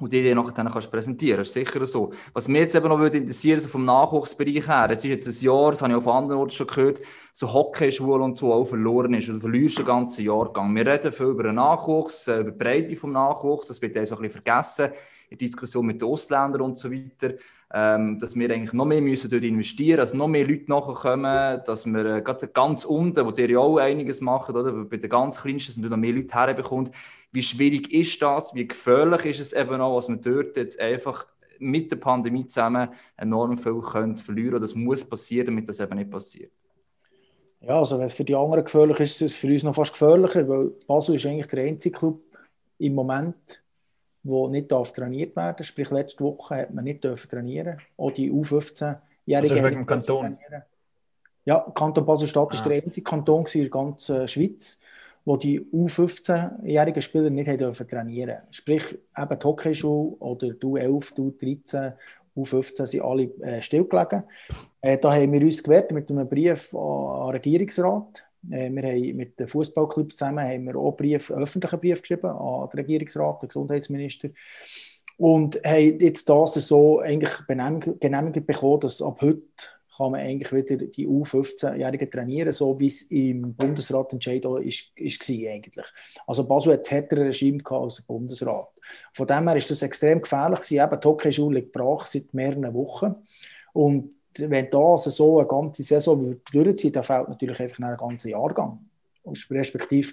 und 0.01 0.13
die 0.13 0.35
nachher 0.35 0.53
dann 0.53 0.71
kannst 0.71 0.91
präsentieren 0.91 1.39
Das 1.39 1.49
ist 1.49 1.55
sicher 1.55 1.85
so. 1.87 2.13
Was 2.33 2.49
mich 2.49 2.61
jetzt 2.61 2.75
eben 2.75 2.89
noch 2.89 2.99
würde 2.99 3.19
interessieren, 3.19 3.61
so 3.61 3.69
vom 3.69 3.85
Nachwuchsbereich 3.85 4.67
her, 4.67 4.89
es 4.91 4.99
ist 4.99 5.05
jetzt 5.05 5.27
ein 5.29 5.45
Jahr, 5.45 5.71
das 5.71 5.83
habe 5.83 5.97
ich 5.97 6.03
von 6.03 6.13
anderen 6.13 6.41
Orten 6.41 6.53
schon 6.53 6.67
gehört, 6.67 7.01
so 7.33 7.53
Hockeyschule 7.53 8.23
und 8.23 8.39
so 8.39 8.53
auch 8.53 8.65
verloren 8.65 9.15
ist. 9.15 9.29
Du 9.29 9.39
verlierst 9.39 9.79
den 9.79 9.87
ganzen 9.87 10.25
Jahrgang. 10.25 10.75
Wir 10.75 10.87
reden 10.87 11.13
viel 11.13 11.27
über 11.27 11.45
den 11.45 11.57
Nachwuchs, 11.57 12.29
äh, 12.29 12.41
über 12.41 12.51
die 12.51 12.59
Breite 12.59 12.97
vom 12.97 13.13
Nachwuchs, 13.13 13.69
das 13.69 13.83
wird 13.83 13.99
auch 13.99 14.05
so 14.07 14.17
ein 14.17 14.23
bisschen 14.23 14.43
vergessen 14.43 14.93
in 15.31 15.37
der 15.37 15.47
Diskussion 15.47 15.87
mit 15.87 16.01
den 16.01 16.09
Ausländern 16.09 16.63
und 16.63 16.79
so 16.79 16.91
weiter. 16.91 17.35
Ähm, 17.71 18.19
dass 18.19 18.35
wir 18.35 18.51
eigentlich 18.51 18.73
noch 18.73 18.87
mehr 18.87 19.03
müssen 19.03 19.29
dort 19.29 19.45
investieren, 19.45 19.99
dass 19.99 20.15
noch 20.15 20.27
mehr 20.27 20.47
Leute 20.47 20.65
nachkommen, 20.69 21.61
dass 21.67 21.85
wir 21.85 22.05
äh, 22.07 22.23
gerade 22.23 22.49
ganz 22.49 22.87
unten, 22.87 23.27
wo 23.27 23.31
ihr 23.37 23.51
ja 23.51 23.59
auch 23.59 23.77
einiges 23.77 24.23
macht, 24.23 24.49
oder 24.55 24.73
bei 24.73 24.97
den 24.97 25.11
ganz 25.11 25.43
Kleinsten, 25.43 25.73
dass 25.73 25.77
man 25.77 25.91
noch 25.91 25.99
mehr 25.99 26.15
Leute 26.15 26.33
herbekommt. 26.33 26.93
Wie 27.33 27.43
schwierig 27.43 27.93
ist 27.93 28.21
das? 28.23 28.55
Wie 28.55 28.67
gefährlich 28.67 29.25
ist 29.27 29.41
es 29.41 29.53
eben 29.53 29.81
auch, 29.81 29.97
was 29.97 30.09
man 30.09 30.21
dort 30.23 30.57
jetzt 30.57 30.81
einfach 30.81 31.27
mit 31.59 31.91
der 31.91 31.97
Pandemie 31.97 32.47
zusammen 32.47 32.89
enorm 33.17 33.59
viel 33.59 33.81
können 33.81 34.17
verlieren 34.17 34.51
können? 34.51 34.63
Das 34.63 34.75
muss 34.75 35.05
passieren, 35.05 35.47
damit 35.47 35.69
das 35.69 35.81
eben 35.81 35.97
nicht 35.97 36.11
passiert. 36.11 36.53
Ja, 37.61 37.79
also 37.79 37.99
wenn 37.99 38.07
es 38.07 38.15
für 38.15 38.25
die 38.25 38.37
anderen 38.37 38.65
gefährlich 38.65 39.01
ist, 39.01 39.21
ist 39.21 39.33
es 39.33 39.37
für 39.37 39.49
uns 39.49 39.65
noch 39.65 39.75
fast 39.75 39.93
gefährlicher, 39.93 40.49
weil 40.49 40.71
Basel 40.87 41.17
ist 41.17 41.27
eigentlich 41.27 41.49
der 41.49 41.65
einzige 41.65 41.99
Club 41.99 42.23
im 42.79 42.95
Moment, 42.95 43.63
der 44.23 44.49
nicht 44.49 44.71
darf 44.71 44.93
trainiert 44.93 45.35
werden 45.35 45.57
darf. 45.59 45.67
Sprich, 45.67 45.91
letzte 45.91 46.23
Woche 46.23 46.55
hat 46.57 46.73
man 46.73 46.85
nicht 46.85 47.03
dürfen 47.03 47.29
trainieren 47.29 47.79
Auch 47.97 48.13
die 48.13 48.31
U15-Jährigen. 48.31 49.43
Also 49.43 49.55
ist 49.55 49.65
wegen 49.65 49.77
dem 49.77 49.87
Kanton? 49.87 50.39
Ja, 51.45 51.61
Kanton 51.75 52.05
Basel-Stadt 52.07 52.55
ist 52.55 52.61
Ah. 52.61 52.69
der 52.69 52.83
einzige 52.83 53.03
Kanton 53.03 53.47
in 53.53 53.61
der 53.63 53.71
ganzen 53.71 54.29
Schweiz, 54.29 54.79
wo 55.29 55.37
die 55.37 55.61
U15-jährigen 55.61 57.03
Spieler 57.03 57.29
nicht 57.29 57.49
haben 57.49 57.59
dürfen 57.59 57.87
trainieren 57.87 58.39
Sprich, 58.51 58.99
eben 59.15 59.39
die 59.39 59.45
Hockeyschule 59.47 60.17
oder 60.21 60.55
die 60.55 60.67
U11, 60.67 61.15
die 61.15 61.21
U13, 61.21 61.93
U15 62.35 62.87
sind 62.87 63.03
alle 63.03 63.25
äh, 63.43 63.61
stillgelegen. 63.61 64.23
Äh, 64.81 64.97
da 64.97 65.13
haben 65.13 65.31
wir 65.31 65.43
uns 65.43 65.63
gewehrt 65.63 65.93
mit 65.93 66.11
einem 66.11 66.27
Brief 66.27 66.75
an 66.75 67.27
den 67.27 67.31
Regierungsrat. 67.33 68.27
Äh, 68.51 68.71
wir 68.71 68.83
haben 68.83 69.17
mit 69.17 69.39
den 69.39 69.49
Fußballclubs 69.49 70.17
zusammen 70.17 70.49
haben 70.49 70.65
wir 70.65 70.77
auch 70.77 70.93
Brief, 70.93 71.31
einen 71.31 71.43
öffentlichen 71.43 71.79
Brief 71.79 72.01
geschrieben 72.01 72.31
an 72.31 72.71
den 72.71 72.81
Regierungsrat, 72.81 73.43
den 73.43 73.49
Gesundheitsminister. 73.49 74.31
Und 75.19 75.57
haben 75.63 76.01
jetzt 76.01 76.27
das 76.31 76.55
so 76.55 77.01
eigentlich 77.01 77.33
genehmigt 77.47 78.47
bekommen, 78.47 78.81
dass 78.81 79.03
ab 79.03 79.21
heute 79.21 79.43
kann 79.99 80.13
man 80.13 80.21
eigentlich 80.21 80.53
wieder 80.53 80.77
die 80.77 81.09
U15-Jährigen 81.09 82.11
trainieren, 82.11 82.53
so 82.53 82.79
wie 82.79 82.87
es 82.87 83.03
im 83.03 83.55
Bundesrat 83.55 84.13
entscheid 84.13 84.45
ist, 84.63 84.93
ist 84.95 85.29
war 85.29 85.51
eigentlich. 85.51 85.87
Also 86.27 86.47
Basel 86.47 86.75
hat 86.75 86.87
ein 86.87 86.91
härteres 86.91 87.27
Regime 87.27 87.59
als 87.69 87.97
der 87.97 88.05
Bundesrat. 88.05 88.69
Von 89.13 89.27
dem 89.27 89.49
her 89.49 89.57
ist 89.57 89.71
das 89.71 89.83
extrem 89.83 90.23
gefährlich 90.23 90.61
gewesen. 90.61 90.85
Eben, 90.85 91.01
die 91.01 91.09
Hockeyschule 91.09 91.63
brach 91.63 92.07
seit 92.07 92.33
mehreren 92.33 92.73
Wochen. 92.75 93.17
Und 93.73 94.15
wenn 94.39 94.71
das 94.71 95.05
so 95.05 95.41
eine 95.41 95.49
ganze 95.49 95.83
Saison 95.83 96.37
durchzieht, 96.53 96.95
dann 96.95 97.03
fehlt 97.03 97.29
natürlich 97.29 97.61
einfach 97.61 97.81
einen 97.81 97.97
ganzen 97.97 98.31
Jahrgang. 98.31 98.79
Und 99.25 99.47
respektive, 99.51 100.13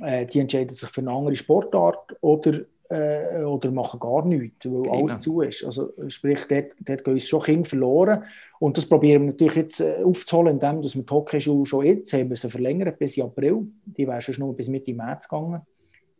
äh, 0.00 0.26
die 0.26 0.40
entscheiden 0.40 0.74
sich 0.74 0.88
für 0.88 1.02
eine 1.02 1.12
andere 1.12 1.36
Sportart 1.36 2.16
oder 2.20 2.64
äh, 2.90 3.42
oder 3.42 3.70
machen 3.70 4.00
gar 4.00 4.24
nichts, 4.24 4.66
weil 4.66 4.82
Genau. 4.82 4.98
alles 4.98 5.20
zu 5.20 5.40
ist. 5.40 5.64
Also, 5.64 5.92
sprich, 6.08 6.40
dort, 6.48 6.72
dort 6.80 7.04
gehen 7.04 7.14
uns 7.14 7.28
schon 7.28 7.42
Kinder 7.42 7.68
verloren. 7.68 8.24
Und 8.58 8.76
das 8.76 8.86
probieren 8.86 9.22
wir 9.22 9.32
natürlich 9.32 9.56
jetzt 9.56 9.80
äh, 9.80 10.02
aufzuholen, 10.04 10.54
indem 10.54 10.82
dass 10.82 10.94
wir 10.94 11.02
die 11.02 11.10
Hockeyschule 11.12 11.66
schon 11.66 11.86
jetzt 11.86 12.12
haben 12.12 12.28
wir 12.30 12.36
sie 12.36 12.48
verlängert 12.48 12.98
bis 12.98 13.18
April. 13.18 13.66
Die 13.84 14.06
wäre 14.06 14.20
schon 14.20 14.36
nur 14.38 14.56
bis 14.56 14.68
Mitte 14.68 14.92
März 14.92 15.28
gegangen. 15.28 15.62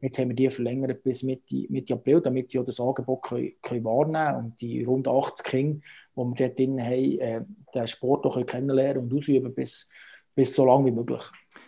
Jetzt 0.00 0.18
haben 0.18 0.28
wir 0.28 0.36
die 0.36 0.50
verlängert 0.50 1.02
bis 1.02 1.22
Mitte, 1.22 1.64
Mitte 1.70 1.94
April, 1.94 2.20
damit 2.20 2.50
sie 2.50 2.58
auch 2.58 2.64
das 2.64 2.78
Angebot 2.78 3.22
können, 3.22 3.52
können 3.62 3.84
wahrnehmen 3.84 4.12
können 4.12 4.44
und 4.44 4.60
die 4.60 4.84
rund 4.84 5.08
80 5.08 5.46
Kinder, 5.46 5.80
die 6.14 6.20
wir 6.20 6.34
dort 6.34 6.58
drin 6.58 6.82
haben, 6.82 7.18
äh, 7.20 7.40
den 7.74 7.88
Sport 7.88 8.26
auch 8.26 8.44
kennenlernen 8.44 9.04
und 9.04 9.14
ausüben 9.14 9.54
bis, 9.54 9.88
bis 10.34 10.54
so 10.54 10.66
lange 10.66 10.86
wie 10.86 10.90
möglich. 10.90 11.22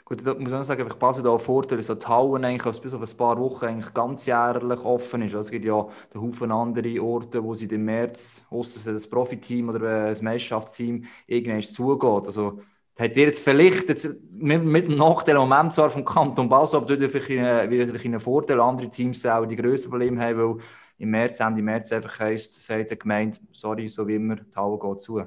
Gut, 0.09 0.25
da 0.25 0.35
muss 0.35 0.49
ich 0.49 0.55
auch 0.55 0.63
sagen, 0.63 0.87
ich 0.89 0.95
Basel 0.95 1.25
da 1.25 1.37
Vorteil, 1.37 1.79
dass 1.79 1.89
die 1.89 2.07
Hallen 2.07 2.45
eigentlich 2.45 2.81
bis 2.81 2.95
auf 2.95 3.03
ein 3.03 3.17
paar 3.17 3.41
Wochen 3.41 3.65
eigentlich 3.65 3.93
ganzjährlich 3.93 4.79
offen 4.85 5.23
ist. 5.23 5.35
Es 5.35 5.51
gibt 5.51 5.65
ja 5.65 5.81
einen 6.15 6.23
Haufen 6.23 6.53
andere 6.53 7.03
Orte, 7.03 7.43
wo 7.43 7.55
sie 7.55 7.67
im 7.67 7.85
März, 7.87 8.47
ausser 8.49 8.93
das 8.93 9.11
Profiteam 9.11 9.69
oder 9.69 9.81
das 9.81 10.23
Meisterschaftsteam, 10.23 11.07
irgendwann 11.27 11.61
zugeht. 11.63 12.27
Also 12.27 12.61
hat 12.97 13.17
ihr 13.17 13.25
jetzt 13.27 13.41
vielleicht 13.41 13.89
jetzt 13.89 14.09
mit, 14.31 14.65
mit 14.65 14.87
dem 14.87 14.97
Nachteil 14.97 15.35
im 15.35 15.41
Moment 15.41 15.73
zwar 15.73 15.91
vom 15.91 16.05
Kanton 16.05 16.49
Basel, 16.49 16.77
aber 16.77 16.97
dort 16.97 17.11
vielleicht 17.11 17.31
einen, 17.31 18.21
Vorteil, 18.21 18.61
andere 18.61 18.89
Teams 18.89 19.27
auch 19.27 19.45
die 19.45 19.57
größeren 19.57 19.91
Probleme 19.91 20.21
haben, 20.23 20.39
weil 20.39 20.65
im 20.99 21.11
März, 21.11 21.41
Ende 21.41 21.63
März 21.63 21.91
einfach 21.91 22.21
heisst, 22.21 22.63
sagt 22.63 22.93
die 22.93 22.97
Gemeinde, 22.99 23.39
sorry, 23.51 23.89
so 23.89 24.07
wie 24.07 24.15
immer, 24.15 24.37
die 24.37 24.55
Halle 24.55 24.79
geht 24.79 25.01
zu. 25.01 25.25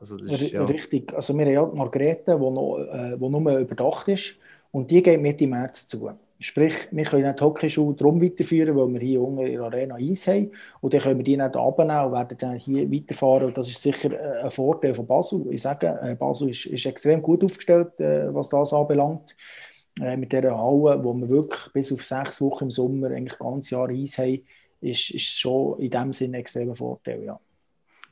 Also 0.00 0.16
das 0.16 0.40
ist, 0.40 0.52
ja. 0.52 0.64
Richtig. 0.64 1.12
Also 1.12 1.36
wir 1.36 1.44
haben 1.44 1.52
ja 1.52 1.66
die 1.66 1.76
Margrethe, 1.76 2.38
die, 2.38 2.50
noch, 2.50 2.78
äh, 2.78 3.16
nur 3.16 3.58
überdacht 3.58 4.08
ist 4.08 4.36
und 4.70 4.90
die 4.90 5.02
geht 5.02 5.20
Mitte 5.20 5.46
März 5.46 5.88
zu. 5.88 6.10
Sprich, 6.40 6.74
wir 6.92 7.04
können 7.04 7.34
die 7.34 7.42
Hockeyschule 7.42 7.96
darum 7.96 8.22
weiterführen, 8.22 8.76
weil 8.76 8.92
wir 8.92 9.00
hier 9.00 9.20
unten 9.20 9.44
in 9.44 9.54
der 9.54 9.62
Arena 9.62 9.96
Eis 9.96 10.28
haben 10.28 10.52
und 10.80 10.94
dann 10.94 11.00
können 11.00 11.18
wir 11.18 11.24
die 11.24 11.36
nicht 11.36 11.56
abnehmen 11.56 12.04
und 12.06 12.12
werden 12.12 12.38
dann 12.38 12.56
hier 12.56 12.88
weiterfahren 12.92 13.48
und 13.48 13.58
das 13.58 13.68
ist 13.68 13.82
sicher 13.82 14.12
äh, 14.12 14.44
ein 14.44 14.50
Vorteil 14.52 14.94
von 14.94 15.06
Basel. 15.06 15.44
Ich 15.50 15.62
sage, 15.62 15.98
äh, 16.00 16.14
Basel 16.14 16.50
ist, 16.50 16.66
ist 16.66 16.86
extrem 16.86 17.20
gut 17.22 17.42
aufgestellt, 17.42 17.98
äh, 17.98 18.32
was 18.32 18.48
das 18.48 18.72
anbelangt. 18.72 19.36
Mit 20.00 20.32
dieser 20.32 20.56
Halle, 20.56 21.02
wo 21.02 21.12
wir 21.12 21.28
wirklich 21.28 21.72
bis 21.72 21.92
auf 21.92 22.04
sechs 22.04 22.40
Wochen 22.40 22.66
im 22.66 22.70
Sommer 22.70 23.10
eigentlich 23.10 23.36
ganz 23.36 23.68
Jahr 23.70 23.88
Eis 23.88 24.16
haben, 24.16 24.46
ist, 24.80 25.10
ist 25.10 25.40
schon 25.40 25.80
in 25.80 25.90
dem 25.90 26.12
Sinne 26.12 26.36
ein 26.36 26.40
extremer 26.42 26.76
Vorteil, 26.76 27.24
ja. 27.24 27.40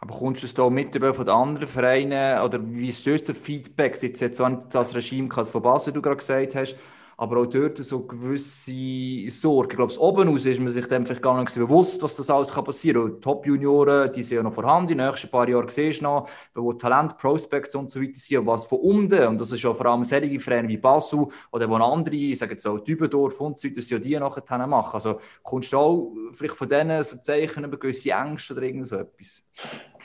Aber 0.09 0.19
kommst 0.19 0.43
du 0.43 0.47
es 0.47 0.55
da 0.55 0.71
mit 0.71 0.97
von 0.97 1.27
den 1.27 1.35
anderen 1.35 1.67
Vereinen 1.67 2.41
oder 2.41 2.61
wie 2.65 2.91
ist 2.91 3.05
das 3.05 3.37
Feedback? 3.37 4.01
Jetzt 4.01 4.21
nicht 4.21 4.39
das 4.71 4.95
Regime 4.95 5.29
von 5.29 5.63
Basel, 5.63 5.93
du 5.93 6.01
gerade 6.01 6.19
gesagt 6.19 6.55
hast, 6.55 6.77
aber 7.17 7.39
auch 7.39 7.47
dort 7.47 7.79
so 7.79 8.07
gewisse 8.07 9.31
Sorgen. 9.31 9.71
Ich 9.71 9.77
glaube, 9.77 9.99
oben 9.99 10.29
aus 10.29 10.45
ist 10.45 10.61
man 10.61 10.69
sich 10.69 10.87
dann 10.87 11.07
vielleicht 11.07 11.23
gar 11.23 11.41
nicht 11.41 11.49
so 11.49 11.59
bewusst, 11.59 12.03
dass 12.05 12.15
das 12.15 12.31
alles 12.31 12.53
passieren 12.53 13.15
kann. 13.15 13.21
Top-Junioren, 13.21 14.13
die 14.13 14.23
sind 14.23 14.37
ja 14.37 14.43
noch 14.45 14.53
vorhanden, 14.53 14.93
in 14.93 14.99
den 14.99 15.09
nächsten 15.09 15.29
paar 15.29 15.49
Jahren 15.49 15.69
siehst 15.69 16.03
du 16.03 16.05
noch, 16.05 16.29
wo 16.55 16.73
Talent, 16.75 17.19
Prospects 17.19 17.75
und 17.75 17.91
so 17.91 18.01
weiter 18.01 18.13
sind, 18.15 18.47
was 18.47 18.65
von 18.65 18.79
unten, 18.79 19.27
und 19.27 19.41
das 19.41 19.51
ist 19.51 19.63
ja 19.63 19.75
vor 19.75 19.87
allem 19.87 20.05
solche 20.05 20.39
Vereine 20.39 20.69
wie 20.69 20.77
Basel 20.77 21.27
oder 21.51 21.69
wo 21.69 21.75
andere, 21.77 22.15
ich 22.15 22.39
sage 22.39 22.53
jetzt 22.53 22.67
auch 22.67 22.79
Dübendorf 22.79 23.41
und 23.41 23.59
so 23.59 23.67
weiter, 23.67 23.81
ja 23.81 23.99
die 23.99 24.17
nachher 24.19 24.67
machen. 24.67 24.95
Also 24.95 25.19
kommst 25.43 25.73
du 25.73 25.79
auch 25.79 26.13
vielleicht 26.33 26.55
von 26.55 26.69
denen 26.69 27.03
so 27.03 27.17
Zeichen 27.17 27.65
über 27.65 27.77
gewisse 27.77 28.11
Ängste 28.11 28.53
oder 28.53 28.63
irgend 28.63 28.87
so 28.87 28.97
etwas? 28.97 29.43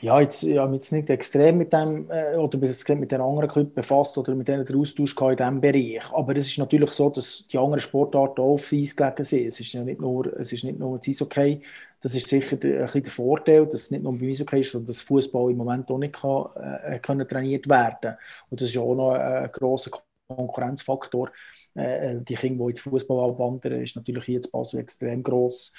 Ja, 0.04 0.20
jetzt, 0.20 0.42
mich 0.44 0.56
jetzt 0.74 0.92
nicht 0.92 1.10
extrem 1.12 1.60
mit 1.60 1.72
dem 1.74 2.10
äh, 2.10 2.36
oder 2.36 2.58
mit, 2.58 3.12
den 3.12 3.22
anderen 3.22 3.48
Clubs 3.48 3.74
befasst 3.76 4.18
oder 4.18 4.34
mit 4.34 4.48
denen 4.48 4.66
den 4.66 4.76
Austausch 4.80 5.16
in 5.16 5.36
diesem 5.36 5.62
Bereich. 5.62 6.12
Aber 6.12 6.36
es 6.36 6.48
ist 6.48 6.58
natürlich 6.58 6.90
so, 6.92 7.12
dass 7.12 7.46
die 7.46 7.58
anderen 7.60 7.80
Sportarten 7.82 8.42
auch 8.42 8.54
auf 8.54 8.74
Eis 8.74 8.96
gelegen 8.96 9.24
sind. 9.24 9.46
Es 9.46 9.60
ist 9.60 9.74
ja 9.74 9.84
nicht 9.84 10.02
nur, 10.02 10.26
es 10.40 10.52
ist 10.54 10.64
nicht 10.64 10.80
nur 10.80 10.98
das 10.98 11.08
Eishockey. 11.08 11.62
Das 12.00 12.16
ist 12.16 12.28
sicher 12.28 12.58
der, 12.58 12.80
ein 12.80 12.86
bisschen 12.86 13.04
der 13.04 13.12
Vorteil, 13.12 13.66
dass 13.68 13.82
es 13.82 13.92
nicht 13.92 14.02
nur 14.04 14.18
beim 14.18 14.28
Eishockey 14.30 14.62
ist, 14.62 14.72
sondern 14.72 14.88
dass 14.88 15.02
Fußball 15.02 15.52
im 15.52 15.58
Moment 15.58 15.92
auch 15.92 16.00
nicht 16.00 16.14
kann, 16.14 16.46
äh, 16.56 17.00
können 17.00 17.28
trainiert 17.28 17.70
werden 17.70 18.18
Und 18.50 18.60
das 18.60 18.70
ist 18.70 18.78
auch 18.78 18.96
noch 18.96 19.12
ein 19.12 19.52
grosser 19.52 19.92
Konkurrenzfaktor. 20.28 21.32
Äh, 21.76 22.22
die 22.22 22.34
Kinder, 22.36 22.66
die 22.66 22.72
ins 22.72 22.82
Fußball 22.82 23.30
abwandern, 23.30 23.82
ist 23.82 23.96
natürlich 23.96 24.26
hier 24.26 24.42
in 24.44 24.52
Basel 24.52 24.80
extrem 24.80 25.22
gross. 25.22 25.72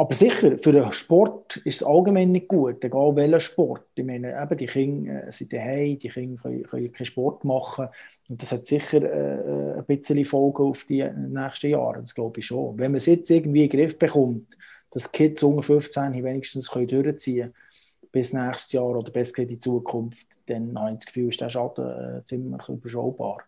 Aber 0.00 0.14
sicher, 0.14 0.56
für 0.58 0.70
den 0.70 0.92
Sport 0.92 1.56
ist 1.64 1.82
es 1.82 1.82
allgemein 1.82 2.30
nicht 2.30 2.46
gut, 2.46 2.84
egal 2.84 3.16
welcher 3.16 3.40
Sport. 3.40 3.84
Ich 3.96 4.04
meine, 4.04 4.40
eben 4.40 4.56
die 4.56 4.66
Kinder 4.66 5.26
äh, 5.26 5.32
sind 5.32 5.52
daheim, 5.52 5.98
die 5.98 6.08
Kinder 6.08 6.40
können, 6.40 6.62
können 6.62 6.92
keinen 6.92 7.06
Sport 7.06 7.42
machen. 7.42 7.88
Und 8.28 8.40
das 8.40 8.52
hat 8.52 8.64
sicher 8.64 9.02
äh, 9.02 9.76
ein 9.76 9.84
bisschen 9.86 10.24
Folgen 10.24 10.62
auf 10.62 10.84
die 10.84 11.02
nächsten 11.02 11.70
Jahre, 11.70 12.00
das 12.00 12.14
glaube 12.14 12.38
ich 12.38 12.46
schon. 12.46 12.78
Wenn 12.78 12.92
man 12.92 12.98
es 12.98 13.06
jetzt 13.06 13.28
irgendwie 13.28 13.64
in 13.64 13.70
den 13.70 13.80
Griff 13.80 13.98
bekommt, 13.98 14.56
dass 14.92 15.10
Kids 15.10 15.42
unter 15.42 15.64
15 15.64 16.22
wenigstens 16.22 16.70
können 16.70 16.86
durchziehen 16.86 17.52
können, 17.52 18.12
bis 18.12 18.32
nächstes 18.32 18.70
Jahr 18.74 18.96
oder 18.96 19.10
besser 19.10 19.42
in 19.42 19.48
die 19.48 19.58
Zukunft, 19.58 20.28
dann 20.46 20.78
habe 20.78 20.92
ich 20.92 20.98
das 20.98 21.06
Gefühl, 21.06 21.30
ist 21.30 21.40
der 21.40 21.48
Schaden 21.48 22.20
äh, 22.20 22.24
ziemlich 22.24 22.68
überschaubar 22.68 23.38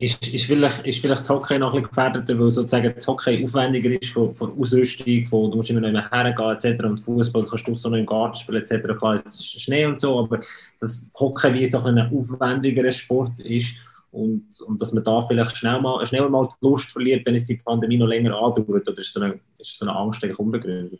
ist, 0.00 0.26
ist, 0.28 0.46
vielleicht, 0.46 0.86
ist 0.86 0.98
vielleicht 0.98 1.20
das 1.20 1.28
Hockey 1.28 1.58
noch 1.58 1.74
ein 1.74 1.82
bisschen 1.82 1.90
gefährdeter, 1.90 2.38
weil 2.40 2.50
sozusagen 2.50 2.94
das 2.94 3.06
Hockey 3.06 3.44
aufwendiger 3.44 4.00
ist 4.00 4.10
von, 4.10 4.32
von 4.32 4.58
Ausrüstung, 4.58 5.24
von, 5.26 5.50
du 5.50 5.58
musst 5.58 5.68
immer 5.68 5.82
noch 5.82 5.92
mehr 5.92 6.10
hergehen 6.10 6.50
etc. 6.52 6.84
Und 6.84 6.98
Fußball 7.00 7.44
kannst 7.44 7.68
du 7.68 7.74
so 7.74 7.90
noch 7.90 7.98
im 7.98 8.06
Garten 8.06 8.34
spielen 8.34 8.62
etc. 8.62 8.96
Klar, 8.96 9.22
es 9.26 9.38
ist 9.38 9.60
Schnee 9.60 9.84
und 9.84 10.00
so, 10.00 10.18
aber 10.18 10.40
das 10.80 11.10
Hockey, 11.20 11.52
wie 11.52 11.64
es 11.64 11.72
doch 11.72 11.84
ein 11.84 11.98
aufwendigerer 11.98 12.90
Sport 12.92 13.40
ist 13.40 13.76
und, 14.10 14.46
und 14.66 14.80
dass 14.80 14.92
man 14.94 15.04
da 15.04 15.20
vielleicht 15.20 15.58
schnell 15.58 15.78
mal, 15.82 16.04
schnell 16.06 16.26
mal 16.30 16.48
die 16.48 16.66
Lust 16.66 16.90
verliert, 16.90 17.26
wenn 17.26 17.34
es 17.34 17.44
die 17.46 17.56
Pandemie 17.56 17.98
noch 17.98 18.06
länger 18.06 18.34
andauert, 18.34 18.88
oder 18.88 18.98
ist 18.98 19.12
so 19.12 19.20
eine, 19.20 19.38
ist 19.58 19.76
so 19.78 19.86
eine 19.86 19.94
Angst 19.94 20.24
eigentlich 20.24 20.38
unbegründet? 20.38 20.98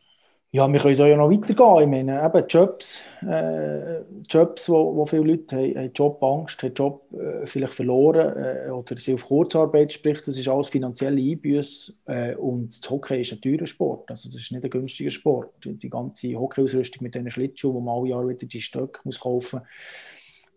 Ja, 0.52 0.66
wir 0.66 0.80
können 0.80 0.96
da 0.96 1.06
ja 1.06 1.16
noch 1.16 1.30
weitergehen. 1.30 1.82
Ich 1.82 1.86
meine, 1.86 2.26
eben 2.26 2.46
Jobs, 2.48 3.04
äh, 3.22 4.00
Jobs 4.28 4.68
wo, 4.68 4.96
wo 4.96 5.06
viele 5.06 5.22
Leute 5.22 5.56
haben, 5.56 5.76
haben 5.76 5.92
Jobangst, 5.94 6.60
haben 6.64 6.74
Job 6.74 7.04
äh, 7.12 7.46
vielleicht 7.46 7.74
verloren 7.74 8.36
äh, 8.36 8.68
oder 8.68 8.96
sind 8.96 9.14
auf 9.14 9.26
Kurzarbeit, 9.26 9.92
sprich, 9.92 10.22
das 10.22 10.36
ist 10.36 10.48
alles 10.48 10.68
finanzielle 10.68 11.20
Einbüße. 11.20 11.92
Äh, 12.06 12.34
und 12.34 12.82
das 12.82 12.90
Hockey 12.90 13.20
ist 13.20 13.32
ein 13.32 13.40
teurer 13.40 13.68
Sport, 13.68 14.10
also 14.10 14.28
das 14.28 14.40
ist 14.40 14.50
nicht 14.50 14.64
ein 14.64 14.70
günstiger 14.70 15.10
Sport. 15.10 15.52
Die, 15.64 15.88
ganze 15.88 16.34
Hockeyausrüstung 16.34 17.04
mit 17.04 17.14
diesen 17.14 17.30
Schlittschuhen, 17.30 17.76
wo 17.76 17.80
man 17.80 17.98
alle 17.98 18.08
Jahre 18.08 18.28
wieder 18.30 18.46
die 18.46 18.60
Stöcke 18.60 19.02
muss 19.04 19.20
kaufen 19.20 19.60
muss, 19.60 19.68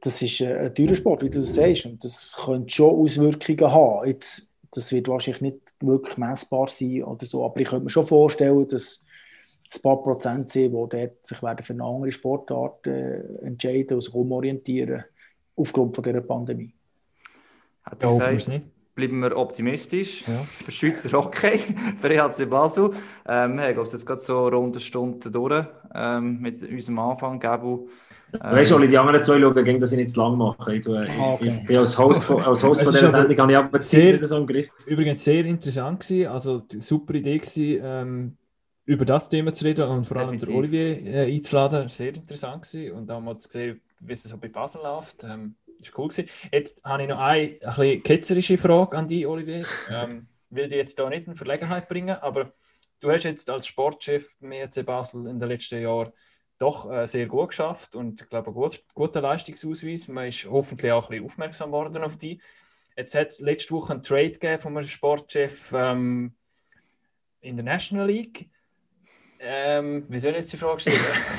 das 0.02 0.22
ist 0.24 0.42
äh, 0.42 0.58
ein 0.58 0.74
teurer 0.74 0.96
Sport, 0.96 1.22
wie 1.22 1.30
du 1.30 1.38
das 1.38 1.54
sagst. 1.54 1.86
Und 1.86 2.04
das 2.04 2.36
könnte 2.44 2.74
schon 2.74 2.96
Auswirkungen 2.96 3.72
haben. 3.72 4.08
Jetzt, 4.08 4.48
das 4.72 4.92
wird 4.92 5.08
wahrscheinlich 5.08 5.42
nicht 5.42 5.60
wirklich 5.82 6.18
messbar 6.18 6.68
sein 6.68 7.04
oder 7.04 7.28
so, 7.28 7.46
aber 7.46 7.62
ich 7.62 7.68
könnte 7.68 7.84
mir 7.84 7.92
schon 7.92 8.08
vorstellen, 8.08 8.68
dass 8.68 9.04
ein 9.76 9.82
paar 9.82 10.02
Prozent 10.02 10.50
sind, 10.50 10.72
die 10.72 10.90
dort 10.90 11.26
sich 11.26 11.42
werden 11.42 11.64
für 11.64 11.74
eine 11.74 11.84
andere 11.84 12.12
Sportart 12.12 12.86
äh, 12.88 13.22
entscheiden 13.44 13.96
und 13.96 14.02
sich 14.02 14.14
umorientieren 14.14 15.04
aufgrund 15.56 15.96
von 15.96 16.04
dieser 16.04 16.22
Pandemie. 16.22 16.74
Hat 17.84 18.02
ja, 18.02 18.10
gesagt, 18.10 18.48
nicht. 18.48 18.96
bleiben 18.96 19.20
wir 19.20 19.36
optimistisch 19.38 20.28
ja. 20.28 20.34
für 20.36 20.72
Schweizer 20.72 21.12
Hockey, 21.18 21.60
für 22.02 22.10
EHC 22.10 22.50
Basel. 22.50 22.92
Ähm, 23.28 23.60
hey, 23.60 23.74
geht 23.74 23.92
jetzt 23.92 24.06
gerade 24.06 24.22
so 24.22 24.48
rund 24.48 24.76
eine 24.76 24.82
Stunde 24.82 25.30
durch 25.30 25.66
ähm, 25.94 26.40
mit 26.40 26.62
unserem 26.62 27.00
Anfang, 27.00 27.40
Gabu. 27.40 27.88
Ähm, 28.34 28.40
weißt 28.42 28.72
du, 28.72 28.80
die 28.80 28.98
anderen 28.98 29.22
zwei 29.22 29.40
schauen, 29.40 29.64
gegen 29.64 29.80
das 29.80 29.92
ich 29.92 29.98
nicht 29.98 30.10
zu 30.10 30.20
lang 30.20 30.38
mache. 30.38 30.76
Ich, 30.76 30.88
ich, 30.88 31.10
ah, 31.20 31.34
okay. 31.34 31.60
ich 31.62 31.68
bin 31.68 31.78
als 31.78 31.98
Host 32.00 32.24
von, 32.24 32.42
als 32.42 32.64
Host 32.64 32.82
von 32.84 32.94
dieser 32.94 33.10
Sendung, 33.10 33.38
habe 33.38 33.52
ich 33.52 33.58
aber 33.58 33.80
sehr, 33.80 34.26
so 34.26 34.38
im 34.38 34.48
Griff. 34.48 34.72
Übrigens 34.88 35.24
sehr 35.24 35.46
interessant 35.46 36.00
gewesen, 36.00 36.28
also 36.28 36.64
super 36.80 37.14
Idee 37.14 37.38
gewesen, 37.38 37.82
ähm, 37.84 38.38
über 38.86 39.06
das 39.06 39.30
Thema 39.30 39.54
zu 39.54 39.66
reden 39.66 39.88
und 39.88 40.06
vor 40.06 40.18
allem 40.18 40.38
der 40.38 40.50
Olivier 40.50 41.06
äh, 41.06 41.34
einzuladen. 41.34 41.90
Sehr 41.90 42.14
interessant 42.14 42.64
gewesen. 42.64 42.94
und 42.94 43.12
auch 43.12 43.22
mal 43.22 43.38
zu 43.38 43.50
sehen, 43.50 43.82
wie 44.00 44.14
es 44.14 44.24
so 44.24 44.38
bei 44.38 44.50
Basel 44.50 44.82
läuft. 44.84 45.24
Ähm, 45.24 45.56
ist 45.80 45.98
cool 45.98 46.10
gewesen. 46.10 46.30
Jetzt 46.52 46.84
habe 46.84 47.04
ich 47.04 47.10
noch 47.10 47.20
eine, 47.20 47.58
eine 47.62 47.92
ein 47.92 48.04
ketzerische 48.04 48.58
Frage 48.58 48.98
an 48.98 49.08
dich, 49.08 49.26
Olivier. 49.26 49.66
Ähm, 49.90 50.28
will 50.50 50.68
dich 50.68 50.78
jetzt 50.78 51.00
da 51.00 51.10
nicht 51.10 51.28
in 51.28 51.36
Verlegenheit 51.36 51.88
bringen, 51.88 52.16
aber 52.18 52.54
du 53.00 53.12
hast 53.12 53.24
jetzt 53.24 53.50
als 53.50 53.68
Sportchef 53.68 54.36
beim 54.40 54.52
EC 54.52 54.86
Basel 54.86 55.28
in 55.28 55.40
den 55.40 55.50
letzten 55.50 55.82
Jahren 55.82 56.12
doch 56.60 56.90
äh, 56.92 57.08
sehr 57.08 57.26
gut 57.26 57.50
geschafft 57.50 57.96
und 57.96 58.22
ich 58.22 58.30
glaube, 58.30 58.54
gut, 58.54 58.84
guter 58.94 59.22
Leistungsausweis. 59.22 60.08
Man 60.08 60.28
ist 60.28 60.46
hoffentlich 60.46 60.92
auch 60.92 61.06
ein 61.06 61.10
bisschen 61.10 61.26
aufmerksam 61.26 61.72
worden 61.72 62.04
auf 62.04 62.18
dich. 62.18 62.40
Jetzt 62.96 63.16
hat 63.16 63.28
es 63.30 63.40
letzte 63.40 63.74
Woche 63.74 63.94
einen 63.94 64.04
Trade 64.04 64.32
gegeben 64.32 64.58
von 64.60 64.78
einem 64.78 64.88
Sportchef 64.88 65.74
ähm, 65.76 66.34
in 67.42 67.56
der 67.56 67.66
National 67.66 68.08
League. 68.08 68.50
Ähm, 69.46 70.06
wie 70.08 70.20
soll 70.20 70.32
ich 70.32 70.38
jetzt 70.38 70.54
die 70.54 70.58
Frage 70.58 70.80
stellen? 70.80 70.98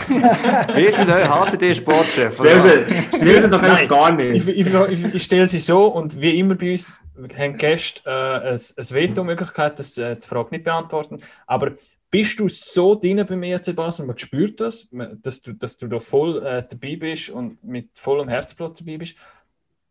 Wie 0.75 0.83
ist 0.83 0.99
der 0.99 1.27
HCD-Sportchef? 1.27 2.35
Stell 2.35 3.43
sie 3.43 3.49
doch 3.49 3.63
einfach 3.63 3.89
gar 3.89 4.13
nicht. 4.13 4.47
Ich, 4.47 4.67
ich, 4.67 4.75
ich, 4.75 5.15
ich 5.15 5.23
stelle 5.23 5.47
sie 5.47 5.59
so 5.59 5.87
und 5.87 6.21
wie 6.21 6.39
immer 6.39 6.55
bei 6.55 6.73
uns 6.73 6.99
haben 7.35 7.57
Gäste 7.57 8.03
äh, 8.05 8.11
eine, 8.11 8.51
eine 8.51 8.91
Veto-Möglichkeit, 8.91 9.79
dass 9.79 9.97
äh, 9.97 10.17
die 10.17 10.27
Frage 10.27 10.51
nicht 10.51 10.65
beantworten. 10.65 11.23
Aber 11.47 11.73
bist 12.11 12.39
du 12.39 12.47
so 12.49 12.95
drin 12.95 13.25
beim 13.27 13.43
ERC 13.43 13.75
Basel, 13.75 14.05
man 14.05 14.19
spürt 14.19 14.61
das, 14.61 14.87
dass 15.23 15.41
du, 15.41 15.55
dass 15.55 15.79
du 15.79 15.87
da 15.87 15.99
voll 15.99 16.45
äh, 16.45 16.63
dabei 16.69 16.97
bist 16.97 17.31
und 17.31 17.65
mit 17.65 17.99
vollem 17.99 18.29
Herzblut 18.29 18.79
dabei 18.79 18.99
bist? 18.99 19.17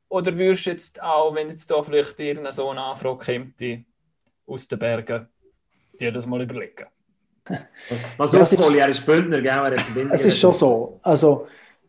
Oder 0.09 0.37
würdest 0.37 0.67
du 0.67 0.69
jetzt 0.69 1.01
auch, 1.01 1.33
wenn 1.33 1.49
jetzt 1.49 1.71
da 1.71 1.81
vielleicht 1.81 2.19
irgendeine 2.19 2.53
so 2.53 2.69
eine 2.69 2.81
Anfrage 2.81 3.25
kommt, 3.25 3.55
aus 4.45 4.67
den 4.67 4.77
Bergen, 4.77 5.27
dir 5.99 6.11
das 6.11 6.27
mal 6.27 6.43
überlegen? 6.43 6.85
Was 8.17 8.31
ja, 8.31 8.41
aufholen, 8.41 8.77
er 8.77 8.89
ist 8.89 9.05
Bündner, 9.05 9.41
gell? 9.41 9.75
Es 10.11 10.25
ist 10.25 10.39
schon 10.39 10.53
so. 10.53 10.99
Also, 11.03 11.47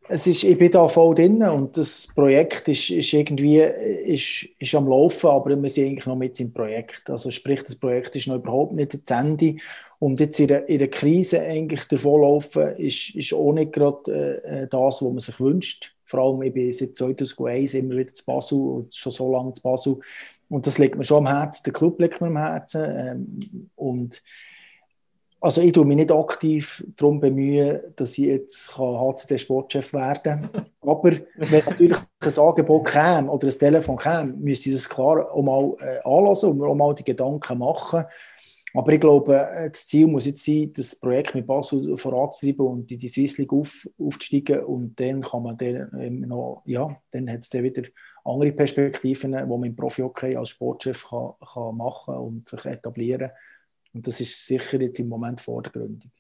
es 0.09 0.27
ist, 0.27 0.43
ich 0.43 0.59
bin 0.59 0.71
da 0.71 0.87
voll 0.89 1.15
drin 1.15 1.43
und 1.43 1.77
das 1.77 2.09
Projekt 2.15 2.69
ist, 2.69 2.91
ist 2.91 3.13
irgendwie 3.13 3.61
ist, 3.61 4.47
ist 4.59 4.75
am 4.75 4.87
Laufen, 4.87 5.31
aber 5.31 5.57
wir 5.57 5.71
sind 5.71 5.87
eigentlich 5.87 6.07
noch 6.07 6.17
mit 6.17 6.39
im 6.41 6.53
Projekt. 6.53 7.09
Also 7.09 7.31
sprich, 7.31 7.63
das 7.63 7.77
Projekt 7.77 8.15
ist 8.15 8.29
noch 8.29 8.37
überhaupt 8.37 8.75
nicht 8.75 8.93
zu 8.93 9.15
Ende. 9.15 9.57
Und 9.99 10.21
jetzt 10.21 10.39
in 10.39 10.49
der, 10.49 10.69
in 10.69 10.81
der 10.81 10.91
Krise 10.91 11.41
eigentlich 11.41 11.85
davonlaufen, 11.85 12.77
ist, 12.77 13.15
ist 13.15 13.33
auch 13.33 13.53
nicht 13.53 13.73
gerade 13.73 14.43
äh, 14.45 14.67
das, 14.69 15.01
was 15.01 15.03
man 15.03 15.19
sich 15.21 15.41
wünscht. 15.41 15.95
Vor 16.05 16.21
allem, 16.21 16.43
ich 16.43 16.53
bin 16.53 16.71
seit 16.73 16.97
2001 16.97 17.73
immer 17.73 17.97
wieder 17.97 18.13
zu 18.13 18.25
Basel 18.27 18.59
und 18.59 18.95
schon 18.95 19.13
so 19.13 19.33
lange 19.33 19.55
zu 19.55 19.63
Basel. 19.63 19.97
Und 20.51 20.67
das 20.67 20.77
liegt 20.77 20.97
mir 20.97 21.05
schon 21.05 21.27
am 21.27 21.35
Herzen, 21.35 21.63
der 21.65 21.73
Club 21.73 21.99
liegt 21.99 22.21
mir 22.21 22.27
am 22.27 22.37
Herzen. 22.37 22.85
Ähm, 22.85 23.69
und 23.77 24.23
also 25.45 25.61
ich 25.61 25.73
tue 25.73 25.85
mich 25.85 25.97
nicht 25.99 26.11
aktiv 26.11 26.83
darum 26.97 27.21
bemühen, 27.21 27.79
dass 27.97 28.17
ich 28.17 28.25
jetzt 28.25 28.79
HCD-Sportchef 28.79 29.93
werden 29.93 30.23
kann. 30.23 30.51
Aber 30.81 31.13
wenn 31.37 31.65
natürlich 31.67 31.99
ein 31.99 32.39
Angebot 32.39 32.87
käme 32.87 33.31
oder 33.31 33.49
ein 33.49 33.59
Telefon 33.59 33.99
käme, 33.99 34.33
müsste 34.33 34.71
ich 34.71 34.77
das 34.77 34.89
klar 34.89 35.31
auch 35.31 35.43
mal 35.43 35.77
äh, 35.81 36.01
anlassen 36.03 36.49
und 36.49 36.59
mir 36.59 36.67
auch 36.67 36.75
mal 36.75 36.95
die 36.95 37.05
Gedanken 37.05 37.59
machen. 37.59 38.05
Aber 38.73 38.93
ich 38.95 39.01
glaube, 39.01 39.37
äh, 39.37 39.69
das 39.71 39.87
Ziel 39.87 40.07
muss 40.07 40.25
jetzt 40.25 40.47
sein, 40.47 40.73
das 40.75 40.97
Projekt 40.97 41.35
mit 41.35 41.47
Basel 41.47 41.95
voranzutreiben 41.99 42.67
und 42.67 42.91
in 42.91 42.99
die 42.99 43.09
Swiss 43.11 43.37
League 43.37 43.53
auf, 43.53 43.87
aufzusteigen. 43.99 44.65
Und 44.65 44.99
dann 44.99 45.21
kann 45.21 45.43
man 45.43 45.59
dann 45.59 46.21
noch, 46.21 46.63
ja, 46.65 46.89
dann 47.11 47.31
hat 47.31 47.41
es 47.41 47.51
dann 47.51 47.65
wieder 47.65 47.83
andere 48.25 48.53
Perspektiven, 48.53 49.33
die 49.33 49.45
man 49.45 49.65
im 49.65 49.77
Profi-Hockey 49.77 50.37
als 50.37 50.49
Sportchef 50.49 51.07
kann, 51.07 51.33
kann 51.53 51.77
machen 51.77 52.15
und 52.15 52.49
sich 52.49 52.65
etablieren 52.65 53.29
kann. 53.29 53.37
Und 53.95 54.07
das 54.07 54.21
ist 54.21 54.47
sicher 54.47 54.81
jetzt 54.81 54.99
im 54.99 55.09
Moment 55.09 55.41
vordergründig. 55.41 56.11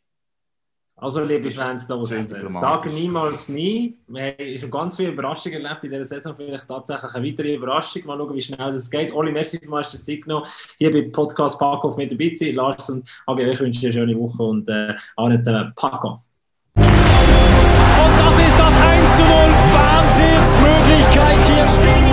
Also, 0.96 1.24
liebe 1.24 1.50
Fans, 1.50 1.88
da 1.88 2.00
sagen 2.04 2.94
niemals 2.94 3.48
nie. 3.48 3.98
Wir 4.06 4.36
haben 4.38 4.58
schon 4.58 4.70
ganz 4.70 4.96
viele 4.96 5.10
Überraschungen 5.10 5.60
erlebt 5.60 5.82
in 5.82 5.90
dieser 5.90 6.04
Saison. 6.04 6.36
Vielleicht 6.36 6.68
tatsächlich 6.68 7.12
eine 7.12 7.26
weitere 7.26 7.54
Überraschung. 7.56 8.06
Mal 8.06 8.16
schauen, 8.16 8.34
wie 8.34 8.40
schnell 8.40 8.72
das 8.72 8.88
geht. 8.88 9.12
Oli, 9.12 9.32
merci, 9.32 9.58
du 9.58 9.76
hast 9.76 9.92
dir 9.92 10.02
Zeit 10.02 10.22
genommen, 10.22 10.46
hier 10.78 10.92
bei 10.92 11.02
Podcast 11.10 11.58
Pack 11.58 11.82
Off 11.82 11.96
mit 11.96 12.12
dabei 12.12 12.30
zu 12.30 12.44
sein. 12.44 12.54
Lars 12.54 12.88
und 12.90 13.10
Agi, 13.26 13.42
ich 13.42 13.58
wünsche 13.58 13.80
dir 13.80 13.88
eine 13.88 13.92
schöne 13.92 14.16
Woche 14.18 14.42
und 14.44 14.68
äh, 14.68 14.94
allen 15.16 15.42
zusammen 15.42 15.72
Pack 15.74 16.04
Off. 16.04 16.20
Und 16.76 16.84
das 16.86 18.38
ist 18.38 18.56
das 18.56 18.76
1 18.78 19.16
zu 19.16 19.22
0. 19.24 19.30
Wahnsinnsmöglichkeit 19.74 21.44
hier 21.44 21.68
stehen. 21.68 22.03